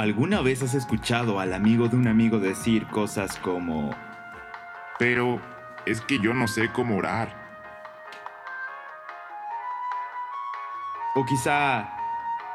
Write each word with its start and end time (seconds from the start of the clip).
¿Alguna 0.00 0.40
vez 0.40 0.62
has 0.62 0.72
escuchado 0.72 1.40
al 1.40 1.52
amigo 1.52 1.86
de 1.88 1.94
un 1.94 2.08
amigo 2.08 2.38
decir 2.38 2.86
cosas 2.86 3.36
como... 3.36 3.94
Pero 4.98 5.42
es 5.84 6.00
que 6.00 6.18
yo 6.18 6.32
no 6.32 6.48
sé 6.48 6.72
cómo 6.72 6.96
orar. 6.96 7.36
O 11.14 11.26
quizá... 11.26 11.90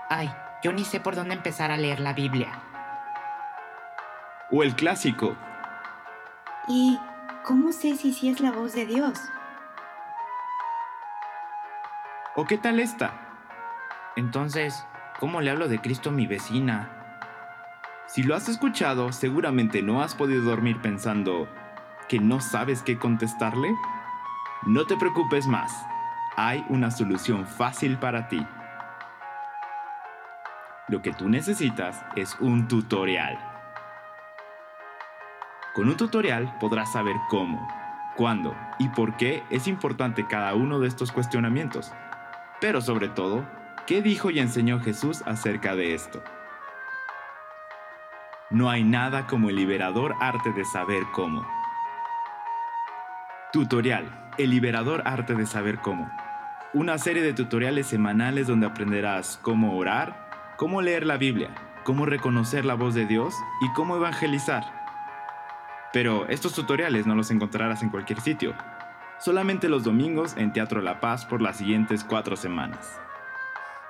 Ay, 0.09 0.31
yo 0.63 0.73
ni 0.73 0.83
sé 0.85 0.99
por 0.99 1.15
dónde 1.15 1.35
empezar 1.35 1.69
a 1.69 1.77
leer 1.77 1.99
la 1.99 2.13
Biblia. 2.13 2.49
O 4.49 4.63
el 4.63 4.75
clásico. 4.75 5.37
¿Y 6.67 6.99
cómo 7.43 7.71
sé 7.73 7.95
si 7.95 8.11
sí 8.11 8.29
es 8.29 8.39
la 8.39 8.53
voz 8.53 8.73
de 8.73 8.87
Dios? 8.87 9.19
¿O 12.35 12.45
qué 12.45 12.57
tal 12.57 12.79
esta? 12.79 13.13
Entonces, 14.15 14.83
¿cómo 15.19 15.41
le 15.41 15.51
hablo 15.51 15.67
de 15.67 15.79
Cristo 15.79 16.09
a 16.09 16.13
mi 16.13 16.25
vecina? 16.25 17.04
Si 18.07 18.21
lo 18.21 18.35
has 18.35 18.47
escuchado, 18.49 19.11
seguramente 19.11 19.81
no 19.81 20.01
has 20.01 20.13
podido 20.13 20.43
dormir 20.43 20.79
pensando 20.79 21.47
que 22.07 22.19
no 22.19 22.39
sabes 22.39 22.83
qué 22.83 22.97
contestarle. 22.97 23.73
No 24.67 24.85
te 24.85 24.95
preocupes 24.95 25.47
más, 25.47 25.71
hay 26.35 26.63
una 26.69 26.91
solución 26.91 27.47
fácil 27.47 27.97
para 27.97 28.27
ti. 28.27 28.45
Lo 30.87 31.01
que 31.01 31.13
tú 31.13 31.29
necesitas 31.29 32.05
es 32.15 32.37
un 32.39 32.67
tutorial. 32.67 33.39
Con 35.73 35.89
un 35.89 35.97
tutorial 35.97 36.55
podrás 36.59 36.93
saber 36.93 37.15
cómo, 37.27 37.67
cuándo 38.15 38.55
y 38.77 38.87
por 38.89 39.17
qué 39.17 39.43
es 39.49 39.67
importante 39.67 40.27
cada 40.27 40.53
uno 40.53 40.79
de 40.79 40.87
estos 40.87 41.11
cuestionamientos. 41.11 41.91
Pero 42.61 42.81
sobre 42.81 43.09
todo, 43.09 43.45
¿qué 43.87 44.03
dijo 44.03 44.29
y 44.29 44.39
enseñó 44.39 44.79
Jesús 44.79 45.23
acerca 45.25 45.75
de 45.75 45.95
esto? 45.95 46.23
No 48.51 48.69
hay 48.69 48.83
nada 48.83 49.25
como 49.25 49.49
el 49.49 49.55
liberador 49.55 50.15
arte 50.19 50.51
de 50.51 50.65
saber 50.65 51.01
cómo. 51.11 51.47
Tutorial, 53.51 54.31
el 54.37 54.51
liberador 54.51 55.01
arte 55.05 55.33
de 55.33 55.47
saber 55.47 55.79
cómo. 55.79 56.11
Una 56.71 56.99
serie 56.99 57.23
de 57.23 57.33
tutoriales 57.33 57.87
semanales 57.87 58.45
donde 58.45 58.67
aprenderás 58.67 59.39
cómo 59.41 59.75
orar, 59.75 60.53
cómo 60.57 60.83
leer 60.83 61.07
la 61.07 61.17
Biblia, 61.17 61.55
cómo 61.83 62.05
reconocer 62.05 62.65
la 62.65 62.75
voz 62.75 62.93
de 62.93 63.07
Dios 63.07 63.33
y 63.61 63.73
cómo 63.73 63.95
evangelizar. 63.95 64.63
Pero 65.91 66.27
estos 66.27 66.53
tutoriales 66.53 67.07
no 67.07 67.15
los 67.15 67.31
encontrarás 67.31 67.81
en 67.81 67.89
cualquier 67.89 68.21
sitio, 68.21 68.53
solamente 69.17 69.69
los 69.69 69.83
domingos 69.83 70.37
en 70.37 70.53
Teatro 70.53 70.83
La 70.83 70.99
Paz 70.99 71.25
por 71.25 71.41
las 71.41 71.57
siguientes 71.57 72.03
cuatro 72.03 72.35
semanas. 72.35 73.01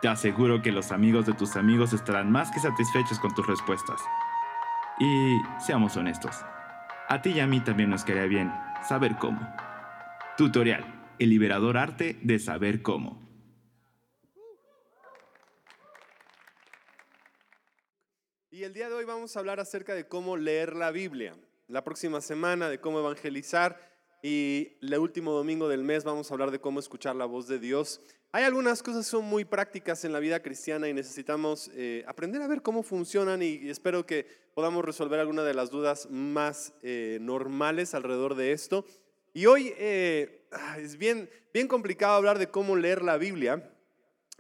Te 0.02 0.08
aseguro 0.08 0.62
que 0.62 0.72
los 0.72 0.94
amigos 0.94 1.26
de 1.26 1.34
tus 1.34 1.58
amigos 1.58 1.92
estarán 1.92 2.32
más 2.32 2.52
que 2.52 2.62
satisfechos 2.62 3.20
con 3.20 3.36
tus 3.36 3.46
respuestas. 3.48 4.00
Y 5.00 5.42
seamos 5.60 5.98
honestos, 5.98 6.46
a 7.10 7.22
ti 7.22 7.32
y 7.32 7.40
a 7.42 7.48
mí 7.48 7.60
también 7.60 7.90
nos 7.90 8.06
quedaría 8.06 8.28
bien 8.28 8.54
saber 8.88 9.18
cómo. 9.18 9.42
Tutorial, 10.38 10.86
el 11.20 11.30
liberador 11.30 11.78
arte 11.78 12.18
de 12.22 12.40
saber 12.40 12.82
cómo. 12.82 13.22
Y 18.52 18.64
el 18.64 18.74
día 18.74 18.88
de 18.88 18.96
hoy 18.96 19.04
vamos 19.04 19.36
a 19.36 19.40
hablar 19.40 19.60
acerca 19.60 19.94
de 19.96 20.08
cómo 20.08 20.38
leer 20.38 20.78
la 20.78 20.92
Biblia. 20.92 21.36
La 21.68 21.84
próxima 21.84 22.22
semana 22.22 22.70
de 22.70 22.80
cómo 22.80 23.00
evangelizar 23.00 23.95
y 24.28 24.76
el 24.82 24.98
último 24.98 25.34
domingo 25.34 25.70
del 25.70 25.84
mes 25.84 26.04
vamos 26.04 26.32
a 26.32 26.34
hablar 26.34 26.50
de 26.50 26.58
cómo 26.58 26.80
escuchar 26.80 27.16
la 27.16 27.26
voz 27.26 27.48
de 27.48 27.60
Dios. 27.60 28.02
Hay 28.32 28.44
algunas 28.44 28.82
cosas 28.82 29.06
que 29.06 29.12
son 29.12 29.26
muy 29.26 29.46
prácticas 29.46 30.04
en 30.04 30.14
la 30.14 30.20
vida 30.20 30.42
cristiana 30.42 30.90
y 30.90 30.96
necesitamos 30.96 31.70
eh, 31.76 32.04
aprender 32.08 32.42
a 32.42 32.48
ver 32.48 32.64
cómo 32.64 32.82
funcionan 32.82 33.44
y 33.44 33.70
espero 33.70 34.08
que 34.08 34.26
podamos 34.56 34.84
resolver 34.84 35.20
alguna 35.20 35.44
de 35.44 35.54
las 35.54 35.70
dudas 35.70 36.10
más 36.10 36.74
eh, 36.82 37.20
normales 37.22 37.94
alrededor 37.94 38.34
de 38.34 38.52
esto. 38.52 38.84
Y 39.32 39.46
hoy 39.46 39.76
eh, 39.78 40.48
es 40.80 40.98
bien, 40.98 41.30
bien 41.54 41.68
complicado 41.68 42.16
hablar 42.16 42.40
de 42.40 42.50
cómo 42.50 42.76
leer 42.76 43.04
la 43.04 43.18
Biblia, 43.18 43.72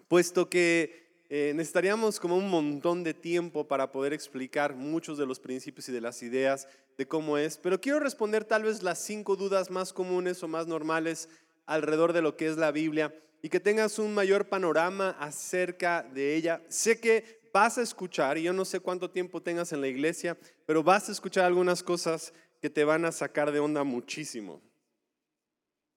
puesto 0.07 0.49
que 0.49 1.04
necesitaríamos 1.29 2.19
como 2.19 2.37
un 2.37 2.49
montón 2.49 3.03
de 3.03 3.13
tiempo 3.13 3.67
para 3.67 3.91
poder 3.91 4.13
explicar 4.13 4.75
muchos 4.75 5.17
de 5.17 5.25
los 5.25 5.39
principios 5.39 5.89
y 5.89 5.91
de 5.91 6.01
las 6.01 6.21
ideas 6.23 6.67
de 6.97 7.07
cómo 7.07 7.37
es, 7.37 7.57
pero 7.57 7.81
quiero 7.81 7.99
responder 7.99 8.45
tal 8.45 8.63
vez 8.63 8.83
las 8.83 8.99
cinco 8.99 9.35
dudas 9.35 9.69
más 9.69 9.91
comunes 9.91 10.41
o 10.43 10.47
más 10.47 10.67
normales 10.67 11.29
alrededor 11.65 12.13
de 12.13 12.21
lo 12.21 12.37
que 12.37 12.47
es 12.47 12.57
la 12.57 12.71
Biblia 12.71 13.13
y 13.41 13.49
que 13.49 13.59
tengas 13.59 13.99
un 13.99 14.13
mayor 14.13 14.49
panorama 14.49 15.11
acerca 15.19 16.03
de 16.03 16.35
ella. 16.35 16.61
Sé 16.67 16.99
que 16.99 17.49
vas 17.53 17.77
a 17.77 17.81
escuchar, 17.81 18.37
y 18.37 18.43
yo 18.43 18.53
no 18.53 18.65
sé 18.65 18.79
cuánto 18.79 19.09
tiempo 19.09 19.41
tengas 19.41 19.71
en 19.71 19.81
la 19.81 19.87
iglesia, 19.87 20.37
pero 20.65 20.83
vas 20.83 21.09
a 21.09 21.11
escuchar 21.11 21.45
algunas 21.45 21.83
cosas 21.83 22.33
que 22.61 22.69
te 22.69 22.83
van 22.83 23.05
a 23.05 23.11
sacar 23.11 23.51
de 23.51 23.59
onda 23.59 23.83
muchísimo. 23.83 24.61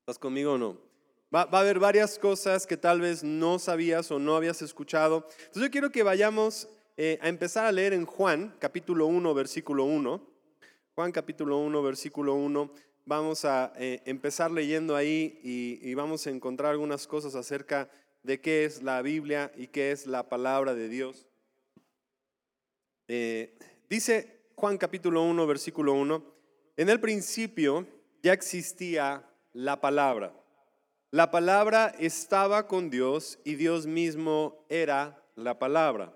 ¿Estás 0.00 0.19
conmigo 0.19 0.53
o 0.53 0.59
no? 0.59 0.88
Va, 1.34 1.43
a 1.43 1.61
haber 1.61 1.78
varias 1.78 2.19
cosas 2.19 2.66
que 2.66 2.77
tal 2.77 3.00
vez 3.00 3.22
no 3.22 3.59
sabías 3.59 4.11
o 4.11 4.19
no 4.19 4.37
habías 4.37 4.62
escuchado. 4.62 5.27
Entonces 5.39 5.62
yo 5.62 5.71
quiero 5.71 5.93
que 5.93 6.03
vayamos 6.03 6.69
eh, 6.97 7.19
a 7.21 7.28
empezar 7.28 7.66
a 7.66 7.72
leer 7.72 7.93
en 7.93 8.06
Juan, 8.06 8.55
capítulo 8.59 9.06
1, 9.06 9.34
versículo 9.34 9.84
1. 9.84 10.21
Juan 10.94 11.12
capítulo 11.12 11.59
1, 11.59 11.83
versículo 11.83 12.34
1 12.34 12.72
vamos 13.09 13.47
a 13.47 13.72
eh, 13.77 14.03
empezar 14.05 14.50
leyendo 14.50 14.94
ahí 14.94 15.41
y, 15.43 15.94
vamos 15.94 16.27
a 16.27 16.31
encontrar 16.31 16.72
algunas 16.72 17.06
cosas 17.06 17.34
acerca 17.34 17.89
de 18.22 18.39
qué 18.39 18.66
es 18.66 18.83
la 18.83 19.00
Biblia 19.00 19.50
y 19.56 19.69
qué 19.69 19.93
es 19.93 20.06
la 20.06 20.28
palabra 20.28 20.75
de 20.75 20.91
Dios. 20.91 21.27
Eh, 23.09 23.56
dice 23.89 24.43
Juan 24.55 24.77
capítulo 24.77 25.22
1, 25.22 25.47
versículo 25.47 25.95
1, 25.95 26.22
en 26.77 26.89
el 26.91 27.00
principio 27.00 27.87
ya 28.22 28.34
existía 28.34 29.27
la 29.55 29.81
palabra. 29.81 30.38
La 31.11 31.31
palabra 31.31 31.95
estaba 31.99 32.67
con 32.67 32.91
Dios 32.91 33.39
y 33.43 33.55
Dios 33.55 33.87
mismo 33.87 34.67
era 34.69 35.23
la 35.37 35.59
palabra. 35.59 36.15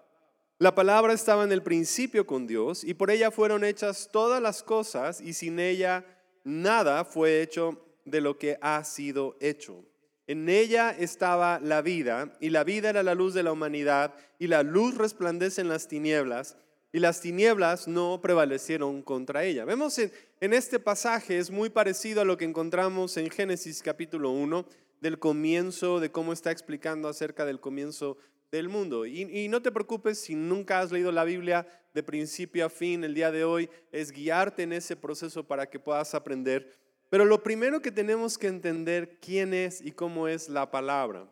La 0.58 0.74
palabra 0.74 1.14
estaba 1.14 1.44
en 1.44 1.52
el 1.52 1.62
principio 1.62 2.26
con 2.26 2.46
Dios 2.46 2.84
y 2.84 2.92
por 2.92 3.10
ella 3.10 3.30
fueron 3.30 3.64
hechas 3.64 4.10
todas 4.12 4.42
las 4.42 4.62
cosas 4.62 5.22
y 5.22 5.32
sin 5.32 5.58
ella 5.58 6.04
nada 6.44 7.06
fue 7.06 7.40
hecho 7.40 7.82
de 8.04 8.20
lo 8.20 8.36
que 8.36 8.58
ha 8.60 8.84
sido 8.84 9.38
hecho. 9.40 9.82
En 10.26 10.50
ella 10.50 10.90
estaba 10.90 11.58
la 11.58 11.80
vida, 11.80 12.36
y 12.38 12.50
la 12.50 12.62
vida 12.62 12.90
era 12.90 13.02
la 13.02 13.14
luz 13.14 13.34
de 13.34 13.42
la 13.42 13.52
humanidad, 13.52 14.14
y 14.38 14.46
la 14.46 14.62
luz 14.62 14.96
resplandece 14.96 15.62
en 15.62 15.68
las 15.68 15.88
tinieblas, 15.88 16.56
y 16.92 16.98
las 17.00 17.20
tinieblas 17.20 17.88
no 17.88 18.20
prevalecieron 18.20 19.02
contra 19.02 19.44
ella. 19.44 19.64
Vemos 19.64 19.98
en, 19.98 20.52
este 20.52 20.78
pasaje, 20.78 21.38
es 21.38 21.50
muy 21.50 21.70
parecido 21.70 22.20
a 22.20 22.24
lo 22.24 22.36
que 22.36 22.44
encontramos 22.44 23.16
en 23.16 23.30
Génesis 23.30 23.82
capítulo 23.82 24.30
1, 24.30 24.66
del 25.00 25.18
comienzo, 25.18 25.98
de 25.98 26.12
cómo 26.12 26.32
está 26.32 26.50
explicando 26.52 27.08
acerca 27.08 27.44
del 27.46 27.60
comienzo 27.60 28.18
del 28.52 28.68
mundo. 28.68 29.06
y, 29.06 29.48
no 29.48 29.62
te 29.62 29.72
preocupes 29.72 30.18
si 30.18 30.34
nunca 30.34 30.80
has 30.80 30.92
leído 30.92 31.10
la 31.10 31.24
Biblia, 31.24 31.66
de 31.94 32.02
principio 32.02 32.66
a 32.66 32.68
fin 32.68 33.02
el 33.02 33.14
día 33.14 33.30
de 33.30 33.44
hoy 33.44 33.70
es 33.90 34.12
guiarte 34.12 34.62
en 34.62 34.74
ese 34.74 34.94
proceso 34.94 35.44
para 35.44 35.68
que 35.68 35.80
puedas 35.80 36.14
aprender. 36.14 36.70
Pero 37.08 37.24
lo 37.24 37.42
primero 37.42 37.80
que 37.80 37.90
tenemos 37.90 38.38
que 38.38 38.46
entender 38.46 39.18
quién 39.20 39.52
es 39.52 39.80
y 39.80 39.92
cómo 39.92 40.28
es 40.28 40.48
la 40.48 40.70
palabra. 40.70 41.26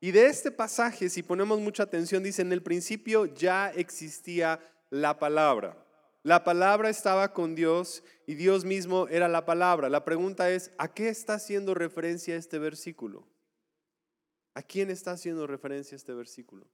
Y 0.00 0.12
de 0.12 0.26
este 0.26 0.50
pasaje, 0.50 1.08
si 1.08 1.22
ponemos 1.22 1.60
mucha 1.60 1.82
atención, 1.82 2.22
dice, 2.22 2.42
en 2.42 2.52
el 2.52 2.62
principio 2.62 3.26
ya 3.26 3.70
existía 3.70 4.58
la 4.90 5.18
palabra. 5.18 5.86
La 6.22 6.44
palabra 6.44 6.90
estaba 6.90 7.32
con 7.32 7.54
Dios 7.54 8.02
y 8.26 8.34
Dios 8.34 8.64
mismo 8.64 9.08
era 9.08 9.28
la 9.28 9.46
palabra. 9.46 9.88
La 9.88 10.04
pregunta 10.04 10.50
es, 10.50 10.70
¿a 10.76 10.92
qué 10.92 11.08
está 11.08 11.34
haciendo 11.34 11.74
referencia 11.74 12.36
este 12.36 12.58
versículo? 12.58 13.26
¿A 14.52 14.62
quién 14.62 14.90
está 14.90 15.12
haciendo 15.12 15.46
referencia 15.46 15.96
este 15.96 16.12
versículo? 16.12 16.66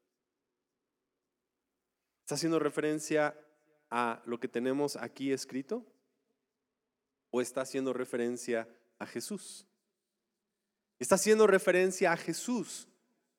¿Está 2.23 2.35
haciendo 2.35 2.59
referencia 2.59 3.39
a 3.89 4.21
lo 4.27 4.41
que 4.41 4.49
tenemos 4.49 4.97
aquí 4.97 5.31
escrito? 5.31 5.87
¿O 7.31 7.41
está 7.41 7.61
haciendo 7.61 7.93
referencia 7.93 8.69
a 8.99 9.07
Jesús? 9.07 9.69
Está 10.99 11.15
haciendo 11.15 11.47
referencia 11.47 12.11
a 12.11 12.17
Jesús. 12.17 12.89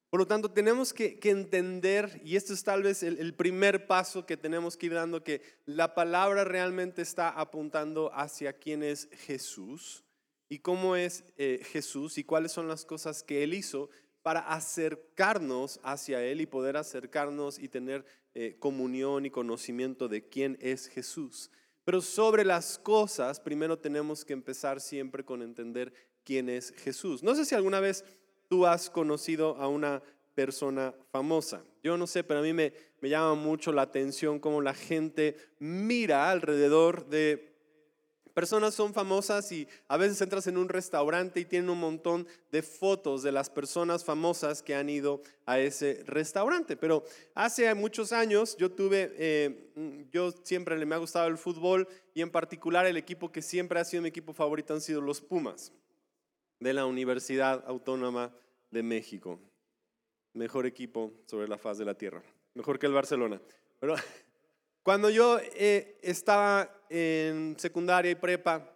Por 0.09 0.21
lo 0.21 0.27
tanto, 0.27 0.49
tenemos 0.49 0.93
que, 0.93 1.19
entender, 1.23 2.21
y 2.23 2.37
esto 2.37 2.53
es 2.53 2.63
tal 2.63 2.83
vez 2.83 3.03
el, 3.03 3.33
primer 3.33 3.87
paso 3.87 4.25
que 4.25 4.37
tenemos 4.37 4.77
que 4.77 4.85
ir 4.85 4.93
dando, 4.93 5.23
que 5.23 5.41
la 5.65 5.95
palabra 5.95 6.45
realmente 6.45 7.01
está 7.01 7.29
apuntando 7.29 8.11
hacia 8.13 8.53
quién 8.53 8.83
es 8.83 9.09
Jesús 9.11 10.05
y 10.47 10.59
cómo 10.59 10.95
es 10.95 11.25
eh, 11.35 11.59
Jesús 11.71 12.17
y 12.17 12.23
cuáles 12.23 12.53
son 12.53 12.69
las 12.69 12.85
cosas 12.85 13.21
que 13.21 13.43
Él 13.43 13.53
hizo 13.53 13.89
para 14.21 14.39
acercarnos 14.39 15.81
hacia 15.83 16.23
Él 16.23 16.39
y 16.39 16.45
poder 16.45 16.77
acercarnos 16.77 17.59
y 17.59 17.67
tener 17.67 18.05
eh, 18.33 18.55
comunión 18.59 19.25
y 19.25 19.29
conocimiento 19.29 20.07
de 20.07 20.27
quién 20.29 20.57
es 20.61 20.87
Jesús. 20.87 21.51
Pero 21.83 22.01
sobre 22.01 22.45
las 22.45 22.77
cosas, 22.77 23.41
primero 23.41 23.79
tenemos 23.79 24.23
que 24.23 24.33
empezar 24.33 24.79
siempre 24.79 25.25
con 25.25 25.41
entender 25.41 25.93
quién 26.23 26.49
es 26.49 26.71
Jesús. 26.71 27.23
No 27.23 27.35
sé 27.35 27.45
si 27.45 27.55
alguna 27.55 27.79
vez 27.79 28.05
tú 28.47 28.65
has 28.65 28.89
conocido 28.89 29.55
a 29.57 29.67
una 29.67 30.01
persona 30.37 30.93
famosa. 31.11 31.63
Yo 31.83 31.97
no 31.97 32.05
sé, 32.05 32.23
pero 32.23 32.41
a 32.41 32.43
mí 32.43 32.53
me, 32.53 32.71
llama 33.01 33.33
mucho 33.33 33.71
la 33.71 33.81
atención 33.81 34.39
cómo 34.39 34.61
la 34.61 34.73
gente 34.73 35.35
mira 35.57 36.29
alrededor 36.29 37.07
de 37.07 37.55
personas 38.35 38.75
son 38.75 38.93
famosas 38.93 39.51
y 39.51 39.67
a 39.87 39.97
veces 39.97 40.21
entras 40.21 40.45
en 40.45 40.57
un 40.57 40.69
restaurante 40.69 41.39
y 41.39 41.45
tienen 41.45 41.71
un 41.71 41.79
montón 41.79 42.27
de 42.51 42.61
fotos 42.61 43.23
de 43.23 43.31
las 43.31 43.49
personas 43.49 44.05
famosas 44.05 44.61
que 44.61 44.75
han 44.75 44.91
ido 44.91 45.23
a 45.47 45.59
ese 45.59 46.03
restaurante. 46.05 46.77
Pero 46.77 47.03
hace 47.33 47.73
muchos 47.73 48.11
años 48.11 48.55
yo 48.57 48.71
tuve, 48.71 49.11
eh, 49.17 50.07
yo 50.11 50.31
siempre 50.43 50.85
me 50.85 50.93
ha 50.93 50.99
gustado 50.99 51.27
el 51.27 51.39
fútbol 51.39 51.87
y 52.13 52.21
en 52.21 52.29
particular 52.29 52.85
el 52.85 52.97
equipo 52.97 53.31
que 53.31 53.41
siempre 53.41 53.79
ha 53.79 53.85
sido 53.85 54.03
mi 54.03 54.09
equipo 54.09 54.33
favorito 54.33 54.75
han 54.75 54.81
sido 54.81 55.01
los 55.01 55.19
Pumas 55.19 55.71
de 56.59 56.73
la 56.73 56.85
Universidad 56.85 57.63
Autónoma 57.67 58.33
de 58.71 58.83
México. 58.83 59.39
Mejor 60.33 60.65
equipo 60.65 61.13
sobre 61.25 61.47
la 61.47 61.57
faz 61.57 61.77
de 61.77 61.85
la 61.85 61.95
tierra. 61.95 62.21
Mejor 62.53 62.79
que 62.79 62.85
el 62.85 62.93
Barcelona. 62.93 63.41
Pero 63.79 63.95
cuando 64.83 65.09
yo 65.09 65.39
eh, 65.55 65.97
estaba 66.01 66.69
en 66.89 67.55
secundaria 67.59 68.11
y 68.11 68.15
prepa, 68.15 68.75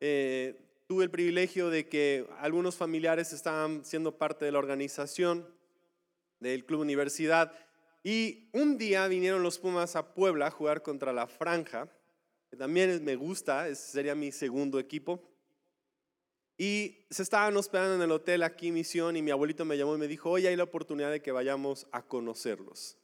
eh, 0.00 0.58
tuve 0.86 1.04
el 1.04 1.10
privilegio 1.10 1.70
de 1.70 1.88
que 1.88 2.26
algunos 2.38 2.76
familiares 2.76 3.32
estaban 3.32 3.84
siendo 3.84 4.18
parte 4.18 4.44
de 4.44 4.52
la 4.52 4.58
organización 4.58 5.46
del 6.40 6.64
Club 6.64 6.80
Universidad 6.80 7.52
y 8.02 8.48
un 8.52 8.78
día 8.78 9.06
vinieron 9.06 9.42
los 9.42 9.58
Pumas 9.58 9.94
a 9.94 10.14
Puebla 10.14 10.48
a 10.48 10.50
jugar 10.50 10.82
contra 10.82 11.12
la 11.12 11.28
Franja, 11.28 11.88
que 12.50 12.56
también 12.56 13.02
me 13.04 13.14
gusta, 13.14 13.72
sería 13.74 14.14
mi 14.14 14.32
segundo 14.32 14.80
equipo. 14.80 15.22
Y 16.62 17.04
se 17.10 17.24
estaban 17.24 17.56
hospedando 17.56 17.96
en 17.96 18.02
el 18.02 18.12
hotel 18.12 18.44
aquí 18.44 18.70
Misión 18.70 19.16
y 19.16 19.22
mi 19.22 19.32
abuelito 19.32 19.64
me 19.64 19.76
llamó 19.76 19.96
y 19.96 19.98
me 19.98 20.06
dijo, 20.06 20.30
hoy 20.30 20.46
hay 20.46 20.54
la 20.54 20.62
oportunidad 20.62 21.10
de 21.10 21.20
que 21.20 21.32
vayamos 21.32 21.88
a 21.90 22.02
conocerlos. 22.02 22.96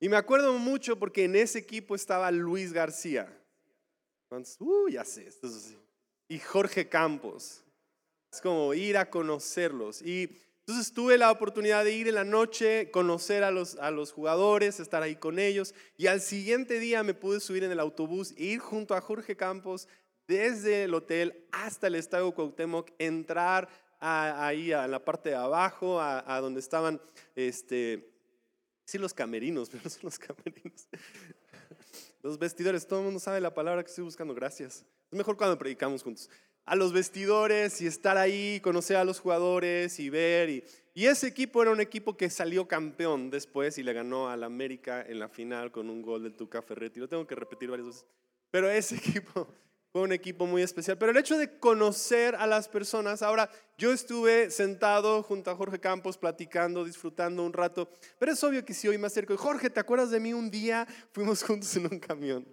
Y 0.00 0.08
me 0.08 0.16
acuerdo 0.16 0.54
mucho 0.54 0.98
porque 0.98 1.24
en 1.24 1.36
ese 1.36 1.58
equipo 1.58 1.94
estaba 1.94 2.30
Luis 2.30 2.72
García. 2.72 3.38
Uh, 4.60 4.88
ya 4.88 5.04
sé. 5.04 5.28
Y 6.26 6.38
Jorge 6.38 6.88
Campos. 6.88 7.62
Es 8.32 8.40
como 8.40 8.72
ir 8.72 8.96
a 8.96 9.10
conocerlos. 9.10 10.00
Y 10.00 10.40
entonces 10.60 10.94
tuve 10.94 11.18
la 11.18 11.30
oportunidad 11.30 11.84
de 11.84 11.92
ir 11.92 12.08
en 12.08 12.14
la 12.14 12.24
noche, 12.24 12.90
conocer 12.90 13.44
a 13.44 13.50
los, 13.50 13.74
a 13.74 13.90
los 13.90 14.10
jugadores, 14.10 14.80
estar 14.80 15.02
ahí 15.02 15.16
con 15.16 15.38
ellos. 15.38 15.74
Y 15.98 16.06
al 16.06 16.22
siguiente 16.22 16.80
día 16.80 17.02
me 17.02 17.12
pude 17.12 17.40
subir 17.40 17.62
en 17.62 17.72
el 17.72 17.80
autobús 17.80 18.32
e 18.38 18.44
ir 18.44 18.60
junto 18.60 18.94
a 18.94 19.02
Jorge 19.02 19.36
Campos 19.36 19.86
desde 20.30 20.84
el 20.84 20.94
hotel 20.94 21.46
hasta 21.52 21.88
el 21.88 21.96
Estadio 21.96 22.32
Cuauhtémoc, 22.32 22.90
entrar 22.98 23.68
ahí 23.98 24.72
a 24.72 24.86
la 24.86 25.04
parte 25.04 25.30
de 25.30 25.34
abajo, 25.34 26.00
a, 26.00 26.24
a 26.34 26.40
donde 26.40 26.60
estaban 26.60 27.00
este, 27.34 28.10
Sí, 28.90 28.98
los 28.98 29.14
camerinos, 29.14 29.68
pero 29.70 29.84
no 29.84 29.90
son 29.90 30.00
los 30.02 30.18
camerinos. 30.18 30.88
Los 32.24 32.40
vestidores, 32.40 32.88
todo 32.88 32.98
el 32.98 33.04
mundo 33.04 33.20
sabe 33.20 33.40
la 33.40 33.54
palabra 33.54 33.84
que 33.84 33.88
estoy 33.88 34.02
buscando, 34.02 34.34
gracias. 34.34 34.84
Es 35.12 35.16
mejor 35.16 35.36
cuando 35.36 35.56
predicamos 35.56 36.02
juntos. 36.02 36.28
A 36.64 36.74
los 36.74 36.92
vestidores 36.92 37.80
y 37.80 37.86
estar 37.86 38.16
ahí, 38.16 38.58
conocer 38.60 38.96
a 38.96 39.04
los 39.04 39.20
jugadores 39.20 40.00
y 40.00 40.10
ver. 40.10 40.50
Y, 40.50 40.64
y 40.92 41.06
ese 41.06 41.28
equipo 41.28 41.62
era 41.62 41.70
un 41.70 41.80
equipo 41.80 42.16
que 42.16 42.28
salió 42.30 42.66
campeón 42.66 43.30
después 43.30 43.78
y 43.78 43.84
le 43.84 43.92
ganó 43.92 44.28
al 44.28 44.42
América 44.42 45.04
en 45.06 45.20
la 45.20 45.28
final 45.28 45.70
con 45.70 45.88
un 45.88 46.02
gol 46.02 46.24
del 46.24 46.34
Tuca 46.34 46.60
Ferretti. 46.60 46.98
Lo 46.98 47.08
tengo 47.08 47.28
que 47.28 47.36
repetir 47.36 47.70
varias 47.70 47.86
veces. 47.86 48.06
Pero 48.50 48.68
ese 48.68 48.96
equipo 48.96 49.46
fue 49.92 50.02
un 50.02 50.12
equipo 50.12 50.46
muy 50.46 50.62
especial. 50.62 50.98
Pero 50.98 51.12
el 51.12 51.18
hecho 51.18 51.36
de 51.36 51.58
conocer 51.58 52.34
a 52.36 52.46
las 52.46 52.68
personas, 52.68 53.22
ahora 53.22 53.50
yo 53.76 53.92
estuve 53.92 54.50
sentado 54.50 55.22
junto 55.22 55.50
a 55.50 55.56
Jorge 55.56 55.80
Campos 55.80 56.16
platicando, 56.16 56.84
disfrutando 56.84 57.44
un 57.44 57.52
rato, 57.52 57.90
pero 58.18 58.32
es 58.32 58.44
obvio 58.44 58.64
que 58.64 58.74
si 58.74 58.88
hoy 58.88 58.98
me 58.98 59.06
acerco, 59.06 59.36
Jorge, 59.36 59.70
¿te 59.70 59.80
acuerdas 59.80 60.10
de 60.10 60.20
mí 60.20 60.32
un 60.32 60.50
día? 60.50 60.86
Fuimos 61.12 61.42
juntos 61.42 61.74
en 61.76 61.86
un 61.86 61.98
camión. 61.98 62.46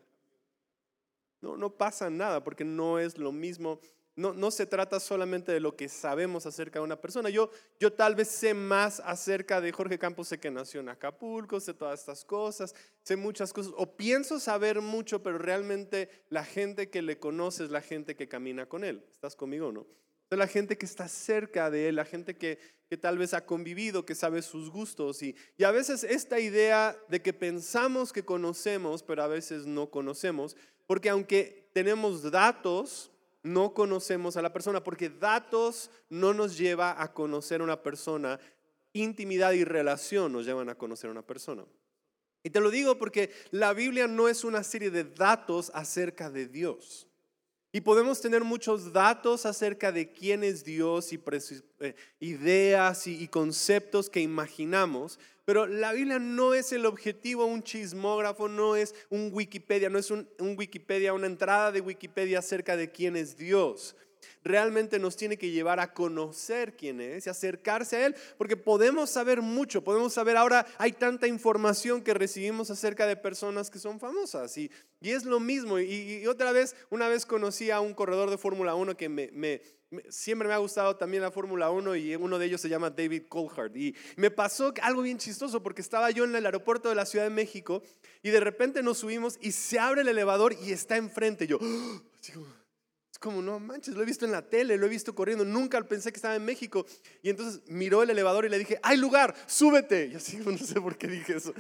No, 1.41 1.55
no 1.55 1.69
pasa 1.69 2.09
nada 2.09 2.43
porque 2.43 2.63
no 2.63 2.97
es 2.97 3.17
lo 3.17 3.31
mismo 3.31 3.79
no, 4.17 4.49
se 4.49 4.65
trata 4.65 4.99
solamente 4.99 5.51
de 5.51 5.59
lo 5.59 5.75
que 5.75 5.87
sabemos 5.87 6.47
acerca 6.47 6.79
de 6.79 6.85
una 6.85 6.99
persona. 6.99 7.29
Yo, 7.29 7.51
yo 7.79 7.93
tal 7.93 8.15
vez 8.15 8.27
sé 8.27 8.55
más 8.55 8.99
acerca 9.05 9.61
de 9.61 9.71
Jorge 9.71 9.99
Campos, 9.99 10.27
sé 10.27 10.39
que 10.39 10.49
nació 10.49 10.79
en 10.79 10.89
Acapulco, 10.89 11.59
sé 11.59 11.75
todas 11.75 11.99
estas 11.99 12.25
cosas, 12.25 12.73
sé 13.03 13.15
muchas 13.15 13.53
cosas, 13.53 13.73
o 13.77 13.95
pienso 13.95 14.39
saber 14.39 14.81
mucho, 14.81 15.21
pero 15.21 15.37
realmente 15.37 16.09
la 16.29 16.43
gente 16.43 16.89
que 16.89 17.03
le 17.03 17.19
conoce 17.19 17.65
es 17.65 17.69
la 17.69 17.81
gente 17.81 18.15
que 18.15 18.27
camina 18.27 18.65
con 18.65 18.83
él. 18.83 19.05
¿Estás 19.11 19.35
conmigo 19.35 19.67
o 19.67 19.71
no? 19.71 19.85
Es 20.31 20.37
la 20.37 20.47
gente 20.47 20.79
que 20.79 20.87
está 20.87 21.07
cerca 21.07 21.69
de 21.69 21.89
él, 21.89 21.97
la 21.97 22.05
gente 22.05 22.35
que, 22.35 22.57
que 22.89 22.97
tal 22.97 23.19
vez 23.19 23.35
ha 23.35 23.45
convivido, 23.45 24.03
que 24.03 24.15
sabe 24.15 24.41
sus 24.41 24.71
gustos. 24.71 25.21
Y, 25.21 25.35
y 25.57 25.63
a 25.63 25.69
veces 25.69 26.03
esta 26.03 26.39
idea 26.39 26.97
de 27.07 27.21
que 27.21 27.33
pensamos 27.33 28.11
que 28.11 28.25
conocemos, 28.25 29.03
pero 29.03 29.21
a 29.21 29.27
veces 29.27 29.67
no 29.67 29.91
conocemos, 29.91 30.57
porque 30.87 31.09
aunque 31.09 31.69
tenemos 31.71 32.31
datos, 32.31 33.11
no 33.47 33.73
conocemos 33.73 34.38
a 34.38 34.41
la 34.41 34.53
persona, 34.53 34.83
porque 34.83 35.09
datos 35.09 35.89
no 36.09 36.33
nos 36.33 36.57
lleva 36.57 37.01
a 37.01 37.13
conocer 37.13 37.61
a 37.61 37.63
una 37.63 37.81
persona, 37.81 38.39
intimidad 38.94 39.53
y 39.53 39.63
relación 39.63 40.31
nos 40.31 40.45
llevan 40.45 40.69
a 40.69 40.75
conocer 40.75 41.07
a 41.09 41.11
una 41.11 41.25
persona. 41.25 41.65
Y 42.44 42.49
te 42.49 42.59
lo 42.59 42.69
digo 42.69 42.97
porque 42.97 43.31
la 43.51 43.73
Biblia 43.73 44.07
no 44.07 44.29
es 44.29 44.44
una 44.44 44.63
serie 44.63 44.89
de 44.89 45.03
datos 45.03 45.71
acerca 45.73 46.29
de 46.29 46.47
Dios. 46.47 47.07
Y 47.71 47.81
podemos 47.81 48.21
tener 48.21 48.43
muchos 48.43 48.93
datos 48.93 49.45
acerca 49.45 49.91
de 49.91 50.11
quién 50.11 50.43
es 50.43 50.63
Dios 50.63 51.11
y 51.11 51.19
eh, 51.79 51.95
ideas 52.19 53.07
y 53.07 53.27
conceptos 53.27 54.09
que 54.09 54.21
imaginamos, 54.21 55.19
pero 55.47 55.65
la 55.65 55.93
Biblia 55.93 56.19
no 56.19 56.53
es 56.53 56.73
el 56.73 56.85
objetivo, 56.85 57.45
un 57.45 57.63
chismógrafo, 57.63 58.49
no 58.49 58.75
es 58.75 58.93
un 59.09 59.29
Wikipedia, 59.31 59.89
no 59.89 59.97
es 59.97 60.11
un, 60.11 60.27
Wikipedia, 60.57 61.13
una 61.13 61.27
entrada 61.27 61.71
de 61.71 61.79
Wikipedia 61.79 62.39
acerca 62.39 62.75
de 62.75 62.91
quién 62.91 63.15
es 63.15 63.37
Dios 63.37 63.95
realmente 64.43 64.99
nos 64.99 65.15
tiene 65.15 65.37
que 65.37 65.51
llevar 65.51 65.79
a 65.79 65.93
conocer 65.93 66.75
quién 66.75 67.01
es 67.01 67.27
y 67.27 67.29
acercarse 67.29 67.97
a 67.97 68.05
Él, 68.07 68.15
porque 68.37 68.57
podemos 68.57 69.09
saber 69.09 69.41
mucho, 69.41 69.83
podemos 69.83 70.13
saber 70.13 70.37
ahora, 70.37 70.65
hay 70.77 70.91
tanta 70.91 71.27
información 71.27 72.01
que 72.01 72.13
recibimos 72.13 72.69
acerca 72.69 73.05
de 73.05 73.15
personas 73.15 73.69
que 73.69 73.79
son 73.79 73.99
famosas 73.99 74.57
y, 74.57 74.71
y 74.99 75.11
es 75.11 75.25
lo 75.25 75.39
mismo. 75.39 75.79
Y, 75.79 76.25
otra 76.27 76.51
vez, 76.51 76.75
una 76.89 77.07
vez 77.07 77.25
conocí 77.25 77.71
a 77.71 77.79
un 77.79 77.93
corredor 77.93 78.29
de 78.29 78.37
Fórmula 78.37 78.75
1 78.75 78.97
que 78.97 79.07
siempre 80.09 80.47
me 80.47 80.53
ha 80.53 80.57
gustado 80.57 80.95
también 80.97 81.23
la 81.23 81.31
Fórmula 81.31 81.69
1 81.69 81.95
y 81.95 82.15
uno 82.15 82.37
de 82.37 82.45
ellos 82.45 82.61
se 82.61 82.69
llama 82.69 82.89
David 82.89 83.23
Coulthard. 83.29 83.75
Y 83.75 83.95
me 84.15 84.31
pasó 84.31 84.73
algo 84.81 85.01
bien 85.01 85.17
chistoso 85.17 85.61
porque 85.61 85.81
estaba 85.81 86.11
yo 86.11 86.23
en 86.23 86.35
el 86.35 86.45
aeropuerto 86.45 86.89
de 86.89 86.95
la 86.95 87.06
Ciudad 87.06 87.25
de 87.25 87.31
México 87.31 87.83
y 88.21 88.30
de 88.30 88.39
repente 88.39 88.83
nos 88.83 88.99
subimos 88.99 89.37
y 89.42 89.51
se 89.51 89.80
abre 89.80 90.01
el 90.01 90.07
elevador 90.07 90.56
y 90.61 90.71
está 90.71 90.97
enfrente. 90.97 91.47
Yo, 91.47 91.59
es 93.18 93.19
como, 93.19 93.42
no 93.42 93.59
manches, 93.59 93.95
lo 93.95 94.04
he 94.04 94.06
visto 94.06 94.26
en 94.26 94.31
la 94.31 94.47
tele, 94.47 94.78
lo 94.78 94.86
he 94.86 94.90
visto 94.90 95.16
corriendo, 95.16 95.44
nunca 95.44 95.81
pensé 95.81 96.12
que 96.12 96.18
estaba 96.18 96.36
en 96.36 96.45
México. 96.45 96.86
Y 97.24 97.31
entonces 97.31 97.62
miró 97.66 98.04
el 98.04 98.12
elevador 98.12 98.45
y 98.45 98.50
le 98.50 98.59
dije, 98.59 98.80
hay 98.83 98.95
lugar, 98.95 99.33
súbete. 99.47 100.06
Y 100.06 100.16
así, 100.16 100.38
no 100.45 100.56
sé 100.56 100.80
por 100.80 101.00
qué 101.00 101.07
dije 101.07 101.38
eso. 101.38 101.52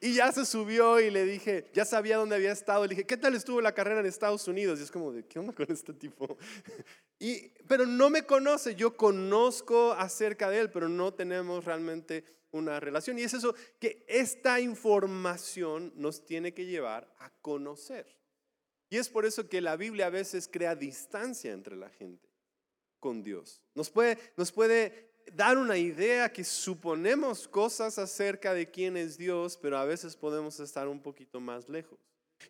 Y 0.00 0.14
ya 0.14 0.30
se 0.30 0.46
subió 0.46 1.00
y 1.00 1.10
le 1.10 1.24
dije, 1.24 1.64
ya 1.74 1.84
sabía 1.84 2.16
dónde 2.16 2.36
había 2.36 2.52
estado. 2.52 2.84
Le 2.84 2.90
dije, 2.90 3.04
¿qué 3.04 3.16
tal 3.16 3.34
estuvo 3.34 3.60
la 3.60 3.74
carrera 3.74 3.98
en 3.98 4.06
Estados 4.06 4.46
Unidos? 4.46 4.78
Y 4.78 4.84
es 4.84 4.92
como, 4.92 5.10
¿de 5.10 5.24
qué 5.24 5.40
onda 5.40 5.52
con 5.52 5.66
este 5.68 5.92
tipo? 5.92 6.36
Y, 7.18 7.50
pero 7.68 7.86
no 7.86 8.10
me 8.10 8.24
conoce, 8.24 8.74
yo 8.74 8.96
conozco 8.96 9.92
acerca 9.92 10.50
de 10.50 10.58
él, 10.58 10.70
pero 10.72 10.88
no 10.88 11.14
tenemos 11.14 11.64
realmente 11.64 12.24
una 12.50 12.80
relación. 12.80 13.16
Y 13.16 13.22
es 13.22 13.32
eso 13.32 13.54
que 13.78 14.04
esta 14.08 14.58
información 14.58 15.92
nos 15.94 16.24
tiene 16.24 16.52
que 16.52 16.66
llevar 16.66 17.08
a 17.20 17.30
conocer. 17.40 18.21
Y 18.92 18.98
es 18.98 19.08
por 19.08 19.24
eso 19.24 19.48
que 19.48 19.62
la 19.62 19.74
Biblia 19.74 20.08
a 20.08 20.10
veces 20.10 20.46
crea 20.46 20.76
distancia 20.76 21.50
entre 21.50 21.76
la 21.76 21.88
gente 21.88 22.28
con 23.00 23.22
Dios. 23.22 23.62
Nos 23.74 23.88
puede, 23.88 24.18
nos 24.36 24.52
puede 24.52 25.14
dar 25.32 25.56
una 25.56 25.78
idea 25.78 26.30
que 26.30 26.44
suponemos 26.44 27.48
cosas 27.48 27.98
acerca 27.98 28.52
de 28.52 28.70
quién 28.70 28.98
es 28.98 29.16
Dios, 29.16 29.56
pero 29.56 29.78
a 29.78 29.86
veces 29.86 30.14
podemos 30.14 30.60
estar 30.60 30.88
un 30.88 31.00
poquito 31.00 31.40
más 31.40 31.70
lejos. 31.70 31.98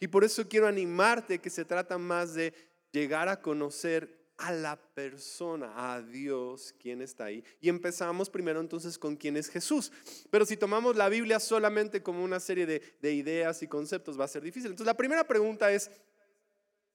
Y 0.00 0.08
por 0.08 0.24
eso 0.24 0.48
quiero 0.48 0.66
animarte 0.66 1.38
que 1.38 1.48
se 1.48 1.64
trata 1.64 1.96
más 1.96 2.34
de 2.34 2.52
llegar 2.90 3.28
a 3.28 3.40
conocer 3.40 4.26
a 4.36 4.50
la 4.50 4.74
persona, 4.74 5.94
a 5.94 6.02
Dios, 6.02 6.74
quien 6.80 7.02
está 7.02 7.26
ahí. 7.26 7.44
Y 7.60 7.68
empezamos 7.68 8.28
primero 8.28 8.58
entonces 8.58 8.98
con 8.98 9.14
quién 9.14 9.36
es 9.36 9.48
Jesús. 9.48 9.92
Pero 10.28 10.44
si 10.44 10.56
tomamos 10.56 10.96
la 10.96 11.08
Biblia 11.08 11.38
solamente 11.38 12.02
como 12.02 12.24
una 12.24 12.40
serie 12.40 12.66
de, 12.66 12.82
de 13.00 13.12
ideas 13.12 13.62
y 13.62 13.68
conceptos, 13.68 14.18
va 14.18 14.24
a 14.24 14.28
ser 14.28 14.42
difícil. 14.42 14.72
Entonces 14.72 14.88
la 14.88 14.96
primera 14.96 15.24
pregunta 15.24 15.70
es, 15.70 15.88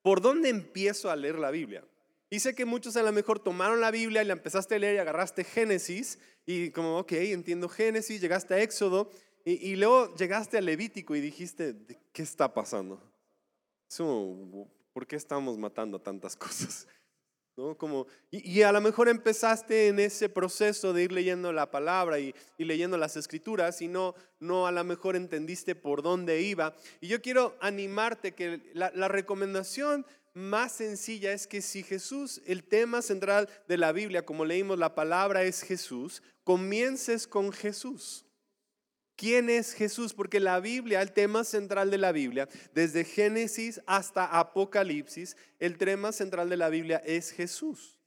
¿por 0.07 0.21
dónde 0.21 0.47
empiezo 0.47 1.11
a 1.11 1.17
leer 1.17 1.37
la 1.37 1.51
Biblia? 1.51 1.83
Y 2.29 2.39
sé 2.39 2.55
que 2.55 2.63
muchos 2.63 2.95
a 2.95 3.03
lo 3.03 3.11
mejor 3.11 3.39
tomaron 3.39 3.81
la 3.81 3.91
Biblia 3.91 4.21
y 4.21 4.25
la 4.25 4.31
empezaste 4.31 4.75
a 4.75 4.79
leer 4.79 4.95
y 4.95 4.99
agarraste 4.99 5.43
Génesis 5.43 6.17
y 6.45 6.71
como, 6.71 6.99
ok, 6.99 7.11
entiendo 7.11 7.67
Génesis, 7.67 8.21
llegaste 8.21 8.53
a 8.53 8.61
Éxodo 8.61 9.11
y, 9.43 9.75
luego 9.75 10.15
llegaste 10.15 10.57
a 10.57 10.61
Levítico 10.61 11.13
y 11.13 11.19
dijiste, 11.19 11.75
¿qué 12.13 12.21
está 12.21 12.53
pasando? 12.53 13.03
¿Por 14.93 15.07
qué 15.07 15.17
estamos 15.17 15.57
matando 15.57 15.99
tantas 15.99 16.35
cosas? 16.37 16.87
Como, 17.77 18.05
y, 18.29 18.59
y 18.59 18.61
a 18.61 18.71
lo 18.71 18.81
mejor 18.81 19.09
empezaste 19.09 19.87
en 19.87 19.99
ese 19.99 20.29
proceso 20.29 20.93
de 20.93 21.03
ir 21.03 21.11
leyendo 21.11 21.51
la 21.51 21.71
palabra 21.71 22.19
y, 22.19 22.35
y 22.55 22.65
leyendo 22.65 22.97
las 22.97 23.17
escrituras 23.17 23.81
y 23.81 23.87
no, 23.87 24.13
no 24.39 24.67
a 24.67 24.71
lo 24.71 24.83
mejor 24.83 25.15
entendiste 25.15 25.73
por 25.73 26.03
dónde 26.03 26.41
iba. 26.41 26.75
Y 27.01 27.07
yo 27.07 27.19
quiero 27.19 27.57
animarte 27.59 28.35
que 28.35 28.61
la, 28.75 28.91
la 28.93 29.07
recomendación 29.07 30.05
más 30.35 30.73
sencilla 30.73 31.31
es 31.31 31.47
que 31.47 31.63
si 31.63 31.81
Jesús, 31.81 32.43
el 32.45 32.63
tema 32.63 33.01
central 33.01 33.49
de 33.67 33.77
la 33.77 33.91
Biblia, 33.91 34.23
como 34.23 34.45
leímos, 34.45 34.77
la 34.77 34.93
palabra 34.93 35.43
es 35.43 35.63
Jesús, 35.63 36.21
comiences 36.43 37.25
con 37.25 37.51
Jesús. 37.51 38.26
¿Quién 39.17 39.49
es 39.49 39.73
Jesús? 39.73 40.13
Porque 40.13 40.39
la 40.39 40.59
Biblia, 40.59 41.01
el 41.01 41.11
tema 41.11 41.43
central 41.43 41.89
de 41.89 41.97
la 41.97 42.11
Biblia, 42.11 42.47
desde 42.75 43.03
Génesis 43.03 43.81
hasta 43.87 44.25
Apocalipsis, 44.25 45.35
el 45.59 45.79
tema 45.79 46.11
central 46.11 46.49
de 46.49 46.57
la 46.57 46.69
Biblia 46.69 47.01
es 47.03 47.31
Jesús. 47.31 47.97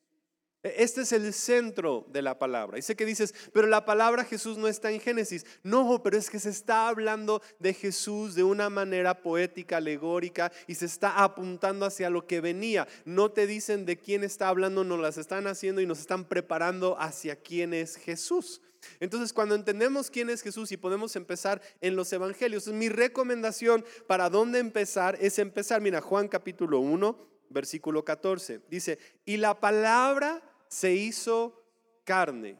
E, 0.63 0.85
Este 0.85 1.01
es 1.01 1.11
el 1.11 1.33
centro 1.33 2.07
de 2.13 2.23
la 2.23 2.39
palabra. 2.39 2.79
Y 2.79 2.83
sé 2.83 2.95
que 2.95 3.05
dices, 3.05 3.35
pero 3.53 3.67
la 3.67 3.85
palabra 3.85 4.25
Jesús 4.25 4.57
no 4.57 4.69
está 4.69 4.93
en 4.93 5.01
Génesis. 5.01 5.45
No, 5.65 6.01
pero 6.01 6.17
es 6.17 6.31
que 6.31 6.39
se 6.39 6.51
está 6.51 6.87
hablando 6.87 7.43
de 7.59 7.75
Jesús 7.75 8.37
de 8.37 8.45
una 8.45 8.71
manera 8.71 9.21
poética, 9.21 9.79
alegórica, 9.79 10.53
y 10.69 10.77
se 10.77 10.87
está 10.87 11.25
apuntando 11.25 11.87
hacia 11.87 12.09
lo 12.09 12.29
que 12.29 12.41
venía. 12.41 12.87
No 13.05 13.33
te 13.33 13.49
dicen 13.49 13.85
de 13.85 13.99
quién 13.99 14.23
está 14.23 14.47
hablando, 14.47 14.85
nos 14.85 15.01
las 15.01 15.17
están 15.19 15.49
haciendo 15.49 15.81
y 15.81 15.87
nos 15.87 15.99
están 15.99 16.25
preparando 16.25 16.97
hacia 17.01 17.35
quién 17.35 17.75
es 17.75 17.97
Jesús. 17.97 18.61
Entonces, 18.99 19.33
cuando 19.33 19.55
entendemos 19.55 20.11
quién 20.11 20.31
es 20.31 20.43
Jesús 20.43 20.73
y 20.73 20.77
podemos 20.77 21.17
empezar 21.17 21.61
en 21.81 21.97
los 21.97 22.13
evangelios, 22.13 22.67
mi 22.69 22.89
recomendación 22.89 23.85
para 24.07 24.31
dónde 24.31 24.59
empezar 24.59 25.17
es 25.21 25.39
empezar, 25.39 25.81
mira, 25.81 26.01
Juan 26.01 26.29
capítulo 26.29 26.81
1, 26.81 27.19
versículo 27.51 28.05
14, 28.05 28.63
dice, 28.69 28.99
y 29.25 29.37
la 29.37 29.61
palabra 29.61 30.43
se 30.69 30.95
hizo 30.95 31.63
carne. 32.05 32.59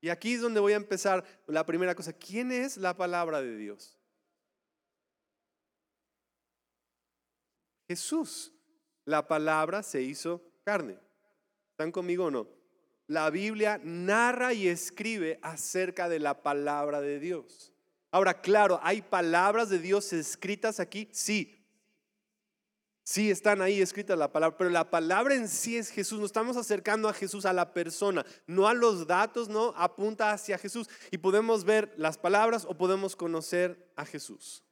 Y 0.00 0.08
aquí 0.08 0.34
es 0.34 0.40
donde 0.40 0.60
voy 0.60 0.72
a 0.72 0.76
empezar 0.76 1.24
la 1.46 1.64
primera 1.64 1.94
cosa, 1.94 2.12
¿quién 2.12 2.50
es 2.50 2.76
la 2.76 2.96
palabra 2.96 3.40
de 3.40 3.56
Dios? 3.56 3.96
Jesús, 7.88 8.52
la 9.04 9.28
palabra 9.28 9.82
se 9.82 10.02
hizo 10.02 10.42
carne. 10.64 10.98
¿Están 11.70 11.92
conmigo 11.92 12.26
o 12.26 12.30
no? 12.30 12.61
La 13.06 13.30
Biblia 13.30 13.80
narra 13.82 14.52
y 14.54 14.68
escribe 14.68 15.38
acerca 15.42 16.08
de 16.08 16.18
la 16.18 16.42
palabra 16.42 17.00
de 17.00 17.18
Dios. 17.18 17.72
Ahora, 18.10 18.40
claro, 18.40 18.78
¿hay 18.82 19.02
palabras 19.02 19.70
de 19.70 19.78
Dios 19.78 20.12
escritas 20.12 20.80
aquí? 20.80 21.08
Sí. 21.12 21.58
Sí, 23.04 23.30
están 23.30 23.60
ahí 23.62 23.80
escritas 23.80 24.16
la 24.16 24.30
palabra, 24.30 24.56
pero 24.56 24.70
la 24.70 24.88
palabra 24.88 25.34
en 25.34 25.48
sí 25.48 25.76
es 25.76 25.90
Jesús. 25.90 26.20
Nos 26.20 26.26
estamos 26.26 26.56
acercando 26.56 27.08
a 27.08 27.12
Jesús, 27.12 27.46
a 27.46 27.52
la 27.52 27.72
persona, 27.72 28.24
no 28.46 28.68
a 28.68 28.74
los 28.74 29.06
datos, 29.06 29.48
no, 29.48 29.74
apunta 29.76 30.30
hacia 30.30 30.56
Jesús. 30.56 30.88
Y 31.10 31.18
podemos 31.18 31.64
ver 31.64 31.92
las 31.96 32.16
palabras 32.16 32.64
o 32.64 32.76
podemos 32.76 33.16
conocer 33.16 33.90
a 33.96 34.04
Jesús. 34.04 34.62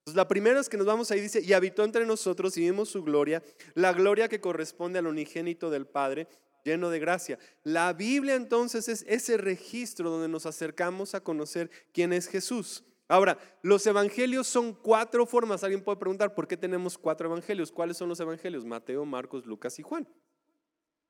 Entonces, 0.00 0.16
la 0.16 0.28
primera 0.28 0.60
es 0.60 0.68
que 0.68 0.76
nos 0.76 0.86
vamos 0.86 1.10
ahí, 1.10 1.20
dice, 1.20 1.40
y 1.40 1.52
habitó 1.54 1.84
entre 1.84 2.04
nosotros 2.04 2.56
y 2.56 2.62
vimos 2.62 2.90
su 2.90 3.02
gloria, 3.02 3.42
la 3.74 3.92
gloria 3.92 4.28
que 4.28 4.40
corresponde 4.40 4.98
al 4.98 5.06
unigénito 5.06 5.70
del 5.70 5.86
Padre, 5.86 6.28
lleno 6.68 6.90
de 6.90 6.98
gracia. 6.98 7.38
La 7.64 7.92
Biblia 7.92 8.34
entonces 8.34 8.88
es 8.88 9.04
ese 9.08 9.36
registro 9.36 10.10
donde 10.10 10.28
nos 10.28 10.46
acercamos 10.46 11.14
a 11.14 11.20
conocer 11.20 11.70
quién 11.92 12.12
es 12.12 12.28
Jesús. 12.28 12.84
Ahora, 13.08 13.38
los 13.62 13.86
evangelios 13.86 14.46
son 14.46 14.74
cuatro 14.74 15.24
formas. 15.24 15.64
Alguien 15.64 15.82
puede 15.82 15.98
preguntar, 15.98 16.34
¿por 16.34 16.46
qué 16.46 16.56
tenemos 16.56 16.98
cuatro 16.98 17.28
evangelios? 17.28 17.72
¿Cuáles 17.72 17.96
son 17.96 18.08
los 18.08 18.20
evangelios? 18.20 18.64
Mateo, 18.66 19.04
Marcos, 19.06 19.46
Lucas 19.46 19.78
y 19.78 19.82
Juan. 19.82 20.06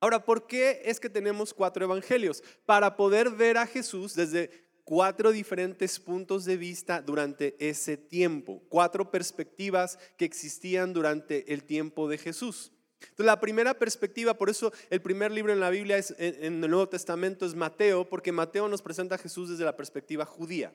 Ahora, 0.00 0.24
¿por 0.24 0.46
qué 0.46 0.82
es 0.84 1.00
que 1.00 1.10
tenemos 1.10 1.52
cuatro 1.52 1.84
evangelios? 1.84 2.44
Para 2.64 2.96
poder 2.96 3.30
ver 3.30 3.56
a 3.56 3.66
Jesús 3.66 4.14
desde 4.14 4.68
cuatro 4.84 5.32
diferentes 5.32 5.98
puntos 5.98 6.44
de 6.44 6.56
vista 6.56 7.02
durante 7.02 7.56
ese 7.58 7.96
tiempo, 7.96 8.62
cuatro 8.68 9.10
perspectivas 9.10 9.98
que 10.16 10.24
existían 10.24 10.92
durante 10.92 11.52
el 11.52 11.64
tiempo 11.64 12.08
de 12.08 12.16
Jesús. 12.16 12.72
Entonces, 13.00 13.26
la 13.26 13.40
primera 13.40 13.74
perspectiva, 13.74 14.34
por 14.34 14.50
eso 14.50 14.72
el 14.90 15.00
primer 15.00 15.30
libro 15.30 15.52
en 15.52 15.60
la 15.60 15.70
Biblia 15.70 15.98
es, 15.98 16.14
en 16.18 16.62
el 16.62 16.70
Nuevo 16.70 16.88
Testamento 16.88 17.46
es 17.46 17.54
Mateo, 17.54 18.08
porque 18.08 18.32
Mateo 18.32 18.68
nos 18.68 18.82
presenta 18.82 19.14
a 19.14 19.18
Jesús 19.18 19.50
desde 19.50 19.64
la 19.64 19.76
perspectiva 19.76 20.24
judía. 20.24 20.72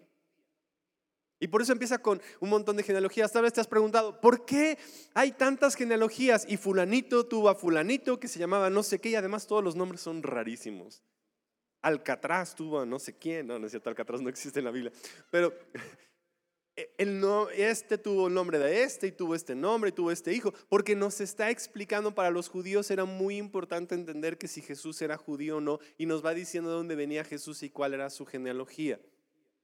Y 1.40 1.48
por 1.50 1.62
eso 1.62 1.74
empieza 1.74 1.98
con 1.98 2.22
un 2.40 2.50
montón 2.50 2.78
de 2.78 2.84
genealogías. 2.84 3.32
Tal 3.34 3.42
vez 3.42 3.52
te 3.52 3.60
has 3.60 3.68
preguntado, 3.68 4.22
¿por 4.22 4.46
qué 4.46 4.78
hay 5.14 5.34
tantas 5.34 5.76
genealogías? 5.76 6.46
Y 6.48 6.56
fulanito 6.56 7.26
tuvo 7.26 7.50
a 7.50 7.56
fulanito 7.56 8.18
que 8.18 8.30
se 8.30 8.40
llamaba 8.40 8.70
no 8.70 8.82
sé 8.82 9.00
qué, 9.00 9.10
y 9.10 9.16
además 9.16 9.46
todos 9.46 9.62
los 9.62 9.76
nombres 9.76 10.00
son 10.00 10.24
rarísimos. 10.24 11.04
Alcatraz 11.82 12.56
tuvo 12.56 12.80
a 12.80 12.86
no 12.86 12.98
sé 12.98 13.18
quién, 13.18 13.48
no, 13.48 13.60
no 13.60 13.66
es 13.66 13.74
cierto, 13.74 13.90
Alcatraz 13.90 14.22
no 14.22 14.30
existe 14.30 14.60
en 14.60 14.66
la 14.66 14.72
Biblia, 14.72 14.94
pero 15.30 15.54
el 16.98 17.20
no, 17.20 17.50
este 17.50 17.98
tuvo 17.98 18.28
el 18.28 18.34
nombre 18.34 18.58
de 18.58 18.84
este 18.84 19.08
y 19.08 19.12
tuvo 19.12 19.36
este 19.36 19.56
nombre 19.56 19.90
y 19.90 19.94
tuvo 19.94 20.12
este 20.12 20.34
hijo, 20.34 20.54
porque 20.70 20.96
nos 20.96 21.22
está 21.22 21.50
explicando 21.50 22.16
para 22.16 22.32
los 22.32 22.50
judíos 22.50 22.90
era 22.90 23.06
muy 23.06 23.38
importante 23.38 23.96
entender 23.96 24.38
que 24.38 24.48
si 24.48 24.62
Jesús 24.62 25.02
era 25.02 25.18
judío 25.18 25.58
o 25.58 25.62
no, 25.62 25.80
y 25.98 26.06
nos 26.06 26.26
va 26.26 26.34
diciendo 26.34 26.72
de 26.72 26.78
dónde 26.78 26.96
venía 26.96 27.24
Jesús 27.24 27.62
y 27.64 27.70
cuál 27.70 27.94
era 27.94 28.10
su 28.10 28.26
genealogía. 28.26 29.00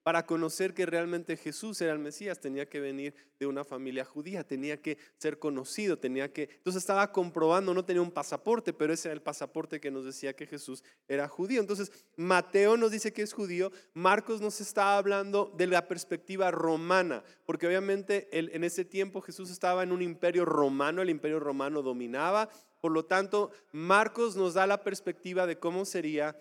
Para 0.10 0.26
conocer 0.26 0.74
que 0.74 0.88
realmente 0.88 1.38
Jesús 1.38 1.80
era 1.82 1.94
el 1.94 2.00
Mesías, 2.00 2.40
tenía 2.40 2.68
que 2.68 2.80
venir 2.80 3.14
de 3.40 3.46
una 3.46 3.64
familia 3.64 4.04
judía, 4.04 4.44
tenía 4.44 4.82
que 4.82 4.98
ser 5.20 5.38
conocido, 5.38 6.00
tenía 6.00 6.34
que... 6.34 6.50
Entonces 6.52 6.82
estaba 6.82 7.12
comprobando, 7.12 7.76
no 7.76 7.86
tenía 7.86 8.02
un 8.02 8.10
pasaporte, 8.10 8.74
pero 8.74 8.92
ese 8.92 9.10
era 9.10 9.14
el 9.14 9.22
pasaporte 9.22 9.80
que 9.80 9.92
nos 9.92 10.06
decía 10.06 10.36
que 10.36 10.48
Jesús 10.48 10.84
era 11.08 11.28
judío. 11.28 11.62
Entonces 11.62 11.92
Mateo 12.18 12.76
nos 12.76 12.90
dice 12.90 13.14
que 13.14 13.22
es 13.22 13.34
judío, 13.34 13.72
Marcos 13.94 14.42
nos 14.42 14.60
está 14.62 14.98
hablando 14.98 15.54
de 15.56 15.68
la 15.68 15.88
perspectiva 15.88 16.50
romana, 16.50 17.24
porque 17.46 17.68
obviamente 17.68 18.30
en 18.32 18.64
ese 18.64 18.86
tiempo 18.86 19.22
Jesús 19.22 19.52
estaba 19.52 19.84
en 19.84 19.92
un 19.92 20.02
imperio 20.02 20.44
romano, 20.44 21.04
el 21.04 21.12
imperio 21.12 21.40
romano 21.40 21.84
dominaba, 21.84 22.50
por 22.82 22.92
lo 22.92 23.06
tanto 23.06 23.52
Marcos 23.74 24.36
nos 24.36 24.56
da 24.56 24.66
la 24.66 24.84
perspectiva 24.84 25.46
de 25.46 25.60
cómo 25.60 25.86
sería 25.86 26.36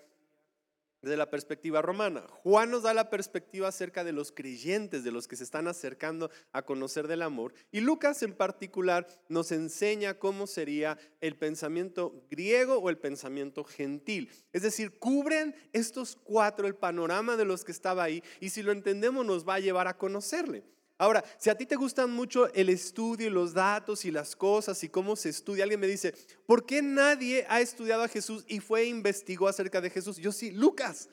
desde 1.01 1.17
la 1.17 1.29
perspectiva 1.29 1.81
romana. 1.81 2.25
Juan 2.43 2.71
nos 2.71 2.83
da 2.83 2.93
la 2.93 3.09
perspectiva 3.09 3.67
acerca 3.67 4.03
de 4.03 4.11
los 4.11 4.31
creyentes, 4.31 5.03
de 5.03 5.11
los 5.11 5.27
que 5.27 5.35
se 5.35 5.43
están 5.43 5.67
acercando 5.67 6.29
a 6.51 6.63
conocer 6.63 7.07
del 7.07 7.21
amor. 7.21 7.53
Y 7.71 7.79
Lucas 7.79 8.21
en 8.23 8.33
particular 8.33 9.07
nos 9.27 9.51
enseña 9.51 10.19
cómo 10.19 10.47
sería 10.47 10.97
el 11.21 11.37
pensamiento 11.37 12.25
griego 12.29 12.75
o 12.75 12.89
el 12.89 12.97
pensamiento 12.97 13.63
gentil. 13.63 14.29
Es 14.51 14.61
decir, 14.61 14.99
cubren 14.99 15.55
estos 15.73 16.15
cuatro 16.15 16.67
el 16.67 16.75
panorama 16.75 17.37
de 17.37 17.45
los 17.45 17.63
que 17.63 17.71
estaba 17.71 18.03
ahí 18.03 18.23
y 18.39 18.49
si 18.49 18.63
lo 18.63 18.71
entendemos 18.71 19.25
nos 19.25 19.47
va 19.47 19.55
a 19.55 19.59
llevar 19.59 19.87
a 19.87 19.97
conocerle. 19.97 20.63
Ahora, 20.99 21.23
si 21.37 21.49
a 21.49 21.55
ti 21.55 21.65
te 21.65 21.77
gustan 21.77 22.11
mucho 22.11 22.53
el 22.53 22.67
estudio 22.67 23.27
y 23.27 23.29
los 23.29 23.53
datos 23.53 24.03
y 24.03 24.11
las 24.11 24.35
cosas 24.35 24.83
y 24.83 24.89
cómo 24.89 25.15
se 25.15 25.29
estudia, 25.29 25.63
alguien 25.63 25.79
me 25.79 25.87
dice, 25.87 26.13
¿por 26.45 26.65
qué 26.65 26.81
nadie 26.81 27.45
ha 27.47 27.61
estudiado 27.61 28.03
a 28.03 28.09
Jesús 28.09 28.43
y 28.49 28.59
fue 28.59 28.81
e 28.81 28.87
investigó 28.87 29.47
acerca 29.47 29.79
de 29.79 29.89
Jesús? 29.89 30.17
Yo 30.17 30.33
sí, 30.33 30.51
Lucas. 30.51 31.07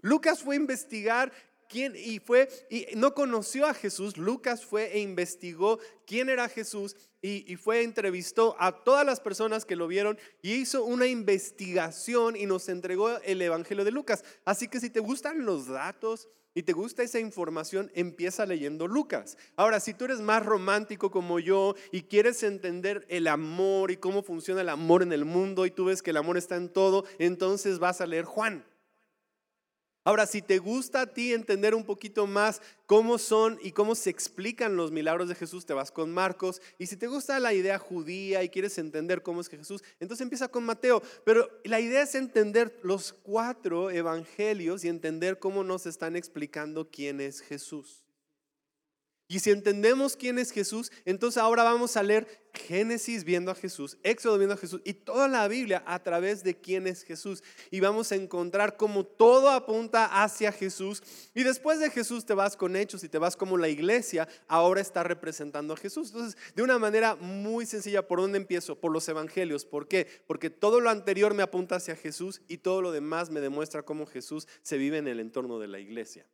Lucas 0.00 0.44
fue 0.44 0.54
a 0.54 0.58
investigar 0.58 1.32
quién 1.68 1.94
y 1.96 2.20
fue 2.20 2.48
y 2.70 2.86
no 2.94 3.14
conoció 3.14 3.66
a 3.66 3.74
Jesús. 3.74 4.16
Lucas 4.16 4.64
fue 4.64 4.92
e 4.92 5.00
investigó 5.00 5.80
quién 6.06 6.28
era 6.28 6.48
Jesús 6.48 6.94
y, 7.20 7.52
y 7.52 7.56
fue 7.56 7.82
entrevistó 7.82 8.54
a 8.60 8.84
todas 8.84 9.04
las 9.04 9.18
personas 9.18 9.64
que 9.64 9.74
lo 9.74 9.88
vieron 9.88 10.16
y 10.40 10.52
hizo 10.52 10.84
una 10.84 11.08
investigación 11.08 12.36
y 12.36 12.46
nos 12.46 12.68
entregó 12.68 13.18
el 13.22 13.42
Evangelio 13.42 13.84
de 13.84 13.90
Lucas. 13.90 14.22
Así 14.44 14.68
que 14.68 14.78
si 14.78 14.88
te 14.88 15.00
gustan 15.00 15.44
los 15.44 15.66
datos, 15.66 16.28
y 16.56 16.62
te 16.62 16.72
gusta 16.72 17.02
esa 17.02 17.20
información, 17.20 17.92
empieza 17.94 18.46
leyendo 18.46 18.88
Lucas. 18.88 19.36
Ahora, 19.56 19.78
si 19.78 19.92
tú 19.92 20.06
eres 20.06 20.20
más 20.20 20.44
romántico 20.44 21.10
como 21.10 21.38
yo 21.38 21.74
y 21.92 22.00
quieres 22.00 22.42
entender 22.42 23.04
el 23.10 23.28
amor 23.28 23.90
y 23.90 23.98
cómo 23.98 24.22
funciona 24.22 24.62
el 24.62 24.70
amor 24.70 25.02
en 25.02 25.12
el 25.12 25.26
mundo 25.26 25.66
y 25.66 25.70
tú 25.70 25.84
ves 25.84 26.02
que 26.02 26.12
el 26.12 26.16
amor 26.16 26.38
está 26.38 26.56
en 26.56 26.70
todo, 26.70 27.04
entonces 27.18 27.78
vas 27.78 28.00
a 28.00 28.06
leer 28.06 28.24
Juan. 28.24 28.64
Ahora, 30.06 30.24
si 30.26 30.40
te 30.40 30.58
gusta 30.58 31.00
a 31.00 31.06
ti 31.08 31.32
entender 31.32 31.74
un 31.74 31.82
poquito 31.82 32.28
más 32.28 32.62
cómo 32.86 33.18
son 33.18 33.58
y 33.60 33.72
cómo 33.72 33.96
se 33.96 34.08
explican 34.08 34.76
los 34.76 34.92
milagros 34.92 35.28
de 35.28 35.34
Jesús, 35.34 35.66
te 35.66 35.74
vas 35.74 35.90
con 35.90 36.14
Marcos. 36.14 36.62
Y 36.78 36.86
si 36.86 36.96
te 36.96 37.08
gusta 37.08 37.40
la 37.40 37.52
idea 37.52 37.76
judía 37.80 38.44
y 38.44 38.48
quieres 38.48 38.78
entender 38.78 39.24
cómo 39.24 39.40
es 39.40 39.48
que 39.48 39.56
Jesús, 39.56 39.82
entonces 39.98 40.22
empieza 40.22 40.46
con 40.46 40.62
Mateo. 40.62 41.02
Pero 41.24 41.50
la 41.64 41.80
idea 41.80 42.02
es 42.02 42.14
entender 42.14 42.78
los 42.84 43.14
cuatro 43.14 43.90
evangelios 43.90 44.84
y 44.84 44.88
entender 44.88 45.40
cómo 45.40 45.64
nos 45.64 45.86
están 45.86 46.14
explicando 46.14 46.88
quién 46.88 47.20
es 47.20 47.40
Jesús. 47.40 48.05
Y 49.28 49.40
si 49.40 49.50
entendemos 49.50 50.16
quién 50.16 50.38
es 50.38 50.52
Jesús, 50.52 50.92
entonces 51.04 51.42
ahora 51.42 51.64
vamos 51.64 51.96
a 51.96 52.02
leer 52.02 52.46
Génesis 52.56 53.24
viendo 53.24 53.50
a 53.50 53.54
Jesús, 53.54 53.98
Éxodo 54.04 54.38
viendo 54.38 54.54
a 54.54 54.58
Jesús 54.58 54.80
y 54.84 54.94
toda 54.94 55.26
la 55.26 55.46
Biblia 55.48 55.82
a 55.84 56.02
través 56.02 56.44
de 56.44 56.54
quién 56.54 56.86
es 56.86 57.02
Jesús. 57.02 57.42
Y 57.70 57.80
vamos 57.80 58.12
a 58.12 58.14
encontrar 58.14 58.76
cómo 58.76 59.04
todo 59.04 59.50
apunta 59.50 60.22
hacia 60.22 60.52
Jesús. 60.52 61.02
Y 61.34 61.42
después 61.42 61.80
de 61.80 61.90
Jesús 61.90 62.24
te 62.24 62.34
vas 62.34 62.56
con 62.56 62.76
hechos 62.76 63.02
y 63.02 63.08
te 63.08 63.18
vas 63.18 63.36
como 63.36 63.58
la 63.58 63.68
iglesia 63.68 64.28
ahora 64.46 64.80
está 64.80 65.02
representando 65.02 65.74
a 65.74 65.76
Jesús. 65.76 66.08
Entonces, 66.08 66.38
de 66.54 66.62
una 66.62 66.78
manera 66.78 67.16
muy 67.16 67.66
sencilla, 67.66 68.06
¿por 68.06 68.20
dónde 68.20 68.38
empiezo? 68.38 68.80
Por 68.80 68.92
los 68.92 69.08
evangelios. 69.08 69.64
¿Por 69.64 69.88
qué? 69.88 70.06
Porque 70.28 70.50
todo 70.50 70.80
lo 70.80 70.90
anterior 70.90 71.34
me 71.34 71.42
apunta 71.42 71.76
hacia 71.76 71.96
Jesús 71.96 72.42
y 72.48 72.58
todo 72.58 72.80
lo 72.80 72.92
demás 72.92 73.30
me 73.30 73.40
demuestra 73.40 73.82
cómo 73.82 74.06
Jesús 74.06 74.46
se 74.62 74.78
vive 74.78 74.98
en 74.98 75.08
el 75.08 75.18
entorno 75.18 75.58
de 75.58 75.66
la 75.66 75.80
iglesia. 75.80 76.26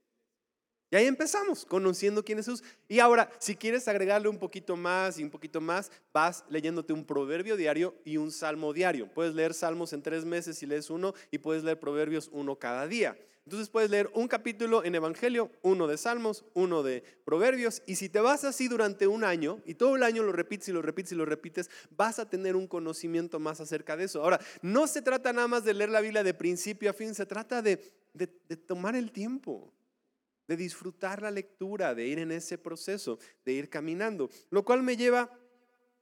Y 0.93 0.97
ahí 0.97 1.07
empezamos, 1.07 1.65
conociendo 1.65 2.23
quién 2.23 2.39
es 2.39 2.45
Jesús. 2.45 2.63
Y 2.87 2.99
ahora, 2.99 3.33
si 3.39 3.57
quieres 3.57 3.89
agregarle 3.89 4.29
un 4.29 4.37
poquito 4.37 4.77
más 4.77 5.19
y 5.19 5.25
un 5.25 5.31
poquito 5.31 5.59
más, 5.59 5.91
vas 6.13 6.45
leyéndote 6.51 6.93
un 6.93 7.07
proverbio 7.07 7.57
diario 7.57 7.95
y 8.05 8.19
un 8.19 8.31
salmo 8.31 8.75
diario. 8.75 9.09
Puedes 9.15 9.35
leer 9.35 9.55
salmos 9.55 9.95
en 9.95 10.03
tres 10.03 10.27
meses 10.27 10.59
si 10.59 10.67
lees 10.67 10.91
uno 10.91 11.15
y 11.31 11.39
puedes 11.39 11.65
leer 11.65 11.81
proverbios 11.81 12.29
uno 12.31 12.57
cada 12.57 12.87
día. 12.87 13.17
Entonces 13.47 13.71
puedes 13.71 13.89
leer 13.89 14.11
un 14.13 14.29
capítulo 14.29 14.85
en 14.85 14.95
Evangelio, 14.95 15.51
uno 15.63 15.87
de 15.87 15.97
Salmos, 15.97 16.45
uno 16.53 16.83
de 16.83 17.03
Proverbios, 17.25 17.83
y 17.87 17.97
si 17.97 18.11
te 18.11 18.21
vas 18.21 18.45
así 18.45 18.69
durante 18.69 19.07
un 19.07 19.25
año 19.25 19.61
y 19.65 19.75
todo 19.75 19.97
el 19.97 20.03
año 20.03 20.23
lo 20.23 20.31
repites 20.31 20.69
y 20.69 20.73
lo 20.73 20.83
repites 20.83 21.13
y 21.13 21.17
lo 21.17 21.25
repites, 21.25 21.71
vas 21.97 22.19
a 22.19 22.29
tener 22.29 22.55
un 22.55 22.69
conocimiento 22.69 23.41
más 23.41 23.61
acerca 23.61 23.97
de 23.97 24.05
eso. 24.05 24.23
Ahora, 24.23 24.39
no 24.61 24.87
se 24.87 25.01
trata 25.01 25.33
nada 25.33 25.49
más 25.49 25.65
de 25.65 25.73
leer 25.73 25.91
la 25.91 26.03
Biblia 26.03 26.23
de 26.23 26.35
principio 26.35 26.91
a 26.91 26.93
fin, 26.93 27.15
se 27.15 27.25
trata 27.25 27.63
de, 27.63 27.83
de 28.13 28.57
tomar 28.59 28.95
el 28.95 29.11
tiempo 29.11 29.73
de 30.53 30.57
disfrutar 30.59 31.23
la 31.23 31.31
lectura, 31.31 31.95
de 31.95 32.07
ir 32.07 32.19
en 32.19 32.31
ese 32.31 32.59
proceso, 32.59 33.19
de 33.43 33.53
ir 33.53 33.71
caminando. 33.71 34.29
Lo 34.51 34.63
cual 34.65 34.83
me 34.83 34.99
lleva 34.99 35.31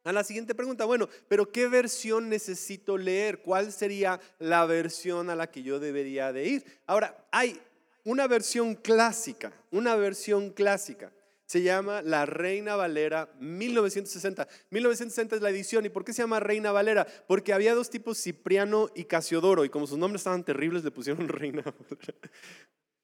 a 0.03 0.13
la 0.13 0.25
siguiente 0.25 0.57
pregunta. 0.57 0.85
Bueno, 0.87 1.09
pero 1.29 1.53
¿qué 1.53 1.69
versión 1.69 2.29
necesito 2.29 2.99
leer? 2.99 3.43
¿Cuál 3.43 3.73
sería 3.73 4.21
la 4.41 4.67
versión 4.67 5.31
a 5.31 5.37
la 5.37 5.49
que 5.53 5.63
yo 5.63 5.79
debería 5.79 6.33
de 6.33 6.49
ir? 6.49 6.65
Ahora, 6.87 7.29
hay 7.31 7.61
una 8.03 8.27
versión 8.27 8.75
clásica, 8.75 9.53
una 9.71 9.95
versión 9.95 10.51
clásica. 10.51 11.13
Se 11.47 11.63
llama 11.63 12.03
La 12.03 12.27
Reina 12.27 12.75
Valera 12.75 13.29
1960. 13.39 14.49
1960 14.71 15.37
es 15.37 15.43
la 15.43 15.51
edición. 15.51 15.85
¿Y 15.85 15.91
por 15.91 16.05
qué 16.05 16.13
se 16.13 16.23
llama 16.23 16.41
Reina 16.41 16.73
Valera? 16.73 17.07
Porque 17.29 17.53
había 17.53 17.75
dos 17.75 17.89
tipos, 17.89 18.21
Cipriano 18.21 18.89
y 18.97 19.05
Casiodoro. 19.05 19.65
Y 19.65 19.69
como 19.69 19.87
sus 19.87 19.99
nombres 19.99 20.23
estaban 20.23 20.45
terribles, 20.45 20.83
le 20.83 20.91
pusieron 20.91 21.29
Reina 21.29 21.63
Valera 21.63 22.19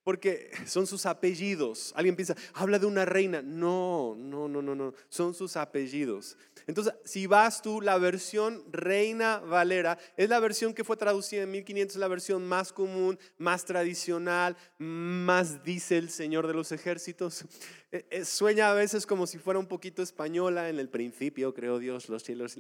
porque 0.07 0.53
son 0.67 0.87
sus 0.87 1.05
apellidos. 1.05 1.93
Alguien 1.97 2.15
piensa, 2.15 2.37
habla 2.55 2.79
de 2.79 2.87
una 2.87 3.05
reina. 3.05 3.43
No, 3.43 4.15
no, 4.17 4.47
no, 4.47 4.63
no, 4.63 4.77
no, 4.77 4.95
son 5.09 5.35
sus 5.35 5.57
apellidos. 5.57 6.39
Entonces, 6.69 6.95
si 7.05 7.27
vas 7.27 7.61
tú, 7.61 7.81
la 7.81 7.99
versión 7.99 8.63
Reina 8.71 9.39
Valera 9.39 9.99
es 10.17 10.29
la 10.29 10.39
versión 10.39 10.75
que 10.75 10.85
fue 10.85 10.97
traducida 10.97 11.43
en 11.43 11.51
1500, 11.51 11.97
es 11.97 12.01
la 12.01 12.07
versión 12.07 12.47
más 12.47 12.73
común, 12.73 13.19
más 13.37 13.65
tradicional, 13.65 14.57
más 14.79 15.65
dice 15.65 15.99
el 15.99 16.09
Señor 16.09 16.47
de 16.47 16.55
los 16.55 16.71
ejércitos. 16.71 17.45
Eh, 17.91 18.07
eh, 18.11 18.25
sueña 18.25 18.71
a 18.71 18.75
veces 18.75 19.07
como 19.07 19.27
si 19.27 19.39
fuera 19.39 19.59
un 19.59 19.67
poquito 19.67 20.03
española 20.03 20.69
en 20.69 20.79
el 20.79 20.89
principio, 20.89 21.53
creo 21.53 21.81
Dios, 21.81 22.09
los 22.09 22.23
cielos. 22.23 22.57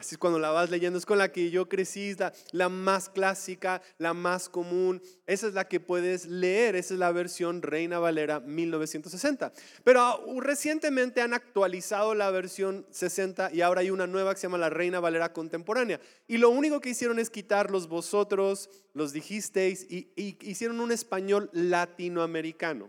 Así 0.00 0.14
es 0.14 0.18
cuando 0.18 0.38
la 0.38 0.50
vas 0.50 0.70
leyendo, 0.70 0.98
es 0.98 1.04
con 1.04 1.18
la 1.18 1.30
que 1.30 1.50
yo 1.50 1.68
crecí, 1.68 2.14
la, 2.14 2.32
la, 2.52 2.70
más 2.70 3.10
clásica, 3.10 3.82
la 3.98 4.14
más 4.14 4.48
común. 4.48 5.02
Esa 5.26 5.46
es 5.46 5.52
la 5.52 5.68
que 5.68 5.78
puedes 5.78 6.24
leer, 6.24 6.74
esa 6.74 6.94
es 6.94 7.00
la 7.00 7.12
versión 7.12 7.60
Reina 7.60 7.98
Valera 7.98 8.40
1960. 8.40 9.52
Pero 9.84 10.24
uh, 10.24 10.40
recientemente 10.40 11.20
han 11.20 11.34
actualizado 11.34 12.14
la 12.14 12.30
versión 12.30 12.86
60 12.90 13.52
y 13.52 13.60
ahora 13.60 13.82
hay 13.82 13.90
una 13.90 14.06
nueva 14.06 14.32
que 14.32 14.40
se 14.40 14.46
llama 14.46 14.56
la 14.56 14.70
Reina 14.70 15.00
Valera 15.00 15.34
Contemporánea. 15.34 16.00
Y 16.26 16.38
lo 16.38 16.48
único 16.48 16.80
que 16.80 16.88
hicieron 16.88 17.18
es 17.18 17.28
quitar 17.28 17.70
los 17.70 17.86
vosotros, 17.86 18.70
los 18.94 19.12
dijisteis 19.12 19.86
y 19.90 20.08
hicieron 20.16 20.80
un 20.80 20.92
español 20.92 21.50
latinoamericano, 21.52 22.88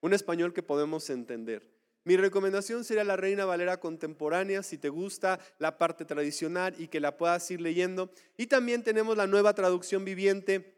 un 0.00 0.12
español 0.12 0.52
que 0.52 0.64
podemos 0.64 1.08
entender. 1.08 1.75
Mi 2.06 2.16
recomendación 2.16 2.84
sería 2.84 3.02
la 3.02 3.16
Reina 3.16 3.46
Valera 3.46 3.80
contemporánea, 3.80 4.62
si 4.62 4.78
te 4.78 4.88
gusta 4.88 5.40
la 5.58 5.76
parte 5.76 6.04
tradicional 6.04 6.72
y 6.78 6.86
que 6.86 7.00
la 7.00 7.16
puedas 7.16 7.50
ir 7.50 7.60
leyendo. 7.60 8.12
Y 8.36 8.46
también 8.46 8.84
tenemos 8.84 9.16
la 9.16 9.26
nueva 9.26 9.54
traducción 9.54 10.04
viviente, 10.04 10.72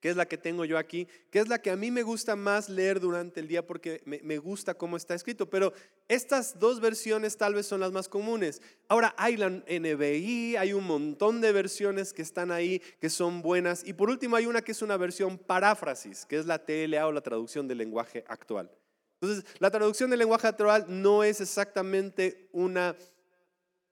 que 0.00 0.08
es 0.10 0.16
la 0.16 0.26
que 0.26 0.36
tengo 0.36 0.64
yo 0.64 0.76
aquí, 0.76 1.06
que 1.30 1.38
es 1.38 1.46
la 1.46 1.62
que 1.62 1.70
a 1.70 1.76
mí 1.76 1.92
me 1.92 2.02
gusta 2.02 2.34
más 2.34 2.68
leer 2.68 2.98
durante 2.98 3.38
el 3.38 3.46
día 3.46 3.64
porque 3.64 4.02
me, 4.04 4.38
gusta 4.38 4.74
cómo 4.74 4.96
está 4.96 5.14
escrito. 5.14 5.48
Pero 5.48 5.72
estas 6.08 6.58
dos 6.58 6.80
versiones 6.80 7.36
tal 7.36 7.54
vez 7.54 7.66
son 7.66 7.78
las 7.78 7.92
más 7.92 8.08
comunes. 8.08 8.60
Ahora 8.88 9.14
hay 9.16 9.36
la 9.36 9.50
NBI, 9.50 10.56
hay 10.56 10.72
un 10.72 10.88
montón 10.88 11.40
de 11.40 11.52
versiones 11.52 12.12
que 12.12 12.22
están 12.22 12.50
ahí, 12.50 12.82
que 13.00 13.10
son 13.10 13.42
buenas. 13.42 13.86
Y 13.86 13.92
por 13.92 14.10
último 14.10 14.34
hay 14.34 14.46
una 14.46 14.62
que 14.62 14.72
es 14.72 14.82
una 14.82 14.96
versión 14.96 15.38
paráfrasis, 15.38 16.26
que 16.26 16.36
es 16.36 16.46
la 16.46 16.58
TLA 16.58 17.06
o 17.06 17.12
la 17.12 17.20
traducción 17.20 17.68
del 17.68 17.78
lenguaje 17.78 18.24
actual. 18.26 18.68
Entonces, 19.20 19.44
la 19.58 19.70
traducción 19.70 20.10
del 20.10 20.20
lenguaje 20.20 20.46
actual 20.46 20.86
no 20.88 21.24
es 21.24 21.40
exactamente 21.40 22.48
una, 22.52 22.96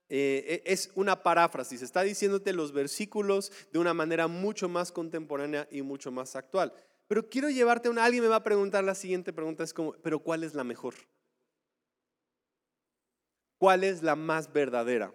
eh, 0.09 0.63
e, 0.65 0.73
es 0.73 0.91
una 0.95 1.23
paráfrasis. 1.23 1.83
Está 1.83 2.03
diciéndote 2.03 2.53
los 2.53 2.73
versículos 2.73 3.51
de 3.73 3.79
una 3.81 3.93
manera 3.93 4.29
mucho 4.29 4.69
más 4.69 4.93
contemporánea 4.93 5.67
y 5.71 5.83
mucho 5.83 6.13
más 6.13 6.37
actual. 6.37 6.73
Pero 7.09 7.29
quiero 7.29 7.51
llevarte 7.51 7.89
a 7.89 7.91
una, 7.91 8.05
alguien 8.05 8.23
me 8.23 8.29
va 8.29 8.37
a 8.37 8.43
preguntar 8.45 8.85
la 8.85 8.95
siguiente 8.95 9.33
pregunta, 9.33 9.65
es 9.65 9.73
como, 9.73 9.93
pero 9.95 10.21
¿cuál 10.21 10.45
es 10.45 10.55
la 10.55 10.65
mejor? 10.65 10.95
¿Cuál 13.59 13.85
es 13.85 14.03
la 14.03 14.17
más 14.17 14.53
verdadera? 14.53 15.13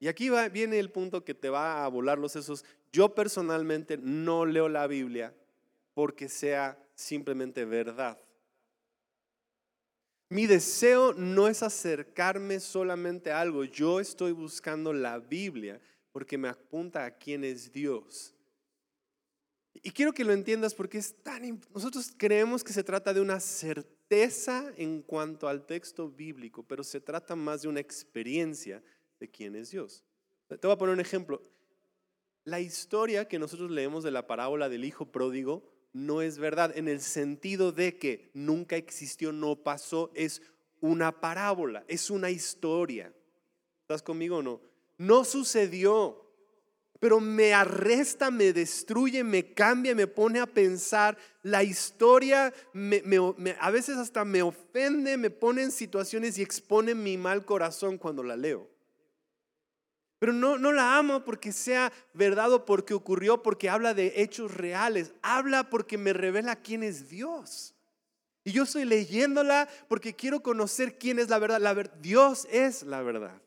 Y 0.00 0.08
aquí 0.08 0.28
va, 0.28 0.48
viene 0.48 0.78
el 0.78 0.90
punto 0.90 1.24
que 1.24 1.34
te 1.34 1.50
va 1.50 1.84
a 1.84 1.88
volar 1.88 2.18
los 2.18 2.32
sesos. 2.32 2.64
Yo 2.92 3.14
personalmente 3.14 3.98
no 3.98 4.46
leo 4.46 4.68
la 4.68 4.86
Biblia 4.86 5.34
porque 5.94 6.28
sea 6.28 6.78
simplemente 6.94 7.64
verdad. 7.64 8.18
Mi 10.30 10.46
deseo 10.46 11.14
no 11.14 11.48
es 11.48 11.62
acercarme 11.62 12.60
solamente 12.60 13.30
a 13.30 13.40
algo, 13.40 13.64
yo 13.64 13.98
estoy 13.98 14.32
buscando 14.32 14.92
la 14.92 15.18
Biblia 15.18 15.80
porque 16.12 16.36
me 16.36 16.48
apunta 16.48 17.04
a 17.06 17.10
quién 17.10 17.44
es 17.44 17.72
Dios. 17.72 18.34
Y 19.82 19.90
quiero 19.90 20.12
que 20.12 20.24
lo 20.24 20.32
entiendas 20.32 20.74
porque 20.74 20.98
es 20.98 21.14
tan 21.22 21.60
nosotros 21.72 22.12
creemos 22.16 22.62
que 22.62 22.72
se 22.72 22.84
trata 22.84 23.14
de 23.14 23.20
una 23.20 23.40
certeza 23.40 24.70
en 24.76 25.02
cuanto 25.02 25.48
al 25.48 25.64
texto 25.64 26.10
bíblico, 26.10 26.62
pero 26.62 26.84
se 26.84 27.00
trata 27.00 27.34
más 27.34 27.62
de 27.62 27.68
una 27.68 27.80
experiencia 27.80 28.82
de 29.20 29.30
quién 29.30 29.54
es 29.56 29.70
Dios. 29.70 30.04
Te 30.48 30.66
voy 30.66 30.72
a 30.72 30.78
poner 30.78 30.94
un 30.94 31.00
ejemplo. 31.00 31.40
La 32.44 32.60
historia 32.60 33.28
que 33.28 33.38
nosotros 33.38 33.70
leemos 33.70 34.04
de 34.04 34.10
la 34.10 34.26
parábola 34.26 34.68
del 34.68 34.84
hijo 34.84 35.06
pródigo 35.06 35.77
no 35.92 36.22
es 36.22 36.38
verdad 36.38 36.76
en 36.76 36.88
el 36.88 37.00
sentido 37.00 37.72
de 37.72 37.98
que 37.98 38.30
nunca 38.34 38.76
existió, 38.76 39.32
no 39.32 39.56
pasó, 39.56 40.10
es 40.14 40.42
una 40.80 41.20
parábola, 41.20 41.84
es 41.88 42.10
una 42.10 42.30
historia. 42.30 43.12
¿Estás 43.82 44.02
conmigo 44.02 44.38
o 44.38 44.42
no? 44.42 44.60
No 44.96 45.24
sucedió, 45.24 46.28
pero 47.00 47.20
me 47.20 47.54
arresta, 47.54 48.30
me 48.30 48.52
destruye, 48.52 49.22
me 49.22 49.52
cambia, 49.54 49.94
me 49.94 50.06
pone 50.06 50.40
a 50.40 50.46
pensar. 50.46 51.16
La 51.42 51.62
historia 51.62 52.52
a 53.60 53.70
veces 53.70 53.96
hasta 53.96 54.24
me 54.24 54.42
ofende, 54.42 55.16
me 55.16 55.30
pone 55.30 55.62
en 55.62 55.70
situaciones 55.70 56.38
y 56.38 56.42
expone 56.42 56.94
mi 56.94 57.16
mal 57.16 57.44
corazón 57.44 57.98
cuando 57.98 58.22
la 58.22 58.36
leo. 58.36 58.68
Pero 60.18 60.32
no, 60.32 60.58
no 60.58 60.72
la 60.72 60.98
amo 60.98 61.24
porque 61.24 61.52
sea 61.52 61.92
verdad 62.12 62.52
o 62.52 62.64
porque 62.64 62.94
ocurrió, 62.94 63.42
porque 63.42 63.70
habla 63.70 63.94
de 63.94 64.14
hechos 64.16 64.54
reales. 64.54 65.12
Habla 65.22 65.70
porque 65.70 65.96
me 65.96 66.12
revela 66.12 66.56
quién 66.56 66.82
es 66.82 67.08
Dios. 67.08 67.74
Y 68.44 68.52
yo 68.52 68.64
estoy 68.64 68.84
leyéndola 68.84 69.68
porque 69.88 70.14
quiero 70.14 70.40
conocer 70.40 70.98
quién 70.98 71.18
es 71.18 71.28
la 71.28 71.38
verdad. 71.38 71.90
Dios 72.00 72.48
es 72.50 72.82
la 72.82 73.02
verdad. 73.02 73.40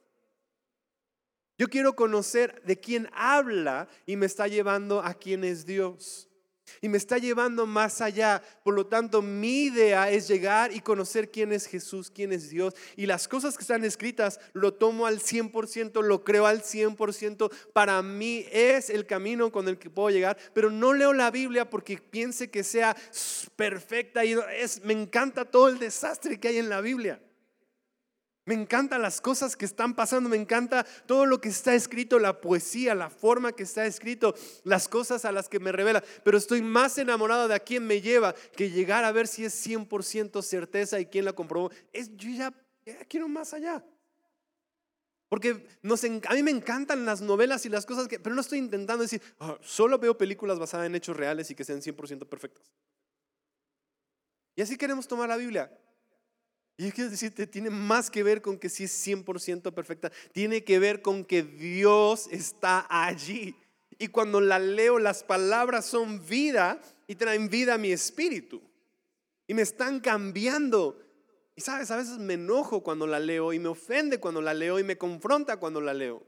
Yo 1.58 1.68
quiero 1.68 1.96
conocer 1.96 2.62
de 2.64 2.80
quién 2.80 3.10
habla 3.14 3.88
y 4.06 4.16
me 4.16 4.26
está 4.26 4.48
llevando 4.48 5.02
a 5.02 5.14
quién 5.14 5.44
es 5.44 5.66
Dios 5.66 6.31
y 6.80 6.90
me 6.90 6.98
está 6.98 7.18
llevando 7.18 7.66
más 7.66 8.02
allá. 8.02 8.42
Por 8.64 8.74
lo 8.74 8.88
tanto, 8.88 9.22
mi 9.22 9.64
idea 9.64 10.10
es 10.10 10.28
llegar 10.28 10.74
y 10.74 10.80
conocer 10.80 11.30
quién 11.30 11.52
es 11.52 11.66
Jesús, 11.66 12.12
quién 12.14 12.32
es 12.32 12.50
Dios. 12.50 12.74
Y 12.96 13.06
las 13.06 13.28
cosas 13.28 13.58
que 13.58 13.64
están 13.64 13.84
escritas 13.84 14.40
lo 14.54 14.74
tomo 14.74 15.06
al 15.06 15.20
100%, 15.20 16.02
lo 16.02 16.24
creo 16.24 16.46
al 16.46 16.62
100%. 16.62 17.52
Para 17.74 18.02
mí 18.02 18.46
es 18.52 18.90
el 18.90 19.06
camino 19.06 19.52
con 19.52 19.68
el 19.68 19.78
que 19.78 19.90
puedo 19.90 20.10
llegar. 20.10 20.38
Pero 20.54 20.72
no 20.72 20.94
leo 20.94 21.14
la 21.14 21.32
Biblia 21.32 21.70
porque 21.70 21.98
piense 21.98 22.50
que 22.50 22.64
sea 22.64 22.96
perfecta 23.56 24.24
y 24.26 24.36
es, 24.58 24.84
me 24.84 24.94
encanta 24.94 25.46
todo 25.46 25.68
el 25.70 25.80
desastre 25.80 26.40
que 26.40 26.50
hay 26.50 26.58
en 26.58 26.70
la 26.70 26.82
Biblia. 26.82 27.20
Me 28.52 28.56
encantan 28.56 29.02
las 29.02 29.22
cosas 29.22 29.56
que 29.56 29.64
están 29.64 29.96
pasando, 29.96 30.28
me 30.28 30.36
encanta 30.36 30.86
todo 31.06 31.26
lo 31.26 31.40
que 31.40 31.48
está 31.48 31.74
escrito, 31.74 32.20
la 32.20 32.42
poesía, 32.42 32.94
la 32.94 33.10
forma 33.10 33.54
que 33.54 33.64
está 33.64 33.86
escrito, 33.86 34.36
las 34.66 34.90
cosas 34.90 35.24
a 35.24 35.32
las 35.32 35.48
que 35.48 35.62
me 35.62 35.72
revela. 35.72 36.04
Pero 36.26 36.38
estoy 36.38 36.62
más 36.62 36.98
enamorado 36.98 37.48
de 37.48 37.56
a 37.56 37.62
quién 37.62 37.88
me 37.88 38.02
lleva 38.02 38.36
que 38.58 38.70
llegar 38.70 39.06
a 39.06 39.14
ver 39.14 39.30
si 39.30 39.46
es 39.46 39.66
100% 39.66 40.42
certeza 40.42 41.00
y 41.00 41.06
quién 41.06 41.24
la 41.24 41.32
comprobó. 41.32 41.72
Es, 41.94 42.14
yo 42.18 42.30
ya, 42.30 42.54
quiero 43.08 43.30
más 43.30 43.54
allá. 43.54 43.86
Porque 45.30 45.66
a 46.28 46.34
mí 46.34 46.44
me 46.44 46.52
encantan 46.52 47.06
las 47.06 47.22
novelas 47.22 47.66
y 47.66 47.70
las 47.70 47.86
cosas 47.86 48.10
que, 48.10 48.20
pero 48.20 48.36
no 48.36 48.42
estoy 48.42 48.60
intentando 48.60 49.04
decir, 49.04 49.22
"Ah, 49.40 49.58
solo 49.62 49.98
veo 49.98 50.18
películas 50.18 50.60
basadas 50.60 50.88
en 50.88 50.96
hechos 50.96 51.16
reales 51.16 51.50
y 51.52 51.56
que 51.56 51.64
sean 51.64 51.82
100% 51.82 52.28
perfectas. 52.28 52.70
Y 54.58 54.62
así 54.62 54.78
queremos 54.78 55.08
tomar 55.08 55.30
la 55.30 55.38
Biblia. 55.38 55.72
Y 56.78 56.86
yo 56.86 56.94
quiero 56.94 57.10
decirte, 57.10 57.46
tiene 57.48 57.70
más 57.70 58.10
que 58.10 58.24
ver 58.24 58.42
con 58.42 58.58
que 58.58 58.70
sí 58.70 58.86
es 58.86 59.08
100% 59.08 59.74
perfecta. 59.74 60.12
Tiene 60.32 60.64
que 60.64 60.80
ver 60.80 61.02
con 61.02 61.26
que 61.26 61.44
Dios 61.44 62.28
está 62.32 62.88
allí. 62.90 63.56
Y 64.00 64.08
cuando 64.08 64.42
la 64.42 64.58
leo, 64.58 64.98
las 64.98 65.24
palabras 65.24 65.86
son 65.86 66.26
vida 66.26 66.82
y 67.06 67.16
traen 67.16 67.50
vida 67.50 67.76
a 67.76 67.78
mi 67.78 67.92
espíritu. 67.92 68.62
Y 69.48 69.54
me 69.54 69.62
están 69.62 70.00
cambiando. 70.00 71.00
Y 71.56 71.62
sabes, 71.62 71.92
a 71.92 71.98
veces 71.98 72.18
me 72.18 72.34
enojo 72.34 72.82
cuando 72.82 73.06
la 73.06 73.20
leo 73.20 73.54
y 73.54 73.60
me 73.60 73.68
ofende 73.68 74.20
cuando 74.20 74.42
la 74.42 74.54
leo 74.54 74.80
y 74.80 74.84
me 74.84 74.98
confronta 74.98 75.58
cuando 75.58 75.82
la 75.82 75.94
leo. 75.94 76.26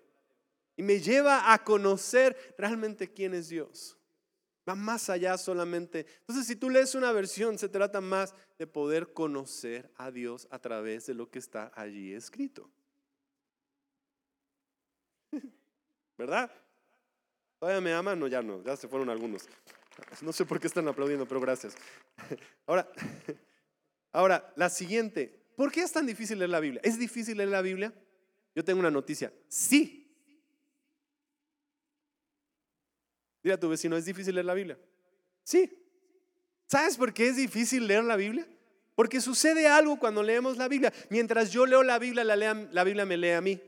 Y 0.75 0.83
me 0.83 0.99
lleva 0.99 1.53
a 1.53 1.63
conocer 1.63 2.55
realmente 2.57 3.11
quién 3.11 3.33
es 3.33 3.49
Dios. 3.49 3.97
Va 4.67 4.75
más 4.75 5.09
allá 5.09 5.37
solamente. 5.37 6.05
Entonces, 6.19 6.47
si 6.47 6.55
tú 6.55 6.69
lees 6.69 6.95
una 6.95 7.11
versión, 7.11 7.57
se 7.57 7.67
trata 7.67 7.99
más 7.99 8.33
de 8.57 8.65
poder 8.65 9.11
conocer 9.13 9.91
a 9.97 10.09
Dios 10.09 10.47
a 10.51 10.59
través 10.59 11.05
de 11.05 11.13
lo 11.13 11.29
que 11.29 11.39
está 11.39 11.71
allí 11.75 12.13
escrito. 12.13 12.69
¿Verdad? 16.17 16.51
¿Todavía 17.59 17.81
me 17.81 17.93
aman? 17.93 18.19
No, 18.19 18.27
ya 18.27 18.41
no, 18.41 18.63
ya 18.63 18.77
se 18.77 18.87
fueron 18.87 19.09
algunos. 19.09 19.47
No 20.21 20.33
sé 20.33 20.45
por 20.45 20.59
qué 20.59 20.67
están 20.67 20.87
aplaudiendo, 20.87 21.27
pero 21.27 21.41
gracias. 21.41 21.75
Ahora, 22.67 22.89
ahora, 24.11 24.53
la 24.55 24.69
siguiente. 24.69 25.43
¿Por 25.55 25.71
qué 25.71 25.81
es 25.81 25.91
tan 25.91 26.05
difícil 26.05 26.39
leer 26.39 26.49
la 26.49 26.59
Biblia? 26.59 26.81
¿Es 26.83 26.97
difícil 26.97 27.37
leer 27.37 27.49
la 27.49 27.61
Biblia? 27.61 27.93
Yo 28.55 28.63
tengo 28.63 28.79
una 28.79 28.91
noticia. 28.91 29.31
Sí. 29.47 30.02
Dile 33.43 33.55
a 33.55 33.59
tu 33.59 33.67
vecino, 33.67 33.97
¿es 33.97 34.05
difícil 34.05 34.35
leer 34.35 34.45
la 34.45 34.53
Biblia? 34.53 34.79
Sí. 35.43 35.69
¿Sabes 36.65 36.97
por 36.97 37.13
qué 37.13 37.27
es 37.27 37.35
difícil 37.35 37.85
leer 37.85 38.03
la 38.05 38.15
Biblia? 38.15 38.47
Porque 38.95 39.19
sucede 39.19 39.67
algo 39.67 39.99
cuando 39.99 40.23
leemos 40.23 40.57
la 40.57 40.67
Biblia. 40.67 40.93
Mientras 41.09 41.51
yo 41.51 41.65
leo 41.65 41.83
la 41.83 41.99
Biblia, 41.99 42.23
la, 42.23 42.83
Biblia 42.83 43.05
me 43.05 43.17
lee 43.17 43.31
a 43.31 43.41
mí. 43.41 43.59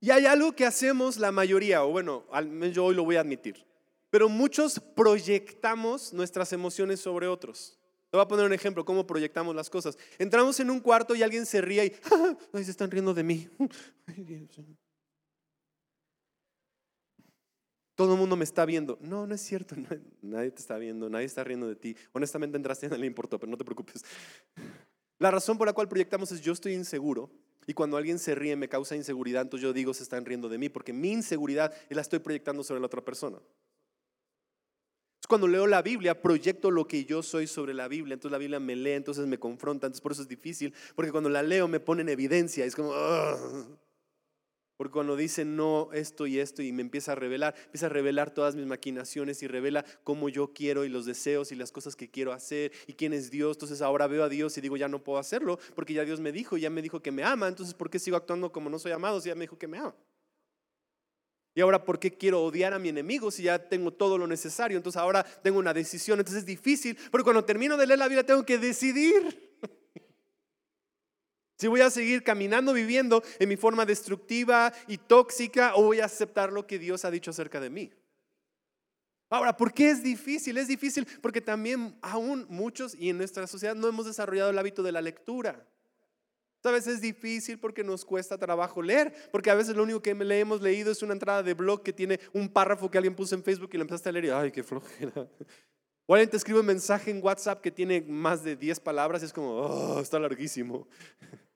Y 0.00 0.10
hay 0.10 0.26
algo 0.26 0.52
que 0.52 0.66
hacemos 0.66 1.16
la 1.16 1.30
mayoría, 1.30 1.84
o 1.84 1.90
bueno, 1.90 2.26
al 2.32 2.48
menos 2.48 2.74
yo 2.74 2.84
hoy 2.84 2.94
lo 2.94 3.04
voy 3.04 3.16
a 3.16 3.20
admitir, 3.20 3.64
pero 4.10 4.28
muchos 4.28 4.80
proyectamos 4.80 6.12
nuestras 6.12 6.52
emociones 6.52 6.98
sobre 6.98 7.28
otros. 7.28 7.78
Te 8.10 8.16
voy 8.16 8.24
a 8.24 8.28
poner 8.28 8.44
un 8.44 8.52
ejemplo, 8.52 8.84
cómo 8.84 9.06
proyectamos 9.06 9.54
las 9.54 9.70
cosas. 9.70 9.96
Entramos 10.18 10.58
en 10.58 10.70
un 10.70 10.80
cuarto 10.80 11.14
y 11.14 11.22
alguien 11.22 11.46
se 11.46 11.60
ríe 11.60 11.86
y, 11.86 11.92
ay, 12.52 12.64
se 12.64 12.72
están 12.72 12.90
riendo 12.90 13.14
de 13.14 13.22
mí. 13.22 13.48
Ay, 14.06 14.24
Dios. 14.24 14.50
Todo 18.02 18.14
el 18.14 18.18
mundo 18.18 18.34
me 18.34 18.42
está 18.42 18.64
viendo. 18.66 18.98
No, 19.00 19.28
no 19.28 19.34
es 19.36 19.40
cierto. 19.40 19.76
nadie 20.22 20.50
te 20.50 20.60
está 20.60 20.76
viendo, 20.76 21.08
nadie 21.08 21.26
está 21.26 21.44
riendo 21.44 21.68
de 21.68 21.76
ti. 21.76 21.96
Honestamente 22.10 22.56
entraste 22.56 22.88
no 22.88 22.96
le 22.96 23.06
importó, 23.06 23.38
pero 23.38 23.48
no 23.48 23.56
te 23.56 23.64
preocupes. 23.64 24.04
La 25.20 25.30
razón 25.30 25.56
por 25.56 25.68
la 25.68 25.72
cual 25.72 25.86
proyectamos 25.86 26.32
es 26.32 26.40
yo 26.40 26.52
estoy 26.52 26.74
inseguro 26.74 27.30
y 27.64 27.74
cuando 27.74 27.96
alguien 27.96 28.18
se 28.18 28.34
ríe 28.34 28.56
me 28.56 28.68
causa 28.68 28.96
inseguridad, 28.96 29.42
entonces 29.42 29.62
yo 29.62 29.72
digo 29.72 29.94
se 29.94 30.02
están 30.02 30.24
riendo 30.24 30.48
de 30.48 30.58
mí 30.58 30.68
porque 30.68 30.92
mi 30.92 31.12
inseguridad 31.12 31.72
la 31.90 32.00
estoy 32.00 32.18
proyectando 32.18 32.64
sobre 32.64 32.80
la 32.80 32.86
otra 32.86 33.04
persona. 33.04 33.38
Cuando 35.28 35.46
leo 35.46 35.68
la 35.68 35.80
Biblia, 35.80 36.20
proyecto 36.20 36.72
lo 36.72 36.88
que 36.88 37.04
yo 37.04 37.22
soy 37.22 37.46
sobre 37.46 37.72
la 37.72 37.86
Biblia. 37.86 38.14
Entonces 38.14 38.32
la 38.32 38.38
Biblia 38.38 38.58
me 38.58 38.74
lee, 38.74 38.94
entonces 38.94 39.28
me 39.28 39.38
confronta. 39.38 39.86
Entonces 39.86 40.02
por 40.02 40.10
eso 40.10 40.22
es 40.22 40.28
difícil, 40.28 40.74
porque 40.96 41.12
cuando 41.12 41.30
la 41.30 41.44
leo 41.44 41.68
me 41.68 41.78
pone 41.78 42.02
en 42.02 42.08
evidencia. 42.08 42.64
Es 42.64 42.74
como. 42.74 42.92
Porque 44.82 44.94
cuando 44.94 45.14
dice 45.14 45.44
no, 45.44 45.90
esto 45.92 46.26
y 46.26 46.40
esto, 46.40 46.60
y 46.60 46.72
me 46.72 46.82
empieza 46.82 47.12
a 47.12 47.14
revelar, 47.14 47.54
empieza 47.66 47.86
a 47.86 47.88
revelar 47.88 48.34
todas 48.34 48.56
mis 48.56 48.66
maquinaciones 48.66 49.40
y 49.44 49.46
revela 49.46 49.84
cómo 50.02 50.28
yo 50.28 50.52
quiero 50.52 50.84
y 50.84 50.88
los 50.88 51.06
deseos 51.06 51.52
y 51.52 51.54
las 51.54 51.70
cosas 51.70 51.94
que 51.94 52.10
quiero 52.10 52.32
hacer 52.32 52.72
y 52.88 52.94
quién 52.94 53.12
es 53.12 53.30
Dios. 53.30 53.54
Entonces 53.54 53.80
ahora 53.80 54.08
veo 54.08 54.24
a 54.24 54.28
Dios 54.28 54.58
y 54.58 54.60
digo, 54.60 54.76
ya 54.76 54.88
no 54.88 54.98
puedo 54.98 55.20
hacerlo, 55.20 55.60
porque 55.76 55.94
ya 55.94 56.04
Dios 56.04 56.18
me 56.18 56.32
dijo, 56.32 56.56
ya 56.56 56.68
me 56.68 56.82
dijo 56.82 57.00
que 57.00 57.12
me 57.12 57.22
ama. 57.22 57.46
Entonces, 57.46 57.74
¿por 57.74 57.90
qué 57.90 58.00
sigo 58.00 58.16
actuando 58.16 58.50
como 58.50 58.68
no 58.68 58.80
soy 58.80 58.90
amado 58.90 59.20
si 59.20 59.28
ya 59.28 59.36
me 59.36 59.42
dijo 59.42 59.56
que 59.56 59.68
me 59.68 59.78
ama? 59.78 59.94
Y 61.54 61.60
ahora, 61.60 61.84
¿por 61.84 62.00
qué 62.00 62.16
quiero 62.18 62.42
odiar 62.42 62.74
a 62.74 62.80
mi 62.80 62.88
enemigo 62.88 63.30
si 63.30 63.44
ya 63.44 63.60
tengo 63.60 63.92
todo 63.92 64.18
lo 64.18 64.26
necesario? 64.26 64.76
Entonces 64.76 65.00
ahora 65.00 65.22
tengo 65.22 65.60
una 65.60 65.72
decisión. 65.72 66.18
Entonces 66.18 66.40
es 66.40 66.46
difícil, 66.46 66.98
porque 67.12 67.22
cuando 67.22 67.44
termino 67.44 67.76
de 67.76 67.86
leer 67.86 68.00
la 68.00 68.08
Biblia 68.08 68.26
tengo 68.26 68.44
que 68.44 68.58
decidir. 68.58 69.51
Si 71.62 71.68
voy 71.68 71.80
a 71.80 71.90
seguir 71.90 72.24
caminando, 72.24 72.72
viviendo 72.72 73.22
en 73.38 73.48
mi 73.48 73.56
forma 73.56 73.86
destructiva 73.86 74.72
y 74.88 74.98
tóxica 74.98 75.76
o 75.76 75.84
voy 75.84 76.00
a 76.00 76.06
aceptar 76.06 76.52
lo 76.52 76.66
que 76.66 76.76
Dios 76.76 77.04
ha 77.04 77.10
dicho 77.12 77.30
acerca 77.30 77.60
de 77.60 77.70
mí. 77.70 77.92
Ahora, 79.30 79.56
¿por 79.56 79.72
qué 79.72 79.90
es 79.90 80.02
difícil? 80.02 80.58
Es 80.58 80.66
difícil 80.66 81.06
porque 81.20 81.40
también 81.40 81.96
aún 82.02 82.46
muchos 82.48 82.96
y 82.96 83.10
en 83.10 83.18
nuestra 83.18 83.46
sociedad 83.46 83.76
no 83.76 83.86
hemos 83.86 84.06
desarrollado 84.06 84.50
el 84.50 84.58
hábito 84.58 84.82
de 84.82 84.90
la 84.90 85.00
lectura. 85.00 85.64
A 86.64 86.70
veces 86.72 86.94
es 86.94 87.00
difícil 87.00 87.60
porque 87.60 87.84
nos 87.84 88.04
cuesta 88.04 88.36
trabajo 88.36 88.82
leer, 88.82 89.14
porque 89.30 89.48
a 89.48 89.54
veces 89.54 89.76
lo 89.76 89.84
único 89.84 90.02
que 90.02 90.16
le 90.16 90.40
hemos 90.40 90.62
leído 90.62 90.90
es 90.90 91.00
una 91.04 91.12
entrada 91.12 91.44
de 91.44 91.54
blog 91.54 91.84
que 91.84 91.92
tiene 91.92 92.18
un 92.32 92.48
párrafo 92.48 92.90
que 92.90 92.98
alguien 92.98 93.14
puso 93.14 93.36
en 93.36 93.44
Facebook 93.44 93.70
y 93.72 93.76
lo 93.76 93.82
empezaste 93.82 94.08
a 94.08 94.12
leer 94.12 94.24
y 94.24 94.30
ay, 94.30 94.50
qué 94.50 94.64
flojera. 94.64 95.28
O 96.06 96.14
alguien 96.14 96.28
te 96.28 96.36
escribe 96.36 96.58
un 96.58 96.66
mensaje 96.66 97.12
en 97.12 97.22
WhatsApp 97.22 97.60
que 97.60 97.70
tiene 97.70 98.00
más 98.00 98.42
de 98.42 98.56
10 98.56 98.80
palabras 98.80 99.22
y 99.22 99.26
es 99.26 99.32
como, 99.32 99.52
oh, 99.52 100.00
está 100.00 100.18
larguísimo. 100.18 100.88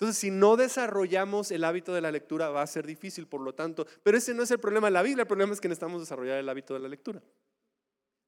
Entonces, 0.00 0.16
si 0.16 0.30
no 0.30 0.56
desarrollamos 0.56 1.50
el 1.50 1.62
hábito 1.62 1.92
de 1.92 2.00
la 2.00 2.10
lectura, 2.10 2.48
va 2.48 2.62
a 2.62 2.66
ser 2.66 2.86
difícil, 2.86 3.26
por 3.26 3.42
lo 3.42 3.54
tanto. 3.54 3.86
Pero 4.02 4.16
ese 4.16 4.32
no 4.32 4.42
es 4.42 4.50
el 4.50 4.58
problema 4.58 4.86
de 4.86 4.92
la 4.92 5.02
Biblia, 5.02 5.22
el 5.24 5.28
problema 5.28 5.52
es 5.52 5.60
que 5.60 5.68
necesitamos 5.68 6.00
desarrollar 6.00 6.38
el 6.38 6.48
hábito 6.48 6.72
de 6.72 6.80
la 6.80 6.88
lectura. 6.88 7.22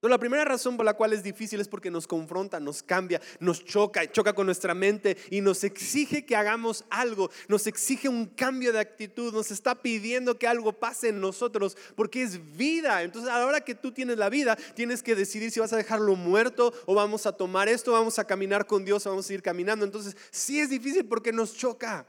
Entonces, 0.03 0.15
la 0.15 0.19
primera 0.19 0.45
razón 0.45 0.77
por 0.77 0.85
la 0.85 0.95
cual 0.95 1.13
es 1.13 1.23
difícil 1.23 1.61
es 1.61 1.69
porque 1.69 1.89
nos 1.89 2.09
confronta, 2.09 2.59
nos 2.59 2.83
cambia, 2.83 3.21
nos 3.39 3.65
choca, 3.65 4.11
choca 4.11 4.33
con 4.33 4.47
nuestra 4.47 4.75
mente 4.75 5.17
y 5.31 5.41
nos 5.41 5.63
exige 5.63 6.27
que 6.27 6.35
hagamos 6.35 6.85
algo, 6.91 7.31
nos 7.47 7.69
exige 7.69 8.09
un 8.09 8.27
cambio 8.27 8.73
de 8.73 8.81
actitud, 8.81 9.33
nos 9.33 9.53
está 9.53 9.81
pidiendo 9.81 10.41
que 10.41 10.49
algo 10.49 10.73
pase 10.73 11.11
en 11.11 11.21
nosotros 11.21 11.77
porque 11.95 12.25
es 12.25 12.57
vida. 12.57 13.05
Entonces, 13.05 13.31
a 13.31 13.39
la 13.39 13.47
hora 13.47 13.61
que 13.61 13.77
tú 13.77 13.93
tienes 13.93 14.19
la 14.19 14.29
vida, 14.29 14.57
tienes 14.75 15.05
que 15.05 15.15
decidir 15.15 15.53
si 15.53 15.61
vas 15.61 15.73
a 15.73 15.77
dejarlo 15.77 16.17
muerto 16.17 16.75
o 16.87 16.97
vamos 16.97 17.25
a 17.27 17.31
tomar 17.31 17.69
esto, 17.69 17.93
vamos 17.93 18.19
a 18.19 18.25
caminar 18.25 18.67
con 18.67 18.85
Dios, 18.85 19.05
vamos 19.05 19.31
a 19.31 19.35
ir 19.35 19.41
caminando. 19.41 19.85
Entonces, 19.85 20.17
sí 20.33 20.59
es 20.59 20.69
difícil 20.69 21.07
porque 21.07 21.33
nos 21.33 21.55
choca. 21.55 22.05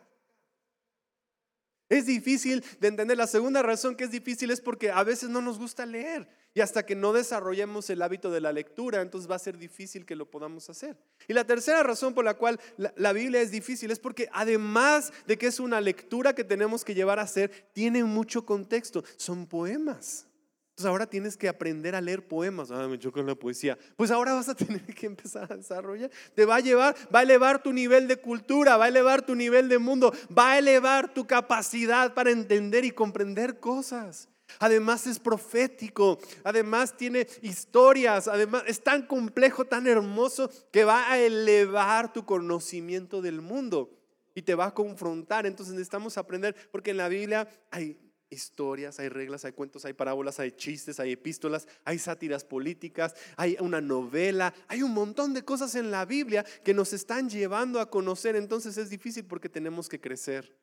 Es 1.94 2.08
difícil 2.08 2.64
de 2.80 2.88
entender. 2.88 3.16
La 3.16 3.28
segunda 3.28 3.62
razón 3.62 3.96
que 3.96 4.04
es 4.04 4.10
difícil 4.10 4.50
es 4.50 4.62
porque 4.62 4.90
a 4.90 5.04
veces 5.04 5.30
no 5.30 5.42
nos 5.42 5.60
gusta 5.60 5.86
leer. 5.86 6.28
Y 6.56 6.62
hasta 6.62 6.86
que 6.86 6.96
no 6.96 7.14
desarrollemos 7.14 7.88
el 7.92 8.02
hábito 8.02 8.32
de 8.32 8.42
la 8.42 8.52
lectura, 8.52 9.02
entonces 9.02 9.30
va 9.30 9.36
a 9.36 9.40
ser 9.40 9.60
difícil 9.60 10.04
que 10.04 10.16
lo 10.16 10.30
podamos 10.30 10.70
hacer. 10.72 10.98
Y 11.28 11.34
la 11.34 11.46
tercera 11.46 11.84
razón 11.84 12.16
por 12.16 12.26
la 12.26 12.34
cual 12.34 12.60
la, 12.78 13.14
Biblia 13.14 13.42
es 13.42 13.52
difícil 13.52 13.92
es 13.92 14.00
porque 14.00 14.28
además 14.32 15.14
de 15.28 15.38
que 15.38 15.46
es 15.46 15.60
una 15.60 15.82
lectura 15.82 16.34
que 16.34 16.44
tenemos 16.44 16.84
que 16.84 16.96
llevar 16.96 17.20
a 17.20 17.24
hacer, 17.24 17.70
tiene 17.74 18.04
mucho 18.04 18.44
contexto. 18.44 19.04
Son 19.18 19.46
poemas. 19.46 20.26
Entonces 20.74 20.90
ahora 20.90 21.06
tienes 21.06 21.38
que 21.38 21.48
aprender 21.48 21.94
a 21.94 22.02
leer 22.02 22.28
poemas. 22.28 22.72
Ah, 22.72 22.88
me 22.88 22.98
choca 22.98 23.22
la 23.22 23.36
poesía. 23.36 23.78
Pues 23.96 24.10
ahora 24.10 24.34
vas 24.34 24.50
a 24.50 24.56
tener 24.56 24.84
que 24.84 25.06
empezar 25.06 25.54
a 25.54 25.56
desarrollar. 25.56 26.10
Te 26.34 26.46
va 26.46 26.56
a 26.56 26.60
llevar, 26.62 26.96
va 27.14 27.20
a 27.20 27.24
elevar 27.24 27.62
tu 27.62 27.72
nivel 27.72 28.08
de 28.08 28.18
cultura, 28.18 28.76
va 28.76 28.86
a 28.86 28.88
elevar 28.88 29.24
tu 29.24 29.36
nivel 29.36 29.70
de 29.70 29.78
mundo, 29.78 30.12
va 30.36 30.54
a 30.54 30.58
elevar 30.58 31.14
tu 31.14 31.28
capacidad 31.28 32.16
para 32.16 32.32
entender 32.32 32.86
y 32.86 32.92
comprender 32.92 33.60
cosas. 33.60 34.30
Además 34.58 35.06
es 35.06 35.20
profético, 35.20 36.18
además 36.44 36.98
tiene 36.98 37.28
historias, 37.44 38.28
además 38.28 38.64
es 38.66 38.82
tan 38.82 39.06
complejo, 39.06 39.66
tan 39.66 39.86
hermoso 39.86 40.50
que 40.72 40.86
va 40.86 41.12
a 41.12 41.20
elevar 41.20 42.14
tu 42.14 42.26
conocimiento 42.26 43.22
del 43.22 43.42
mundo 43.42 43.92
y 44.34 44.42
te 44.42 44.56
va 44.56 44.66
a 44.66 44.74
confrontar. 44.74 45.46
Entonces 45.46 45.76
necesitamos 45.76 46.18
aprender 46.18 46.56
porque 46.72 46.92
en 46.92 46.98
la 46.98 47.10
Biblia 47.10 47.48
hay 47.70 48.00
historias, 48.34 49.00
hay 49.00 49.10
reglas, 49.10 49.46
hay 49.46 49.54
cuentos, 49.54 49.86
hay 49.86 49.94
parábolas, 49.94 50.40
hay 50.40 50.52
chistes, 50.52 51.00
hay 51.00 51.14
epístolas, 51.14 51.68
hay 51.86 52.00
sátiras 52.00 52.44
políticas, 52.44 53.16
hay 53.38 53.56
una 53.60 53.80
novela, 53.80 54.54
hay 54.68 54.84
un 54.84 54.94
montón 54.94 55.34
de 55.34 55.46
cosas 55.46 55.76
en 55.76 55.92
la 55.92 56.06
Biblia 56.06 56.44
que 56.64 56.74
nos 56.74 56.92
están 56.92 57.30
llevando 57.30 57.80
a 57.80 57.90
conocer. 57.90 58.36
Entonces 58.36 58.78
es 58.78 58.90
difícil 58.90 59.26
porque 59.26 59.48
tenemos 59.48 59.88
que 59.88 60.02
crecer 60.02 60.54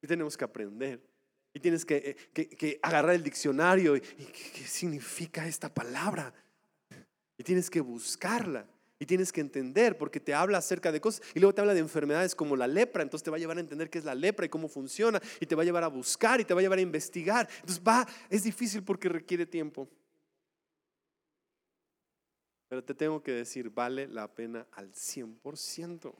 y 0.00 0.06
tenemos 0.06 0.36
que 0.36 0.44
aprender. 0.44 1.00
Y 1.52 1.60
tienes 1.60 1.84
que, 1.84 2.16
eh, 2.34 2.56
que- 2.56 2.78
agarrar 2.82 3.14
el 3.14 3.22
diccionario 3.22 3.96
y, 3.96 4.00
qué 4.00 4.66
significa 4.66 5.48
esta 5.48 5.72
palabra. 5.72 6.32
Y 7.38 7.42
tienes 7.42 7.70
que 7.70 7.80
buscarla. 7.80 8.66
Y 8.98 9.06
tienes 9.06 9.30
que 9.30 9.40
entender 9.40 9.98
porque 9.98 10.20
te 10.20 10.32
habla 10.32 10.58
acerca 10.58 10.90
de 10.90 11.00
cosas 11.00 11.22
y 11.34 11.40
luego 11.40 11.54
te 11.54 11.60
habla 11.60 11.74
de 11.74 11.80
enfermedades 11.80 12.34
como 12.34 12.56
la 12.56 12.66
lepra, 12.66 13.02
entonces 13.02 13.24
te 13.24 13.30
va 13.30 13.36
a 13.36 13.40
llevar 13.40 13.58
a 13.58 13.60
entender 13.60 13.90
qué 13.90 13.98
es 13.98 14.04
la 14.04 14.14
lepra 14.14 14.46
y 14.46 14.48
cómo 14.48 14.68
funciona 14.68 15.20
y 15.38 15.46
te 15.46 15.54
va 15.54 15.62
a 15.62 15.64
llevar 15.64 15.84
a 15.84 15.88
buscar 15.88 16.40
y 16.40 16.44
te 16.44 16.54
va 16.54 16.60
a 16.60 16.62
llevar 16.62 16.78
a 16.78 16.82
investigar. 16.82 17.48
Entonces 17.60 17.82
va, 17.86 18.06
es 18.30 18.44
difícil 18.44 18.82
porque 18.82 19.08
requiere 19.08 19.44
tiempo. 19.44 19.88
Pero 22.68 22.82
te 22.82 22.94
tengo 22.94 23.22
que 23.22 23.32
decir, 23.32 23.70
vale 23.70 24.08
la 24.08 24.34
pena 24.34 24.66
al 24.72 24.92
100%. 24.92 26.14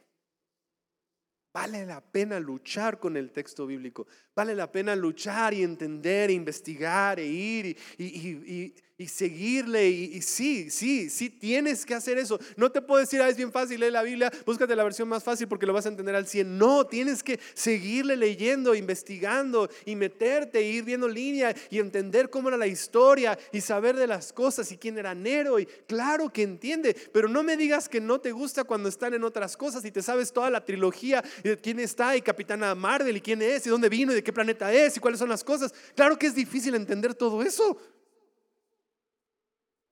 Vale 1.57 1.87
la 1.87 2.03
pena 2.03 2.39
luchar 2.39 2.99
con 2.99 3.17
el 3.17 3.33
texto 3.33 3.67
bíblico. 3.67 4.07
Vale 4.35 4.55
la 4.55 4.71
pena 4.71 4.95
luchar 4.95 5.55
y 5.55 5.63
entender, 5.63 6.29
e 6.29 6.35
investigar, 6.35 7.19
e 7.19 7.27
ir 7.27 7.79
y, 7.97 8.75
seguirle. 9.05 9.89
Y, 9.91 10.23
sí, 10.23 10.71
sí, 10.71 11.11
sí 11.11 11.29
tienes 11.29 11.85
que 11.85 11.95
hacer 11.95 12.17
eso. 12.17 12.41
No 12.57 12.73
te 12.73 12.81
puedo 12.81 13.01
decir, 13.01 13.21
ah, 13.21 13.29
es 13.29 13.37
bien 13.37 13.53
fácil, 13.53 13.79
lee 13.79 13.91
la 13.91 14.03
Biblia, 14.03 14.33
búscate 14.47 14.75
la 14.75 14.85
versión 14.85 15.09
más 15.09 15.23
fácil 15.23 15.47
porque 15.49 15.67
lo 15.67 15.75
vas 15.75 15.85
a 15.85 15.91
entender 15.91 16.15
al 16.15 16.27
100. 16.27 16.57
No, 16.57 16.87
tienes 16.87 17.23
que 17.23 17.39
seguirle 17.53 18.17
leyendo, 18.17 18.75
investigando 18.75 19.69
y 19.85 19.97
meterte, 19.97 20.63
ir 20.63 20.85
viendo 20.85 21.09
línea 21.09 21.55
y 21.69 21.79
entender 21.79 22.31
cómo 22.31 22.49
era 22.49 22.57
la 22.57 22.67
historia 22.67 23.39
y 23.53 23.61
saber 23.61 23.97
de 23.97 24.07
las 24.07 24.33
cosas 24.33 24.73
y 24.73 24.79
quién 24.79 24.97
era 24.97 25.15
Nero. 25.15 25.59
Y 25.59 25.67
claro 25.67 26.33
que 26.33 26.43
entiende, 26.43 26.97
pero 27.13 27.29
no 27.29 27.43
me 27.43 27.59
digas 27.59 27.91
que 27.91 28.01
no 28.01 28.19
te 28.21 28.33
gusta 28.33 28.65
cuando 28.65 28.89
están 28.89 29.13
en 29.13 29.25
otras 29.25 29.59
cosas 29.59 29.85
y 29.85 29.91
te 29.91 30.03
sabes 30.03 30.33
toda 30.33 30.49
la 30.49 30.65
trilogía 30.65 31.23
de 31.43 31.59
quién 31.59 31.81
está 31.81 32.17
y 32.17 32.23
Capitana 32.23 32.75
Marvel 32.75 33.17
y 33.17 33.21
quién 33.21 33.43
es 33.43 33.67
y 33.67 33.71
dónde 33.71 33.91
vino 33.91 34.13
y 34.13 34.15
de 34.15 34.25
qué 34.25 34.33
planeta 34.33 34.73
es 34.73 34.97
y 34.97 35.01
cuáles 35.01 35.21
son 35.21 35.29
las 35.29 35.45
cosas. 35.45 35.75
Claro 35.95 36.19
que 36.19 36.27
es 36.27 36.35
difícil 36.35 36.75
entender 36.75 37.15
todo 37.15 37.43
eso. 37.43 37.79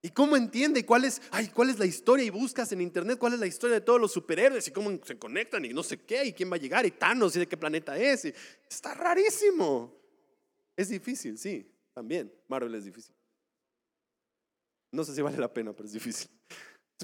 ¿Y 0.04 0.10
cómo 0.10 0.36
entiende? 0.36 0.80
¿Y 0.80 0.82
cuál 0.82 1.06
es, 1.06 1.22
ay, 1.30 1.48
cuál 1.48 1.70
es 1.70 1.78
la 1.78 1.86
historia? 1.86 2.26
Y 2.26 2.28
buscas 2.28 2.70
en 2.72 2.82
internet 2.82 3.18
cuál 3.18 3.32
es 3.32 3.40
la 3.40 3.46
historia 3.46 3.76
de 3.76 3.80
todos 3.80 3.98
los 3.98 4.12
superhéroes 4.12 4.68
y 4.68 4.70
cómo 4.70 5.02
se 5.02 5.18
conectan 5.18 5.64
y 5.64 5.70
no 5.70 5.82
sé 5.82 5.96
qué, 5.96 6.26
y 6.26 6.34
quién 6.34 6.52
va 6.52 6.56
a 6.56 6.58
llegar, 6.58 6.84
y 6.84 6.90
Thanos 6.90 7.34
y 7.36 7.38
de 7.38 7.48
qué 7.48 7.56
planeta 7.56 7.96
es. 7.96 8.26
está 8.26 8.92
rarísimo. 8.92 9.98
Es 10.76 10.90
difícil, 10.90 11.38
sí, 11.38 11.66
también. 11.94 12.30
Marvel 12.48 12.74
es 12.74 12.84
difícil. 12.84 13.14
No 14.92 15.04
sé 15.04 15.14
si 15.14 15.22
vale 15.22 15.38
la 15.38 15.50
pena, 15.50 15.72
pero 15.72 15.86
es 15.86 15.94
difícil. 15.94 16.30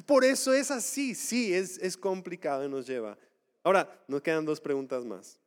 Por 0.04 0.22
eso 0.22 0.52
es 0.52 0.70
así, 0.70 1.14
sí, 1.14 1.54
es, 1.54 1.78
es 1.78 1.96
complicado 1.96 2.66
y 2.66 2.68
nos 2.68 2.86
lleva. 2.86 3.16
Ahora, 3.64 4.04
nos 4.08 4.20
quedan 4.20 4.44
dos 4.44 4.60
preguntas 4.60 5.06
más. 5.06 5.40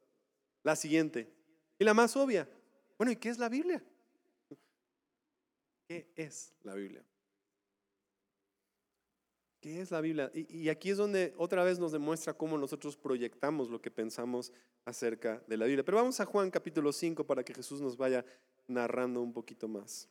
La 0.64 0.76
siguiente, 0.76 1.32
y 1.78 1.84
la 1.84 1.94
más 1.94 2.16
obvia. 2.16 2.50
Bueno, 2.98 3.12
¿y 3.12 3.16
qué 3.16 3.30
es 3.30 3.38
la 3.38 3.48
Biblia? 3.48 3.84
¿Qué 5.88 6.12
es 6.16 6.52
la 6.64 6.74
Biblia? 6.74 7.06
¿Qué 9.64 9.80
es 9.80 9.92
la 9.92 10.02
Biblia? 10.02 10.30
Y, 10.34 10.68
aquí 10.68 10.90
es 10.90 10.98
donde 10.98 11.34
otra 11.38 11.64
vez 11.64 11.80
nos 11.80 11.94
demuestra 11.94 12.34
cómo 12.34 12.58
nosotros 12.58 12.98
proyectamos 12.98 13.70
lo 13.70 13.82
que 13.82 13.90
pensamos 13.90 14.52
acerca 14.84 15.42
de 15.48 15.56
la 15.56 15.66
Biblia. 15.66 15.86
Pero 15.86 16.00
vamos 16.00 16.20
a 16.20 16.26
Juan 16.26 16.52
capítulo 16.52 16.92
5 16.92 17.26
para 17.26 17.46
que 17.46 17.54
Jesús 17.54 17.80
nos 17.80 17.96
vaya 17.96 18.26
narrando 18.68 19.22
un 19.22 19.32
poquito 19.32 19.70
más. 19.70 20.10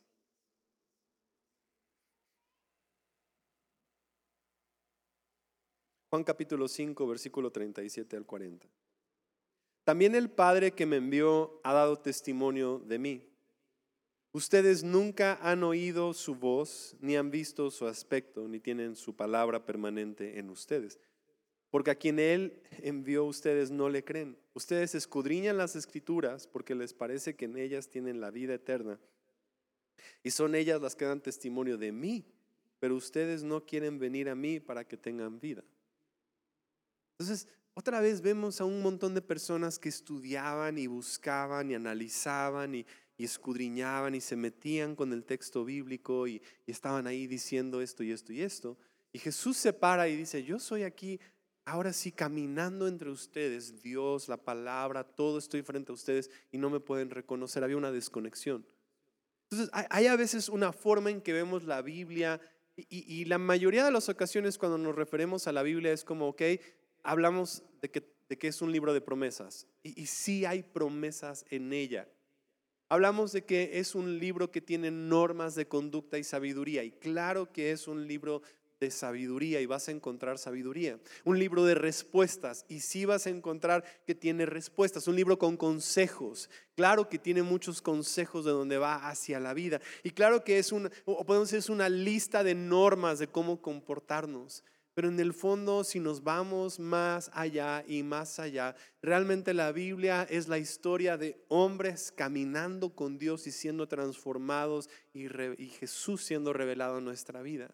Juan 6.09 6.23
capítulo 6.23 6.67
5, 6.67 7.05
versículo 7.05 7.51
37 7.51 8.17
al 8.17 8.25
40. 8.25 8.67
También 9.83 10.15
el 10.15 10.31
Padre 10.31 10.71
que 10.71 10.87
me 10.87 10.95
envió 10.95 11.61
ha 11.63 11.73
dado 11.73 11.99
testimonio 11.99 12.79
de 12.79 12.97
mí. 12.97 13.32
Ustedes 14.33 14.83
nunca 14.83 15.37
han 15.43 15.63
oído 15.63 16.11
su 16.15 16.33
voz, 16.33 16.95
ni 16.99 17.15
han 17.15 17.29
visto 17.29 17.69
su 17.69 17.85
aspecto, 17.85 18.47
ni 18.47 18.59
tienen 18.59 18.95
su 18.95 19.15
palabra 19.15 19.63
permanente 19.63 20.39
en 20.39 20.49
ustedes. 20.49 20.99
Porque 21.69 21.91
a 21.91 21.95
quien 21.95 22.17
Él 22.17 22.59
envió 22.81 23.25
ustedes 23.25 23.69
no 23.69 23.89
le 23.89 24.03
creen. 24.03 24.35
Ustedes 24.55 24.95
escudriñan 24.95 25.57
las 25.57 25.75
escrituras 25.75 26.47
porque 26.47 26.73
les 26.73 26.93
parece 26.93 27.35
que 27.35 27.45
en 27.45 27.57
ellas 27.57 27.89
tienen 27.89 28.21
la 28.21 28.31
vida 28.31 28.55
eterna. 28.55 28.99
Y 30.23 30.31
son 30.31 30.55
ellas 30.55 30.81
las 30.81 30.95
que 30.95 31.05
dan 31.05 31.21
testimonio 31.21 31.77
de 31.77 31.91
mí. 31.91 32.25
Pero 32.79 32.95
ustedes 32.95 33.43
no 33.43 33.65
quieren 33.65 33.99
venir 33.99 34.29
a 34.29 34.35
mí 34.35 34.59
para 34.59 34.83
que 34.83 34.97
tengan 34.97 35.39
vida. 35.39 35.63
Entonces, 37.11 37.47
otra 37.75 37.99
vez 38.01 38.21
vemos 38.21 38.61
a 38.61 38.65
un 38.65 38.81
montón 38.81 39.13
de 39.15 39.21
personas 39.21 39.79
que 39.79 39.89
estudiaban 39.89 40.77
y 40.77 40.87
buscaban 40.87 41.71
y 41.71 41.75
analizaban 41.75 42.75
y, 42.75 42.85
escudriñaban 43.17 44.15
y 44.15 44.19
se 44.19 44.35
metían 44.35 44.97
con 44.97 45.13
el 45.13 45.23
texto 45.23 45.63
bíblico 45.63 46.27
y, 46.27 46.41
estaban 46.67 47.07
ahí 47.07 47.25
diciendo 47.25 47.81
esto 47.81 48.03
y 48.03 48.11
esto 48.11 48.33
y 48.33 48.41
esto. 48.41 48.77
Y 49.13 49.19
Jesús 49.19 49.57
se 49.57 49.71
para 49.71 50.09
y 50.09 50.15
dice, 50.15 50.43
yo 50.43 50.59
soy 50.59 50.83
aquí 50.83 51.19
ahora 51.65 51.93
sí 51.93 52.11
caminando 52.11 52.87
entre 52.87 53.09
ustedes, 53.09 53.81
Dios, 53.81 54.27
la 54.27 54.37
palabra, 54.37 55.03
todo 55.03 55.37
estoy 55.37 55.61
frente 55.61 55.91
a 55.91 55.95
ustedes 55.95 56.29
y 56.51 56.57
no 56.57 56.69
me 56.69 56.79
pueden 56.79 57.09
reconocer. 57.09 57.63
Había 57.63 57.77
una 57.77 57.91
desconexión. 57.91 58.65
Entonces, 59.49 59.69
hay, 59.89 60.07
a 60.07 60.15
veces 60.15 60.49
una 60.49 60.73
forma 60.73 61.11
en 61.11 61.21
que 61.21 61.31
vemos 61.31 61.63
la 61.63 61.81
Biblia 61.81 62.41
y, 62.75 63.25
la 63.25 63.37
mayoría 63.37 63.85
de 63.85 63.91
las 63.91 64.09
ocasiones 64.09 64.57
cuando 64.57 64.79
nos 64.79 64.95
referimos 64.95 65.47
a 65.47 65.51
la 65.51 65.61
Biblia 65.61 65.93
es 65.93 66.03
como, 66.03 66.29
ok, 66.29 66.41
hablamos 67.03 67.63
de 67.81 67.91
que, 67.91 68.03
de 68.29 68.37
que 68.37 68.47
es 68.47 68.61
un 68.61 68.71
libro 68.71 68.93
de 68.93 69.01
promesas. 69.01 69.67
Y, 69.83 70.01
y 70.01 70.07
sí 70.07 70.45
hay 70.45 70.63
promesas 70.63 71.45
en 71.49 71.73
ella. 71.73 72.07
Hablamos 72.89 73.31
de 73.31 73.43
que 73.45 73.79
es 73.79 73.95
un 73.95 74.19
libro 74.19 74.51
que 74.51 74.61
tiene 74.61 74.91
normas 74.91 75.55
de 75.55 75.67
conducta 75.67 76.17
y 76.17 76.23
sabiduría. 76.23 76.83
Y 76.83 76.91
claro 76.91 77.51
que 77.51 77.71
es 77.71 77.87
un 77.87 78.07
libro 78.07 78.41
de 78.79 78.91
sabiduría 78.91 79.61
y 79.61 79.65
vas 79.65 79.87
a 79.87 79.91
encontrar 79.91 80.37
sabiduría. 80.37 80.99
Un 81.23 81.39
libro 81.39 81.65
de 81.65 81.75
respuestas 81.75 82.65
y 82.67 82.81
sí 82.81 83.05
vas 83.05 83.25
a 83.25 83.29
encontrar 83.29 83.83
que 84.05 84.13
tiene 84.13 84.45
respuestas. 84.45 85.07
Un 85.07 85.15
libro 85.15 85.39
con 85.39 85.57
consejos. 85.57 86.49
Claro 86.75 87.07
que 87.07 87.17
tiene 87.17 87.43
muchos 87.43 87.81
consejos 87.81 88.45
de 88.45 88.51
donde 88.51 88.77
va 88.77 89.07
hacia 89.09 89.39
la 89.39 89.53
vida. 89.53 89.79
Y 90.03 90.11
claro 90.11 90.43
que 90.43 90.59
es 90.59 90.71
una, 90.71 90.91
o 91.05 91.25
podemos 91.25 91.47
decir, 91.47 91.59
es 91.59 91.69
una 91.69 91.89
lista 91.89 92.43
de 92.43 92.55
normas 92.55 93.19
de 93.19 93.27
cómo 93.27 93.61
comportarnos. 93.61 94.63
Pero 94.93 95.07
en 95.07 95.19
el 95.19 95.33
fondo, 95.33 95.83
si 95.83 95.99
nos 95.99 96.23
vamos 96.23 96.79
más 96.79 97.31
allá 97.33 97.83
y 97.87 98.03
más 98.03 98.37
allá, 98.37 98.75
realmente 99.01 99.53
la 99.53 99.71
Biblia 99.71 100.27
es 100.29 100.47
la 100.47 100.59
historia 100.59 101.17
de 101.17 101.43
hombres 101.47 102.11
caminando 102.11 102.95
con 102.95 103.17
Dios 103.17 103.47
y 103.47 103.51
siendo 103.51 103.87
transformados 103.87 104.89
y, 105.11 105.27
Jesús 105.69 106.23
siendo 106.23 106.53
revelado 106.53 106.99
en 106.99 107.05
nuestra 107.05 107.41
vida. 107.41 107.73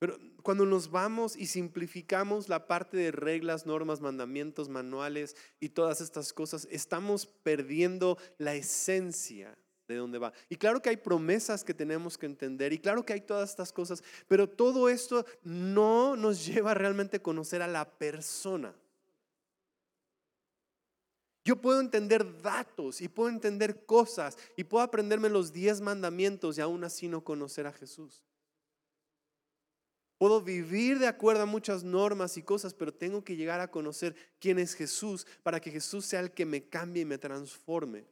Pero 0.00 0.18
cuando 0.42 0.66
nos 0.66 0.90
vamos 0.90 1.36
y 1.36 1.46
simplificamos 1.46 2.48
la 2.48 2.66
parte 2.66 2.96
de 2.96 3.12
reglas, 3.12 3.64
normas, 3.64 4.00
mandamientos, 4.00 4.68
manuales 4.68 5.36
y 5.60 5.70
todas 5.70 6.00
estas 6.00 6.32
cosas, 6.32 6.66
estamos 6.70 7.26
perdiendo 7.26 8.18
la 8.38 8.54
esencia 8.54 9.56
de 9.88 9.96
dónde 9.96 10.18
va. 10.18 10.32
Y 10.48 10.56
claro 10.56 10.80
que 10.80 10.90
hay 10.90 10.96
promesas 10.96 11.62
que 11.62 11.74
tenemos 11.74 12.18
que 12.18 12.26
entender 12.26 12.72
y 12.72 12.78
claro 12.78 13.04
que 13.04 13.12
hay 13.12 13.20
todas 13.20 13.50
estas 13.50 13.72
cosas, 13.72 14.02
pero 14.28 14.48
todo 14.48 14.88
esto 14.88 15.24
no 15.42 16.16
nos 16.16 16.44
lleva 16.44 16.74
realmente 16.74 17.18
a 17.18 17.22
conocer 17.22 17.62
a 17.62 17.68
la 17.68 17.84
persona. 17.84 18.74
Yo 21.44 21.60
puedo 21.60 21.78
entender 21.78 22.42
datos 22.42 23.00
y 23.00 23.08
puedo 23.08 23.28
entender 23.28 23.86
cosas 23.86 24.36
y 24.56 24.64
puedo 24.64 24.82
aprenderme 24.82 25.28
los 25.28 25.52
diez 25.52 25.80
mandamientos 25.80 26.58
y 26.58 26.60
aún 26.60 26.82
así 26.82 27.06
no 27.06 27.22
conocer 27.22 27.68
a 27.68 27.72
Jesús. 27.72 28.24
Puedo 30.18 30.40
vivir 30.40 30.98
de 30.98 31.06
acuerdo 31.06 31.42
a 31.42 31.46
muchas 31.46 31.84
normas 31.84 32.36
y 32.36 32.42
cosas, 32.42 32.74
pero 32.74 32.92
tengo 32.92 33.22
que 33.22 33.36
llegar 33.36 33.60
a 33.60 33.70
conocer 33.70 34.16
quién 34.40 34.58
es 34.58 34.74
Jesús 34.74 35.24
para 35.44 35.60
que 35.60 35.70
Jesús 35.70 36.06
sea 36.06 36.20
el 36.20 36.32
que 36.32 36.46
me 36.46 36.68
cambie 36.68 37.02
y 37.02 37.06
me 37.06 37.18
transforme. 37.18 38.06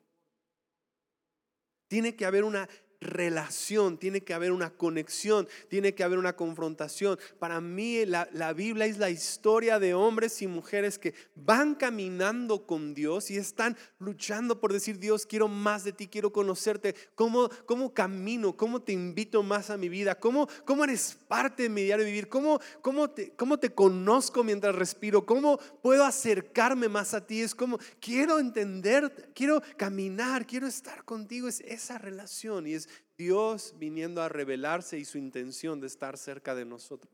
Tiene 1.88 2.16
que 2.16 2.26
haber 2.26 2.44
una 2.44 2.68
relación, 3.04 3.98
tiene 3.98 4.22
que 4.22 4.34
haber 4.34 4.50
una 4.50 4.70
conexión, 4.70 5.46
tiene 5.68 5.94
que 5.94 6.02
haber 6.02 6.18
una 6.18 6.34
confrontación. 6.34 7.18
Para 7.38 7.60
mí 7.60 8.04
la, 8.06 8.52
Biblia 8.52 8.86
es 8.86 8.98
la 8.98 9.10
historia 9.10 9.78
de 9.78 9.94
hombres 9.94 10.42
y 10.42 10.46
mujeres 10.46 10.98
que 10.98 11.14
van 11.34 11.74
caminando 11.74 12.66
con 12.66 12.94
Dios 12.94 13.30
y 13.30 13.36
están 13.36 13.76
luchando 13.98 14.60
por 14.60 14.72
decir, 14.72 14.98
Dios, 14.98 15.26
quiero 15.26 15.48
más 15.48 15.84
de 15.84 15.92
ti, 15.92 16.08
quiero 16.08 16.32
conocerte. 16.32 16.94
¿Cómo, 17.14 17.48
cómo 17.66 17.92
camino? 17.92 18.56
¿Cómo 18.56 18.82
te 18.82 18.92
invito 18.92 19.42
más 19.42 19.70
a 19.70 19.76
mi 19.76 19.88
vida? 19.88 20.14
¿Cómo, 20.14 20.48
cómo 20.64 20.84
eres 20.84 21.16
parte 21.28 21.64
de 21.64 21.68
mi 21.68 21.82
diario 21.82 22.04
vivir? 22.04 22.28
¿Cómo, 22.28 22.60
cómo, 22.80 23.10
te, 23.10 23.32
¿Cómo 23.32 23.58
te 23.58 23.70
conozco 23.70 24.42
mientras 24.42 24.74
respiro? 24.74 25.24
¿Cómo 25.24 25.58
puedo 25.82 26.04
acercarme 26.04 26.88
más 26.88 27.14
a 27.14 27.26
ti? 27.26 27.40
Es 27.40 27.54
como, 27.54 27.78
quiero 28.00 28.38
entender, 28.38 29.30
quiero 29.34 29.62
caminar, 29.76 30.46
quiero 30.46 30.66
estar 30.66 31.04
contigo. 31.04 31.48
Es 31.48 31.60
esa 31.60 31.98
relación 31.98 32.66
y 32.66 32.74
es 32.74 32.88
Dios 33.16 33.74
viniendo 33.78 34.22
a 34.22 34.28
revelarse 34.28 34.98
y 34.98 35.04
su 35.04 35.18
intención 35.18 35.80
de 35.80 35.86
estar 35.86 36.18
cerca 36.18 36.54
de 36.54 36.64
nosotros 36.64 37.12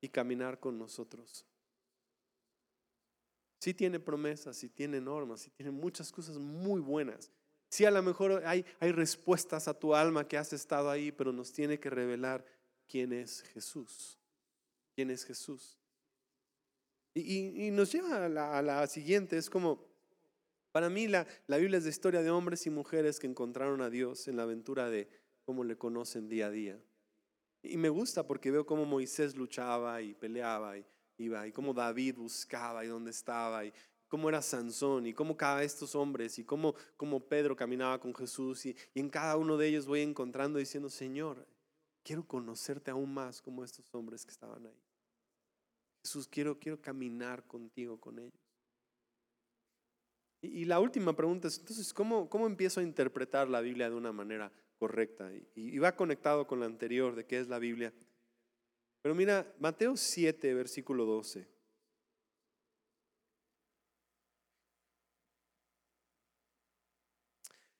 y 0.00 0.08
caminar 0.08 0.60
con 0.60 0.78
nosotros. 0.78 1.46
Sí 3.60 3.72
tiene 3.72 3.98
promesas, 3.98 4.58
sí 4.58 4.68
tiene 4.68 5.00
normas, 5.00 5.40
sí 5.40 5.50
tiene 5.50 5.70
muchas 5.70 6.12
cosas 6.12 6.36
muy 6.36 6.80
buenas. 6.80 7.30
Sí 7.70 7.86
a 7.86 7.90
lo 7.90 8.02
mejor 8.02 8.42
hay, 8.44 8.64
hay 8.78 8.92
respuestas 8.92 9.68
a 9.68 9.78
tu 9.78 9.94
alma 9.94 10.28
que 10.28 10.36
has 10.36 10.52
estado 10.52 10.90
ahí, 10.90 11.10
pero 11.10 11.32
nos 11.32 11.52
tiene 11.52 11.80
que 11.80 11.88
revelar 11.88 12.44
quién 12.86 13.12
es 13.12 13.42
Jesús. 13.42 14.18
¿Quién 14.94 15.10
es 15.10 15.24
Jesús? 15.24 15.78
Y, 17.14 17.66
y- 17.66 17.70
nos 17.70 17.90
lleva 17.92 18.26
a 18.26 18.58
a 18.58 18.62
la 18.62 18.86
siguiente, 18.86 19.38
es 19.38 19.48
como, 19.48 19.93
para 20.74 20.90
mí 20.90 21.06
la, 21.06 21.24
la 21.46 21.58
Biblia 21.58 21.78
es 21.78 21.84
de 21.84 21.90
historia 21.90 22.20
de 22.20 22.32
hombres 22.32 22.66
y 22.66 22.70
mujeres 22.70 23.20
que 23.20 23.28
encontraron 23.28 23.80
a 23.80 23.90
Dios 23.90 24.26
en 24.26 24.36
la 24.36 24.42
aventura 24.42 24.90
de 24.90 25.08
cómo 25.44 25.62
le 25.62 25.78
conocen 25.78 26.28
día 26.28 26.46
a 26.46 26.50
día. 26.50 26.80
Y 27.62 27.76
me 27.76 27.90
gusta 27.90 28.26
porque 28.26 28.50
veo 28.50 28.66
cómo 28.66 28.84
Moisés 28.84 29.36
luchaba 29.36 30.02
y 30.02 30.14
peleaba 30.14 30.76
y 30.76 30.84
iba, 31.18 31.46
y 31.46 31.52
cómo 31.52 31.74
David 31.74 32.16
buscaba 32.16 32.84
y 32.84 32.88
dónde 32.88 33.12
estaba, 33.12 33.64
y 33.64 33.72
cómo 34.08 34.28
era 34.28 34.42
Sansón, 34.42 35.06
y 35.06 35.14
cómo 35.14 35.36
cada 35.36 35.62
estos 35.62 35.94
hombres, 35.94 36.40
y 36.40 36.44
cómo, 36.44 36.74
cómo 36.96 37.20
Pedro 37.20 37.54
caminaba 37.54 38.00
con 38.00 38.12
Jesús, 38.12 38.66
y, 38.66 38.76
y 38.94 38.98
en 38.98 39.10
cada 39.10 39.36
uno 39.36 39.56
de 39.56 39.68
ellos 39.68 39.86
voy 39.86 40.00
encontrando 40.00 40.58
diciendo, 40.58 40.90
Señor, 40.90 41.46
quiero 42.02 42.26
conocerte 42.26 42.90
aún 42.90 43.14
más 43.14 43.40
como 43.40 43.62
estos 43.62 43.94
hombres 43.94 44.24
que 44.24 44.32
estaban 44.32 44.66
ahí. 44.66 44.82
Jesús, 46.02 46.26
quiero, 46.26 46.58
quiero 46.58 46.80
caminar 46.80 47.46
contigo, 47.46 48.00
con 48.00 48.18
ellos. 48.18 48.43
Y, 50.52 50.66
la 50.66 50.78
última 50.78 51.16
pregunta 51.16 51.48
es, 51.48 51.58
entonces, 51.58 51.94
¿cómo, 51.94 52.28
¿cómo 52.28 52.46
empiezo 52.46 52.80
a 52.80 52.82
interpretar 52.82 53.48
la 53.48 53.62
Biblia 53.62 53.88
de 53.88 53.96
una 53.96 54.12
manera 54.12 54.52
correcta? 54.78 55.30
Y, 55.54 55.78
va 55.78 55.96
conectado 55.96 56.46
con 56.46 56.60
la 56.60 56.66
anterior 56.66 57.14
de 57.14 57.24
qué 57.24 57.38
es 57.38 57.48
la 57.48 57.58
Biblia. 57.58 57.94
Pero 59.00 59.14
mira, 59.14 59.54
Mateo 59.58 59.96
7, 59.96 60.52
versículo 60.52 61.06
12. 61.06 61.48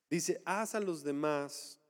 Dice, 0.09 0.41
haz 0.47 0.75
a 0.75 0.81
los 0.81 1.03
demás 1.03 1.81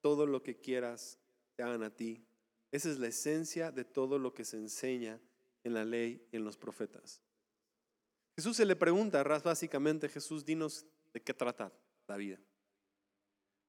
todo 0.00 0.26
lo 0.26 0.42
que 0.42 0.58
quieras 0.58 1.20
que 1.54 1.62
hagan 1.62 1.84
a 1.84 1.94
ti. 1.94 2.26
Esa 2.72 2.90
es 2.90 2.98
la 2.98 3.08
esencia 3.08 3.70
de 3.70 3.84
todo 3.84 4.18
lo 4.18 4.34
que 4.34 4.44
se 4.44 4.56
enseña 4.56 5.20
en 5.62 5.74
la 5.74 5.84
ley 5.84 6.26
y 6.32 6.36
en 6.36 6.44
los 6.44 6.56
profetas. 6.56 7.25
Jesús 8.36 8.58
se 8.58 8.66
le 8.66 8.76
pregunta, 8.76 9.22
básicamente, 9.22 10.08
Jesús, 10.10 10.44
dinos 10.44 10.84
de 11.14 11.22
qué 11.22 11.32
trata 11.32 11.72
la 12.06 12.16
vida. 12.16 12.38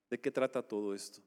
¿De 0.10 0.20
qué 0.20 0.30
trata 0.30 0.62
todo 0.62 0.94
esto? 0.94 1.22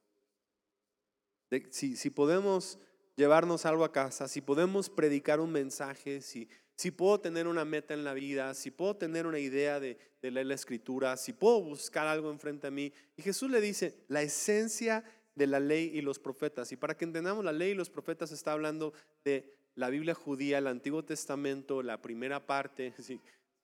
Si, 1.70 1.96
si 1.96 2.10
podemos 2.10 2.78
llevarnos 3.16 3.64
algo 3.64 3.84
a 3.84 3.92
casa, 3.92 4.28
si 4.28 4.42
podemos 4.42 4.90
predicar 4.90 5.40
un 5.40 5.50
mensaje, 5.50 6.20
si, 6.20 6.48
si 6.76 6.90
puedo 6.90 7.18
tener 7.18 7.46
una 7.46 7.64
meta 7.64 7.94
en 7.94 8.04
la 8.04 8.12
vida, 8.12 8.54
si 8.54 8.70
puedo 8.70 8.96
tener 8.96 9.26
una 9.26 9.38
idea 9.38 9.80
de, 9.80 9.98
de 10.20 10.30
leer 10.30 10.46
la 10.46 10.54
escritura, 10.54 11.16
si 11.16 11.32
puedo 11.32 11.62
buscar 11.62 12.06
algo 12.06 12.30
enfrente 12.30 12.66
a 12.66 12.70
mí. 12.70 12.92
Y 13.16 13.22
Jesús 13.22 13.50
le 13.50 13.60
dice, 13.60 14.04
la 14.08 14.22
esencia 14.22 15.02
de 15.34 15.46
la 15.46 15.60
ley 15.60 15.90
y 15.94 16.02
los 16.02 16.18
profetas. 16.18 16.72
Y 16.72 16.76
para 16.76 16.96
que 16.96 17.06
entendamos, 17.06 17.44
la 17.44 17.52
ley 17.52 17.70
y 17.70 17.74
los 17.74 17.88
profetas 17.88 18.32
está 18.32 18.52
hablando 18.52 18.92
de 19.24 19.59
la 19.80 19.88
Biblia 19.88 20.14
judía, 20.14 20.58
el 20.58 20.66
Antiguo 20.66 21.02
Testamento, 21.02 21.82
la 21.82 22.02
primera 22.02 22.46
parte, 22.46 22.92
si 23.02 23.18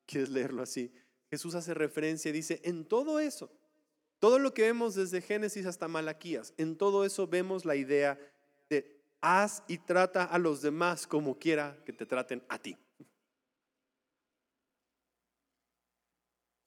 quieres 0.07 0.31
leerlo 0.31 0.63
así. 0.63 0.91
Jesús 1.31 1.55
hace 1.55 1.75
referencia 1.75 2.31
y 2.31 2.33
dice, 2.33 2.61
en 2.65 2.87
todo 2.87 3.21
eso, 3.21 3.51
todo 4.19 4.39
lo 4.39 4.55
que 4.55 4.63
vemos 4.63 4.95
desde 4.95 5.21
Génesis 5.21 5.67
hasta 5.67 5.89
Malaquías, 5.89 6.55
en 6.57 6.77
todo 6.77 7.05
eso 7.05 7.27
vemos 7.27 7.67
la 7.67 7.77
idea 7.77 8.19
de 8.71 8.99
haz 9.21 9.63
y 9.69 9.77
trata 9.77 10.25
a 10.25 10.39
los 10.39 10.63
demás 10.63 11.07
como 11.07 11.39
quiera 11.39 11.77
que 11.85 11.93
te 11.93 12.07
traten 12.07 12.43
a 12.49 12.59
ti. 12.59 12.79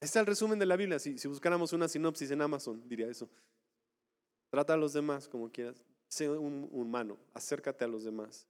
Este 0.00 0.18
es 0.18 0.22
el 0.22 0.26
resumen 0.26 0.58
de 0.58 0.66
la 0.66 0.76
Biblia. 0.76 0.98
Si, 0.98 1.18
si 1.18 1.28
buscáramos 1.28 1.72
una 1.72 1.88
sinopsis 1.88 2.30
en 2.30 2.40
Amazon, 2.40 2.88
diría 2.88 3.08
eso. 3.08 3.28
Trata 4.50 4.74
a 4.74 4.76
los 4.76 4.92
demás 4.92 5.28
como 5.28 5.50
quieras. 5.50 5.82
Sé 6.08 6.30
un 6.30 6.68
humano, 6.72 7.18
acércate 7.34 7.84
a 7.84 7.88
los 7.88 8.04
demás. 8.04 8.46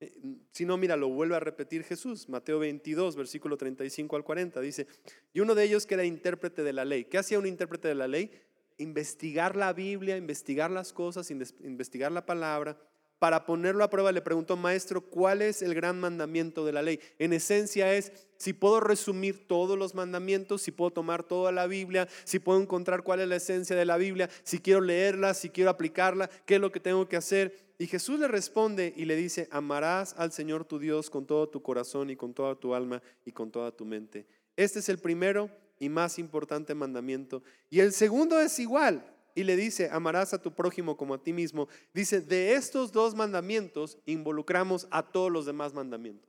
Eh, 0.00 0.12
Si 0.52 0.64
no, 0.64 0.76
mira, 0.76 0.96
lo 0.96 1.08
vuelve 1.08 1.36
a 1.36 1.40
repetir 1.40 1.84
Jesús, 1.84 2.28
Mateo 2.28 2.58
22, 2.58 3.16
versículo 3.16 3.56
35 3.56 4.16
al 4.16 4.24
40, 4.24 4.60
dice, 4.60 4.86
y 5.32 5.40
uno 5.40 5.54
de 5.54 5.64
ellos 5.64 5.86
que 5.86 5.94
era 5.94 6.04
intérprete 6.04 6.62
de 6.62 6.72
la 6.72 6.84
ley. 6.84 7.04
¿Qué 7.04 7.18
hacía 7.18 7.38
un 7.38 7.46
intérprete 7.46 7.88
de 7.88 7.94
la 7.94 8.08
ley? 8.08 8.30
Investigar 8.78 9.56
la 9.56 9.72
Biblia, 9.72 10.16
investigar 10.16 10.70
las 10.70 10.92
cosas, 10.92 11.30
inves- 11.30 11.54
investigar 11.64 12.12
la 12.12 12.24
palabra. 12.26 12.78
Para 13.18 13.46
ponerlo 13.46 13.82
a 13.82 13.90
prueba 13.90 14.12
le 14.12 14.22
preguntó, 14.22 14.56
maestro, 14.56 15.00
¿cuál 15.00 15.42
es 15.42 15.62
el 15.62 15.74
gran 15.74 15.98
mandamiento 15.98 16.64
de 16.64 16.72
la 16.72 16.82
ley? 16.82 17.00
En 17.18 17.32
esencia 17.32 17.92
es, 17.94 18.12
si 18.36 18.52
puedo 18.52 18.78
resumir 18.78 19.48
todos 19.48 19.76
los 19.76 19.94
mandamientos, 19.96 20.62
si 20.62 20.70
puedo 20.70 20.92
tomar 20.92 21.24
toda 21.24 21.50
la 21.50 21.66
Biblia, 21.66 22.08
si 22.22 22.38
puedo 22.38 22.60
encontrar 22.60 23.02
cuál 23.02 23.20
es 23.20 23.28
la 23.28 23.36
esencia 23.36 23.74
de 23.74 23.84
la 23.84 23.96
Biblia, 23.96 24.30
si 24.44 24.60
quiero 24.60 24.80
leerla, 24.80 25.34
si 25.34 25.50
quiero 25.50 25.70
aplicarla, 25.70 26.30
qué 26.46 26.56
es 26.56 26.60
lo 26.60 26.70
que 26.70 26.78
tengo 26.78 27.08
que 27.08 27.16
hacer. 27.16 27.74
Y 27.78 27.88
Jesús 27.88 28.20
le 28.20 28.28
responde 28.28 28.92
y 28.96 29.04
le 29.04 29.16
dice, 29.16 29.48
amarás 29.50 30.14
al 30.16 30.30
Señor 30.30 30.64
tu 30.64 30.78
Dios 30.78 31.10
con 31.10 31.26
todo 31.26 31.48
tu 31.48 31.60
corazón 31.60 32.10
y 32.10 32.16
con 32.16 32.34
toda 32.34 32.54
tu 32.54 32.74
alma 32.74 33.02
y 33.24 33.32
con 33.32 33.50
toda 33.50 33.72
tu 33.72 33.84
mente. 33.84 34.26
Este 34.56 34.78
es 34.78 34.88
el 34.88 34.98
primero 34.98 35.50
y 35.80 35.88
más 35.88 36.20
importante 36.20 36.74
mandamiento. 36.74 37.42
Y 37.70 37.80
el 37.80 37.92
segundo 37.92 38.38
es 38.40 38.58
igual. 38.60 39.04
Y 39.34 39.44
le 39.44 39.56
dice, 39.56 39.88
amarás 39.90 40.34
a 40.34 40.42
tu 40.42 40.54
prójimo 40.54 40.96
como 40.96 41.14
a 41.14 41.22
ti 41.22 41.32
mismo. 41.32 41.68
Dice, 41.94 42.20
de 42.20 42.54
estos 42.54 42.92
dos 42.92 43.14
mandamientos 43.14 43.98
involucramos 44.06 44.88
a 44.90 45.02
todos 45.02 45.30
los 45.30 45.46
demás 45.46 45.74
mandamientos. 45.74 46.28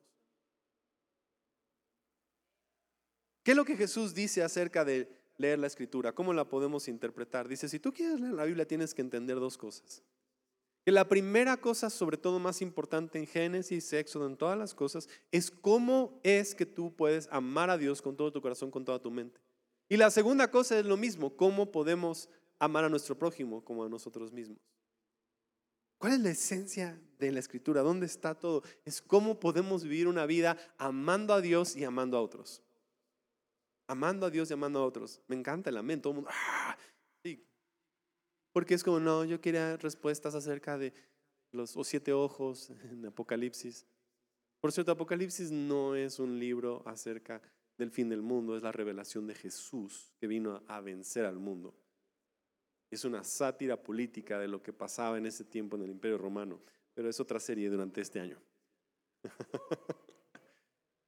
¿Qué 3.43 3.51
es 3.51 3.57
lo 3.57 3.65
que 3.65 3.77
Jesús 3.77 4.13
dice 4.13 4.43
acerca 4.43 4.85
de 4.85 5.09
leer 5.37 5.57
la 5.57 5.67
escritura? 5.67 6.13
¿Cómo 6.13 6.33
la 6.33 6.47
podemos 6.47 6.87
interpretar? 6.87 7.47
Dice, 7.47 7.67
si 7.67 7.79
tú 7.79 7.91
quieres 7.93 8.19
leer 8.19 8.33
la 8.33 8.45
Biblia 8.45 8.67
tienes 8.67 8.93
que 8.93 9.01
entender 9.01 9.39
dos 9.39 9.57
cosas. 9.57 10.03
Que 10.85 10.91
la 10.91 11.07
primera 11.07 11.57
cosa, 11.57 11.89
sobre 11.89 12.17
todo 12.17 12.39
más 12.39 12.61
importante 12.61 13.17
en 13.17 13.27
Génesis, 13.27 13.91
Éxodo, 13.91 14.27
en 14.27 14.37
todas 14.37 14.57
las 14.57 14.73
cosas, 14.73 15.09
es 15.31 15.51
cómo 15.51 16.19
es 16.23 16.55
que 16.55 16.65
tú 16.65 16.95
puedes 16.95 17.27
amar 17.31 17.69
a 17.69 17.77
Dios 17.77 18.01
con 18.01 18.15
todo 18.15 18.31
tu 18.31 18.41
corazón, 18.41 18.71
con 18.71 18.85
toda 18.85 18.99
tu 18.99 19.11
mente. 19.11 19.41
Y 19.89 19.97
la 19.97 20.11
segunda 20.11 20.51
cosa 20.51 20.77
es 20.77 20.85
lo 20.85 20.97
mismo, 20.97 21.35
cómo 21.35 21.71
podemos 21.71 22.29
amar 22.59 22.83
a 22.83 22.89
nuestro 22.89 23.17
prójimo 23.17 23.63
como 23.63 23.83
a 23.83 23.89
nosotros 23.89 24.31
mismos. 24.31 24.59
¿Cuál 25.97 26.13
es 26.13 26.19
la 26.19 26.29
esencia 26.29 27.01
de 27.17 27.31
la 27.31 27.39
escritura? 27.39 27.81
¿Dónde 27.81 28.05
está 28.05 28.33
todo? 28.33 28.63
Es 28.85 29.01
cómo 29.01 29.39
podemos 29.39 29.83
vivir 29.83 30.07
una 30.07 30.25
vida 30.25 30.57
amando 30.77 31.33
a 31.33 31.41
Dios 31.41 31.75
y 31.75 31.83
amando 31.83 32.17
a 32.17 32.21
otros. 32.21 32.63
Amando 33.87 34.25
a 34.25 34.29
Dios 34.29 34.49
y 34.49 34.53
amando 34.53 34.79
a 34.79 34.85
otros. 34.85 35.21
Me 35.27 35.35
encanta 35.35 35.69
el 35.69 35.77
amén. 35.77 36.01
Todo 36.01 36.11
el 36.11 36.15
mundo, 36.17 36.31
¡ah! 36.31 36.77
Sí. 37.23 37.45
Porque 38.53 38.75
es 38.75 38.83
como, 38.83 38.99
no, 38.99 39.25
yo 39.25 39.41
quería 39.41 39.75
respuestas 39.75 40.35
acerca 40.35 40.77
de 40.77 40.93
los 41.51 41.75
siete 41.83 42.13
ojos 42.13 42.69
en 42.69 43.05
Apocalipsis. 43.05 43.85
Por 44.61 44.71
cierto, 44.71 44.93
Apocalipsis 44.93 45.51
no 45.51 45.95
es 45.95 46.19
un 46.19 46.39
libro 46.39 46.81
acerca 46.85 47.41
del 47.77 47.91
fin 47.91 48.09
del 48.09 48.21
mundo, 48.21 48.55
es 48.55 48.63
la 48.63 48.71
revelación 48.71 49.27
de 49.27 49.35
Jesús 49.35 50.13
que 50.17 50.27
vino 50.27 50.63
a 50.67 50.81
vencer 50.81 51.25
al 51.25 51.39
mundo. 51.39 51.73
Es 52.91 53.05
una 53.05 53.23
sátira 53.23 53.81
política 53.81 54.39
de 54.39 54.47
lo 54.47 54.61
que 54.63 54.73
pasaba 54.73 55.17
en 55.17 55.25
ese 55.25 55.43
tiempo 55.43 55.75
en 55.75 55.83
el 55.83 55.91
Imperio 55.91 56.17
Romano, 56.17 56.61
pero 56.93 57.09
es 57.09 57.19
otra 57.19 57.39
serie 57.39 57.69
durante 57.69 58.01
este 58.01 58.19
año. 58.19 58.39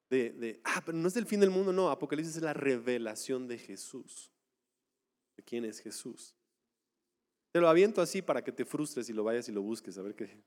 De, 0.09 0.29
de, 0.31 0.59
ah, 0.65 0.83
pero 0.85 0.97
no 0.97 1.07
es 1.07 1.13
del 1.13 1.25
fin 1.25 1.39
del 1.39 1.51
mundo, 1.51 1.71
no, 1.71 1.89
Apocalipsis 1.89 2.35
es 2.35 2.41
la 2.43 2.53
revelación 2.53 3.47
de 3.47 3.57
Jesús. 3.57 4.29
¿De 5.37 5.41
quién 5.41 5.63
es 5.63 5.79
Jesús? 5.79 6.35
Te 7.53 7.61
lo 7.61 7.69
aviento 7.69 8.01
así 8.01 8.21
para 8.21 8.43
que 8.43 8.51
te 8.51 8.65
frustres 8.65 9.09
y 9.09 9.13
lo 9.13 9.23
vayas 9.23 9.47
y 9.47 9.53
lo 9.53 9.61
busques, 9.61 9.97
a 9.97 10.01
ver 10.01 10.13
qué. 10.13 10.43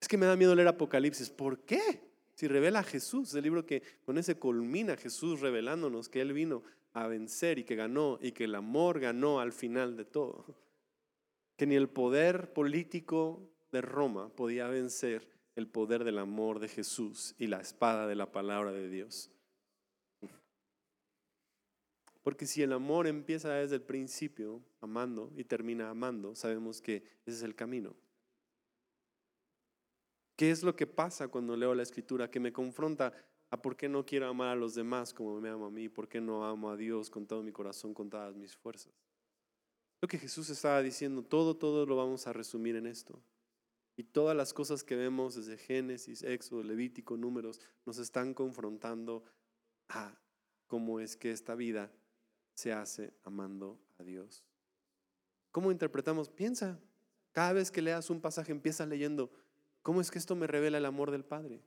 Es 0.00 0.08
que 0.08 0.16
me 0.16 0.24
da 0.24 0.36
miedo 0.36 0.54
leer 0.54 0.68
Apocalipsis. 0.68 1.28
¿Por 1.28 1.60
qué? 1.66 2.00
Si 2.34 2.46
revela 2.46 2.78
a 2.78 2.84
Jesús, 2.84 3.34
el 3.34 3.42
libro 3.42 3.66
que 3.66 3.82
con 4.04 4.16
ese 4.16 4.38
culmina 4.38 4.96
Jesús 4.96 5.40
revelándonos 5.40 6.08
que 6.08 6.20
Él 6.20 6.32
vino 6.32 6.62
a 7.02 7.08
vencer 7.08 7.58
y 7.58 7.64
que 7.64 7.76
ganó 7.76 8.18
y 8.20 8.32
que 8.32 8.44
el 8.44 8.54
amor 8.54 9.00
ganó 9.00 9.40
al 9.40 9.52
final 9.52 9.96
de 9.96 10.04
todo. 10.04 10.44
Que 11.56 11.66
ni 11.66 11.74
el 11.74 11.88
poder 11.88 12.52
político 12.52 13.50
de 13.72 13.80
Roma 13.80 14.28
podía 14.34 14.68
vencer 14.68 15.28
el 15.54 15.66
poder 15.66 16.04
del 16.04 16.18
amor 16.18 16.60
de 16.60 16.68
Jesús 16.68 17.34
y 17.38 17.48
la 17.48 17.60
espada 17.60 18.06
de 18.06 18.14
la 18.14 18.30
palabra 18.30 18.72
de 18.72 18.88
Dios. 18.88 19.30
Porque 22.22 22.46
si 22.46 22.62
el 22.62 22.72
amor 22.72 23.06
empieza 23.06 23.54
desde 23.54 23.76
el 23.76 23.82
principio 23.82 24.62
amando 24.80 25.32
y 25.36 25.44
termina 25.44 25.90
amando, 25.90 26.34
sabemos 26.34 26.80
que 26.80 26.96
ese 27.24 27.38
es 27.38 27.42
el 27.42 27.54
camino. 27.54 27.96
¿Qué 30.36 30.50
es 30.50 30.62
lo 30.62 30.76
que 30.76 30.86
pasa 30.86 31.28
cuando 31.28 31.56
leo 31.56 31.74
la 31.74 31.82
escritura 31.82 32.30
que 32.30 32.38
me 32.38 32.52
confronta 32.52 33.12
a 33.50 33.60
por 33.60 33.76
qué 33.76 33.88
no 33.88 34.04
quiero 34.04 34.28
amar 34.28 34.48
a 34.48 34.56
los 34.56 34.74
demás 34.74 35.14
como 35.14 35.40
me 35.40 35.48
amo 35.48 35.66
a 35.66 35.70
mí? 35.70 35.88
¿Por 35.88 36.08
qué 36.08 36.20
no 36.20 36.44
amo 36.44 36.70
a 36.70 36.76
Dios 36.76 37.10
con 37.10 37.26
todo 37.26 37.42
mi 37.42 37.52
corazón, 37.52 37.94
con 37.94 38.10
todas 38.10 38.34
mis 38.34 38.56
fuerzas? 38.56 38.92
Lo 40.00 40.08
que 40.08 40.18
Jesús 40.18 40.48
estaba 40.50 40.82
diciendo, 40.82 41.22
todo, 41.22 41.56
todo 41.56 41.86
lo 41.86 41.96
vamos 41.96 42.26
a 42.26 42.32
resumir 42.32 42.76
en 42.76 42.86
esto. 42.86 43.20
Y 43.96 44.04
todas 44.04 44.36
las 44.36 44.54
cosas 44.54 44.84
que 44.84 44.94
vemos 44.94 45.34
desde 45.34 45.58
Génesis, 45.58 46.22
Éxodo, 46.22 46.62
Levítico, 46.62 47.16
Números, 47.16 47.60
nos 47.84 47.98
están 47.98 48.32
confrontando 48.32 49.24
a 49.88 50.16
cómo 50.68 51.00
es 51.00 51.16
que 51.16 51.32
esta 51.32 51.56
vida 51.56 51.90
se 52.54 52.72
hace 52.72 53.12
amando 53.24 53.80
a 53.98 54.04
Dios. 54.04 54.44
¿Cómo 55.50 55.72
interpretamos? 55.72 56.28
Piensa, 56.28 56.78
Cada 57.32 57.52
vez 57.52 57.70
que 57.70 57.82
leas 57.82 58.10
un 58.10 58.20
pasaje, 58.20 58.52
empieza 58.52 58.84
leyendo, 58.86 59.30
¿cómo 59.82 60.00
es 60.00 60.10
que 60.10 60.18
esto 60.18 60.34
me 60.34 60.46
revela 60.46 60.78
el 60.78 60.86
amor 60.86 61.10
del 61.10 61.24
Padre? 61.24 61.62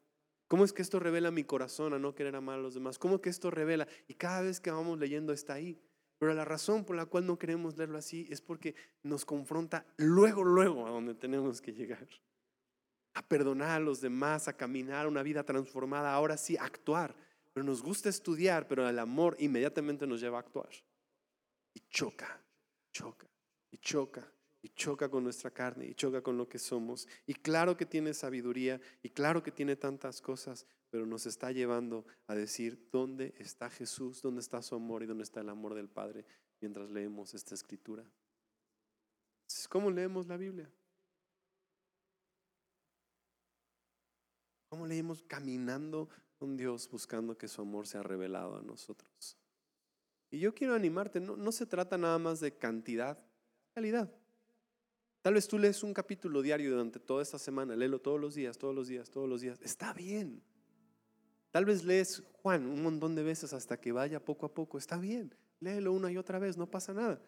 ¿Cómo 0.52 0.66
es 0.66 0.74
que 0.74 0.82
esto 0.82 1.00
revela 1.00 1.32
mi 1.32 1.46
corazón 1.46 1.94
a 1.94 1.98
no 1.98 2.14
querer 2.14 2.36
amar 2.36 2.60
a 2.60 2.62
los 2.62 2.74
demás? 2.74 3.00
¿Cómo 3.00 3.22
que 3.22 3.30
esto 3.30 3.50
revela? 3.50 3.88
Y 4.10 4.16
cada 4.16 4.42
vez 4.42 4.60
que 4.60 4.70
vamos 4.70 5.00
leyendo 5.00 5.32
está 5.32 5.54
ahí. 5.54 5.82
Pero 6.18 6.34
la 6.34 6.44
razón 6.44 6.84
por 6.84 6.98
la 6.98 7.06
cual 7.06 7.26
no 7.26 7.40
queremos 7.40 7.78
leerlo 7.78 7.98
así 7.98 8.28
es 8.30 8.42
porque 8.42 8.76
nos 9.02 9.24
confronta 9.24 9.86
luego, 9.96 10.44
luego 10.44 10.86
a 10.86 10.90
donde 10.90 11.16
tenemos 11.16 11.62
que 11.62 11.72
llegar. 11.72 12.06
A 13.14 13.26
perdonar 13.26 13.70
a 13.70 13.80
los 13.80 14.02
demás, 14.02 14.50
a 14.50 14.58
caminar 14.58 15.08
una 15.08 15.24
vida 15.24 15.46
transformada, 15.46 16.14
ahora 16.14 16.36
sí, 16.36 16.58
actuar. 16.58 17.16
Pero 17.54 17.66
nos 17.66 17.82
gusta 17.82 18.10
estudiar, 18.10 18.68
pero 18.68 18.90
el 18.90 19.00
amor 19.00 19.38
inmediatamente 19.40 20.06
nos 20.06 20.20
lleva 20.20 20.40
a 20.40 20.42
actuar. 20.42 20.72
Y 21.74 21.80
choca, 21.90 22.44
choca, 22.92 23.30
y 23.72 23.78
choca, 23.78 24.30
y 24.62 24.70
choca 24.70 25.10
con 25.10 25.24
nuestra 25.24 25.52
carne 25.52 25.88
y 25.88 25.96
choca 25.96 26.22
con 26.22 26.38
lo 26.38 26.48
que 26.48 26.60
somos. 26.60 27.08
Y 27.26 27.34
claro 27.34 27.76
que 27.76 27.86
tiene 27.86 28.14
sabiduría 28.14 28.80
y 29.02 29.10
claro 29.10 29.42
que 29.42 29.52
tiene 29.52 29.76
tantas 29.76 30.22
cosas, 30.22 30.66
pero 30.90 31.06
nos 31.06 31.26
está 31.26 31.52
llevando 31.52 32.06
a 32.28 32.36
decir 32.36 32.88
dónde 32.92 33.34
está 33.38 33.70
Jesús, 33.70 34.22
dónde 34.22 34.42
está 34.42 34.62
su 34.62 34.76
amor 34.76 35.04
y 35.04 35.08
dónde 35.08 35.24
está 35.24 35.42
el 35.42 35.50
amor 35.50 35.74
del 35.74 35.90
Padre 35.90 36.26
mientras 36.60 36.92
leemos 36.92 37.34
esta 37.34 37.56
escritura. 37.56 38.06
¿Cómo 39.70 39.90
leemos 39.90 40.28
la 40.28 40.38
Biblia? 40.38 40.70
¿Cómo 44.70 44.88
leemos 44.88 45.22
caminando 45.24 46.08
con 46.38 46.56
Dios 46.56 46.90
buscando 46.90 47.38
que 47.38 47.48
su 47.48 47.62
amor 47.62 47.88
sea 47.88 48.04
revelado 48.04 48.58
a 48.58 48.62
nosotros? 48.62 49.38
Y 50.30 50.40
yo 50.40 50.56
quiero 50.56 50.76
animarte, 50.76 51.20
no, 51.20 51.36
no 51.36 51.52
se 51.52 51.66
trata 51.66 51.98
nada 51.98 52.18
más 52.18 52.40
de 52.40 52.58
cantidad, 52.58 53.20
calidad. 53.74 54.10
Tal 55.22 55.36
vez 55.36 55.48
tú 55.48 55.60
lees 55.60 55.84
un 55.84 55.94
capítulo 55.94 56.42
diario 56.42 56.72
durante 56.72 57.00
toda 57.00 57.22
esta 57.22 57.38
semana, 57.38 57.76
léelo 57.76 58.00
todos 58.00 58.20
los 58.20 58.34
días, 58.34 58.58
todos 58.58 58.74
los 58.74 58.88
días, 58.88 59.10
todos 59.10 59.30
los 59.30 59.42
días. 59.42 59.60
Está 59.62 59.94
bien. 59.94 60.42
Tal 61.52 61.66
vez 61.66 61.84
lees 61.84 62.24
Juan 62.42 62.66
un 62.66 62.82
montón 62.82 63.14
de 63.14 63.22
veces 63.22 63.54
hasta 63.54 63.80
que 63.80 63.92
vaya 63.92 64.24
poco 64.24 64.48
a 64.48 64.54
poco. 64.54 64.78
Está 64.78 64.98
bien. 64.98 65.36
Léelo 65.60 65.94
una 65.94 66.12
y 66.12 66.18
otra 66.18 66.40
vez, 66.40 66.58
no 66.58 66.66
pasa 66.66 66.94
nada. 66.94 67.22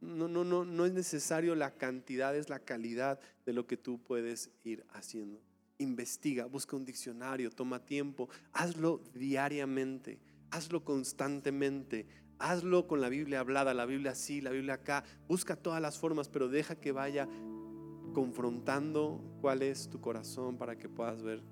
No, 0.00 0.28
no, 0.28 0.44
no, 0.44 0.66
no 0.66 0.84
es 0.84 0.92
necesario 0.92 1.54
la 1.54 1.74
cantidad, 1.74 2.36
es 2.36 2.50
la 2.50 2.58
calidad 2.58 3.18
de 3.46 3.54
lo 3.54 3.66
que 3.66 3.78
tú 3.78 3.98
puedes 4.02 4.50
ir 4.62 4.84
haciendo. 4.90 5.40
Investiga, 5.78 6.44
busca 6.44 6.76
un 6.76 6.84
diccionario, 6.84 7.50
toma 7.50 7.84
tiempo, 7.84 8.28
hazlo 8.52 9.00
diariamente, 9.14 10.18
hazlo 10.50 10.84
constantemente, 10.84 12.06
Hazlo 12.38 12.86
con 12.86 13.00
la 13.00 13.08
Biblia 13.08 13.40
hablada, 13.40 13.72
la 13.72 13.86
Biblia 13.86 14.12
así, 14.12 14.40
la 14.40 14.50
Biblia 14.50 14.74
acá. 14.74 15.04
Busca 15.28 15.56
todas 15.56 15.80
las 15.80 15.98
formas, 15.98 16.28
pero 16.28 16.48
deja 16.48 16.74
que 16.76 16.92
vaya 16.92 17.28
confrontando 18.12 19.22
cuál 19.40 19.62
es 19.62 19.88
tu 19.88 20.00
corazón 20.00 20.56
para 20.56 20.76
que 20.76 20.88
puedas 20.88 21.22
ver 21.22 21.42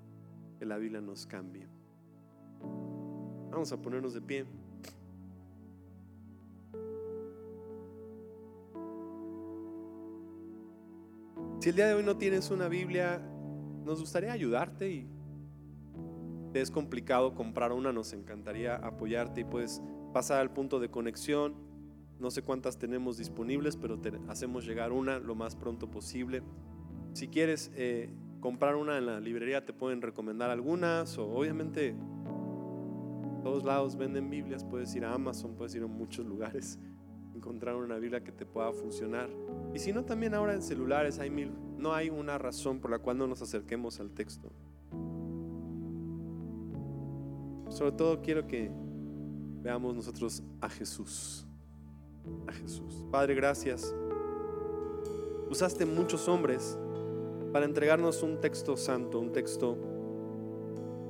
que 0.59 0.65
la 0.65 0.77
Biblia 0.77 1.01
nos 1.01 1.25
cambie. 1.25 1.67
Vamos 3.51 3.71
a 3.71 3.81
ponernos 3.81 4.13
de 4.13 4.21
pie. 4.21 4.45
Si 11.59 11.69
el 11.69 11.75
día 11.75 11.87
de 11.87 11.93
hoy 11.95 12.03
no 12.03 12.17
tienes 12.17 12.51
una 12.51 12.67
Biblia, 12.67 13.19
nos 13.83 13.99
gustaría 13.99 14.31
ayudarte 14.31 14.91
y 14.91 15.07
te 16.53 16.61
es 16.61 16.69
complicado 16.69 17.33
comprar 17.33 17.71
una, 17.71 17.91
nos 17.91 18.13
encantaría 18.13 18.75
apoyarte 18.75 19.41
y 19.41 19.43
puedes 19.45 19.81
pasar 20.15 20.39
al 20.39 20.49
punto 20.49 20.79
de 20.79 20.87
conexión. 20.87 21.55
No 22.21 22.31
sé 22.31 22.41
cuántas 22.41 22.77
tenemos 22.79 23.17
disponibles, 23.17 23.75
pero 23.75 23.99
te 23.99 24.13
hacemos 24.29 24.65
llegar 24.65 24.93
una 24.93 25.19
lo 25.19 25.35
más 25.35 25.57
pronto 25.57 25.91
posible. 25.91 26.41
Si 27.11 27.27
quieres 27.27 27.69
eh, 27.75 28.09
comprar 28.39 28.77
una 28.77 28.97
en 28.97 29.07
la 29.07 29.19
librería, 29.19 29.65
te 29.65 29.73
pueden 29.73 30.01
recomendar 30.01 30.49
algunas 30.51 31.17
o 31.17 31.27
obviamente 31.27 31.97
todos 33.43 33.65
lados 33.65 33.97
venden 33.97 34.29
Biblias, 34.29 34.63
puedes 34.63 34.95
ir 34.95 35.03
a 35.03 35.13
Amazon, 35.13 35.53
puedes 35.53 35.75
ir 35.75 35.83
a 35.83 35.87
muchos 35.87 36.25
lugares, 36.25 36.79
encontrar 37.35 37.75
una 37.75 37.97
Biblia 37.97 38.23
que 38.23 38.31
te 38.31 38.45
pueda 38.45 38.71
funcionar. 38.71 39.29
Y 39.73 39.79
si 39.79 39.91
no, 39.91 40.05
también 40.05 40.33
ahora 40.33 40.53
en 40.53 40.61
celulares 40.61 41.19
hay 41.19 41.29
mil, 41.29 41.51
no 41.77 41.93
hay 41.93 42.09
una 42.09 42.37
razón 42.37 42.79
por 42.79 42.89
la 42.89 42.99
cual 42.99 43.17
no 43.17 43.27
nos 43.27 43.41
acerquemos 43.41 43.99
al 43.99 44.11
texto. 44.11 44.49
Sobre 47.67 47.91
todo 47.91 48.21
quiero 48.21 48.47
que 48.47 48.71
veamos 49.65 49.95
nosotros 49.95 50.43
a 50.61 50.69
Jesús. 50.69 51.43
A 52.45 52.51
Jesús. 52.51 53.03
Padre, 53.11 53.33
gracias. 53.33 53.95
Usaste 55.49 55.87
muchos 55.87 56.27
hombres 56.27 56.77
para 57.51 57.65
entregarnos 57.65 58.21
un 58.21 58.39
texto 58.39 58.77
santo, 58.77 59.19
un 59.19 59.31
texto 59.31 59.75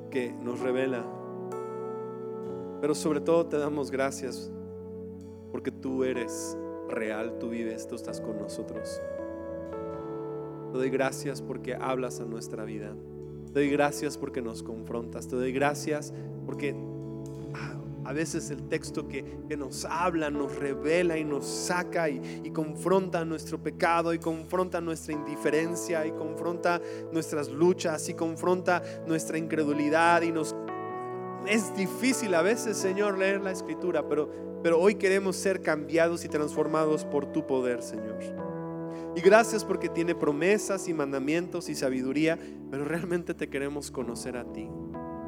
que 0.10 0.32
nos 0.32 0.62
revela. 0.62 1.06
Pero 2.80 2.96
sobre 2.96 3.20
todo 3.20 3.46
te 3.46 3.58
damos 3.58 3.92
gracias 3.92 4.50
porque 5.52 5.72
tú 5.72 6.06
eres 6.06 6.58
real, 6.88 7.38
tú 7.38 7.50
vives, 7.50 7.86
tú 7.90 7.96
estás 7.96 8.22
con 8.22 8.38
nosotros. 8.38 9.02
Te 10.72 10.78
doy 10.78 10.90
gracias 10.90 11.42
porque 11.42 11.76
hablas 11.76 12.22
a 12.22 12.26
nuestra 12.26 12.64
vida. 12.64 12.96
Te 13.48 13.60
doy 13.60 13.70
gracias 13.70 14.18
porque 14.18 14.42
nos 14.42 14.64
confrontas. 14.64 15.28
Te 15.28 15.36
doy 15.36 15.52
gracias 15.52 16.14
porque 16.46 16.95
a 18.06 18.14
veces 18.14 18.52
el 18.52 18.68
texto 18.68 19.08
que, 19.08 19.24
nos 19.58 19.86
habla, 19.86 20.30
nos 20.30 20.56
revela 20.56 21.18
y 21.18 21.24
nos 21.24 21.46
saca 21.46 22.10
y, 22.10 22.42
y, 22.44 22.52
confronta 22.52 23.26
nuestro 23.26 23.62
pecado 23.62 24.14
y 24.14 24.20
confronta 24.20 24.80
nuestra 24.80 25.14
indiferencia 25.14 26.06
y 26.06 26.12
confronta 26.12 26.80
nuestras 27.12 27.50
luchas 27.50 28.08
y 28.10 28.14
confronta 28.14 28.84
nuestra 29.08 29.38
incredulidad 29.38 30.22
y 30.22 30.32
nos... 30.32 30.56
Es 31.48 31.76
difícil 31.76 32.34
a 32.34 32.42
veces, 32.42 32.78
Señor, 32.78 33.18
leer 33.18 33.42
la 33.42 33.52
escritura, 33.52 34.08
pero, 34.08 34.30
pero 34.64 34.80
hoy 34.80 34.96
queremos 34.96 35.36
ser 35.36 35.62
cambiados 35.62 36.26
y 36.26 36.30
transformados 36.30 37.06
por 37.06 37.32
tu 37.32 37.46
poder, 37.46 37.82
Señor. 37.82 38.18
Y 39.16 39.22
gracias 39.22 39.64
porque 39.64 39.88
tiene 39.88 40.14
promesas 40.14 40.88
y 40.90 40.94
mandamientos 40.94 41.70
y 41.70 41.76
sabiduría, 41.76 42.38
pero 42.70 42.84
realmente 42.84 43.34
te 43.34 43.50
queremos 43.50 43.90
conocer 43.90 44.36
a 44.36 44.52
ti. 44.52 44.70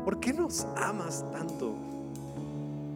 ¿Por 0.04 0.20
qué 0.20 0.34
nos 0.34 0.66
amas 0.76 1.26
tanto? 1.32 1.97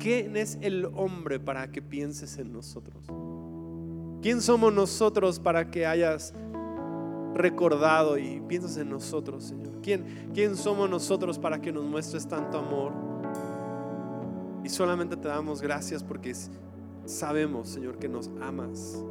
¿Quién 0.01 0.35
es 0.35 0.57
el 0.61 0.85
hombre 0.95 1.39
para 1.39 1.71
que 1.71 1.79
pienses 1.79 2.39
en 2.39 2.51
nosotros? 2.51 3.03
¿Quién 4.23 4.41
somos 4.41 4.73
nosotros 4.73 5.39
para 5.39 5.69
que 5.69 5.85
hayas 5.85 6.33
recordado 7.35 8.17
y 8.17 8.41
pienses 8.47 8.77
en 8.77 8.89
nosotros, 8.89 9.43
Señor? 9.43 9.79
¿Quién, 9.83 10.31
¿Quién 10.33 10.55
somos 10.55 10.89
nosotros 10.89 11.37
para 11.37 11.61
que 11.61 11.71
nos 11.71 11.83
muestres 11.83 12.27
tanto 12.27 12.57
amor? 12.57 12.93
Y 14.63 14.69
solamente 14.69 15.15
te 15.15 15.27
damos 15.27 15.61
gracias 15.61 16.03
porque 16.03 16.33
sabemos, 17.05 17.69
Señor, 17.69 17.99
que 17.99 18.09
nos 18.09 18.31
amas. 18.41 19.03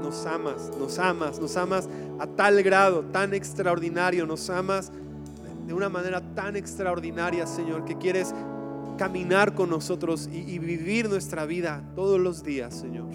Nos 0.00 0.26
amas, 0.26 0.70
nos 0.78 0.96
amas, 1.00 1.40
nos 1.40 1.56
amas 1.56 1.88
a 2.20 2.26
tal 2.28 2.62
grado, 2.62 3.02
tan 3.06 3.34
extraordinario, 3.34 4.26
nos 4.28 4.48
amas 4.48 4.92
de 5.66 5.74
una 5.74 5.88
manera 5.88 6.20
tan 6.36 6.54
extraordinaria, 6.54 7.48
Señor, 7.48 7.84
que 7.84 7.98
quieres 7.98 8.32
caminar 8.98 9.54
con 9.54 9.70
nosotros 9.70 10.28
y, 10.30 10.58
vivir 10.58 11.08
nuestra 11.08 11.46
vida 11.46 11.82
todos 11.94 12.20
los 12.20 12.42
días, 12.42 12.74
Señor. 12.74 13.06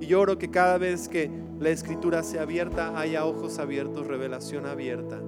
Y 0.00 0.06
yo 0.06 0.20
oro 0.20 0.38
que 0.38 0.50
cada 0.50 0.78
vez 0.78 1.08
que 1.08 1.30
la 1.58 1.70
escritura 1.70 2.22
sea 2.22 2.42
abierta, 2.42 2.96
haya 2.96 3.24
ojos 3.24 3.58
abiertos, 3.58 4.06
revelación 4.06 4.66
abierta. 4.66 5.18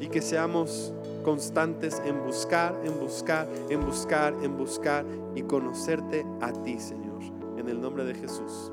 Y 0.00 0.08
que 0.08 0.20
seamos 0.20 0.92
constantes 1.24 2.02
en 2.04 2.22
buscar, 2.24 2.78
en 2.84 2.98
buscar, 3.00 3.48
en 3.70 3.80
buscar, 3.86 4.34
en 4.42 4.56
buscar 4.58 5.06
y 5.34 5.42
conocerte 5.42 6.26
a 6.42 6.52
ti, 6.52 6.78
Señor. 6.78 7.22
En 7.56 7.68
el 7.68 7.80
nombre 7.80 8.04
de 8.04 8.14
Jesús. 8.14 8.72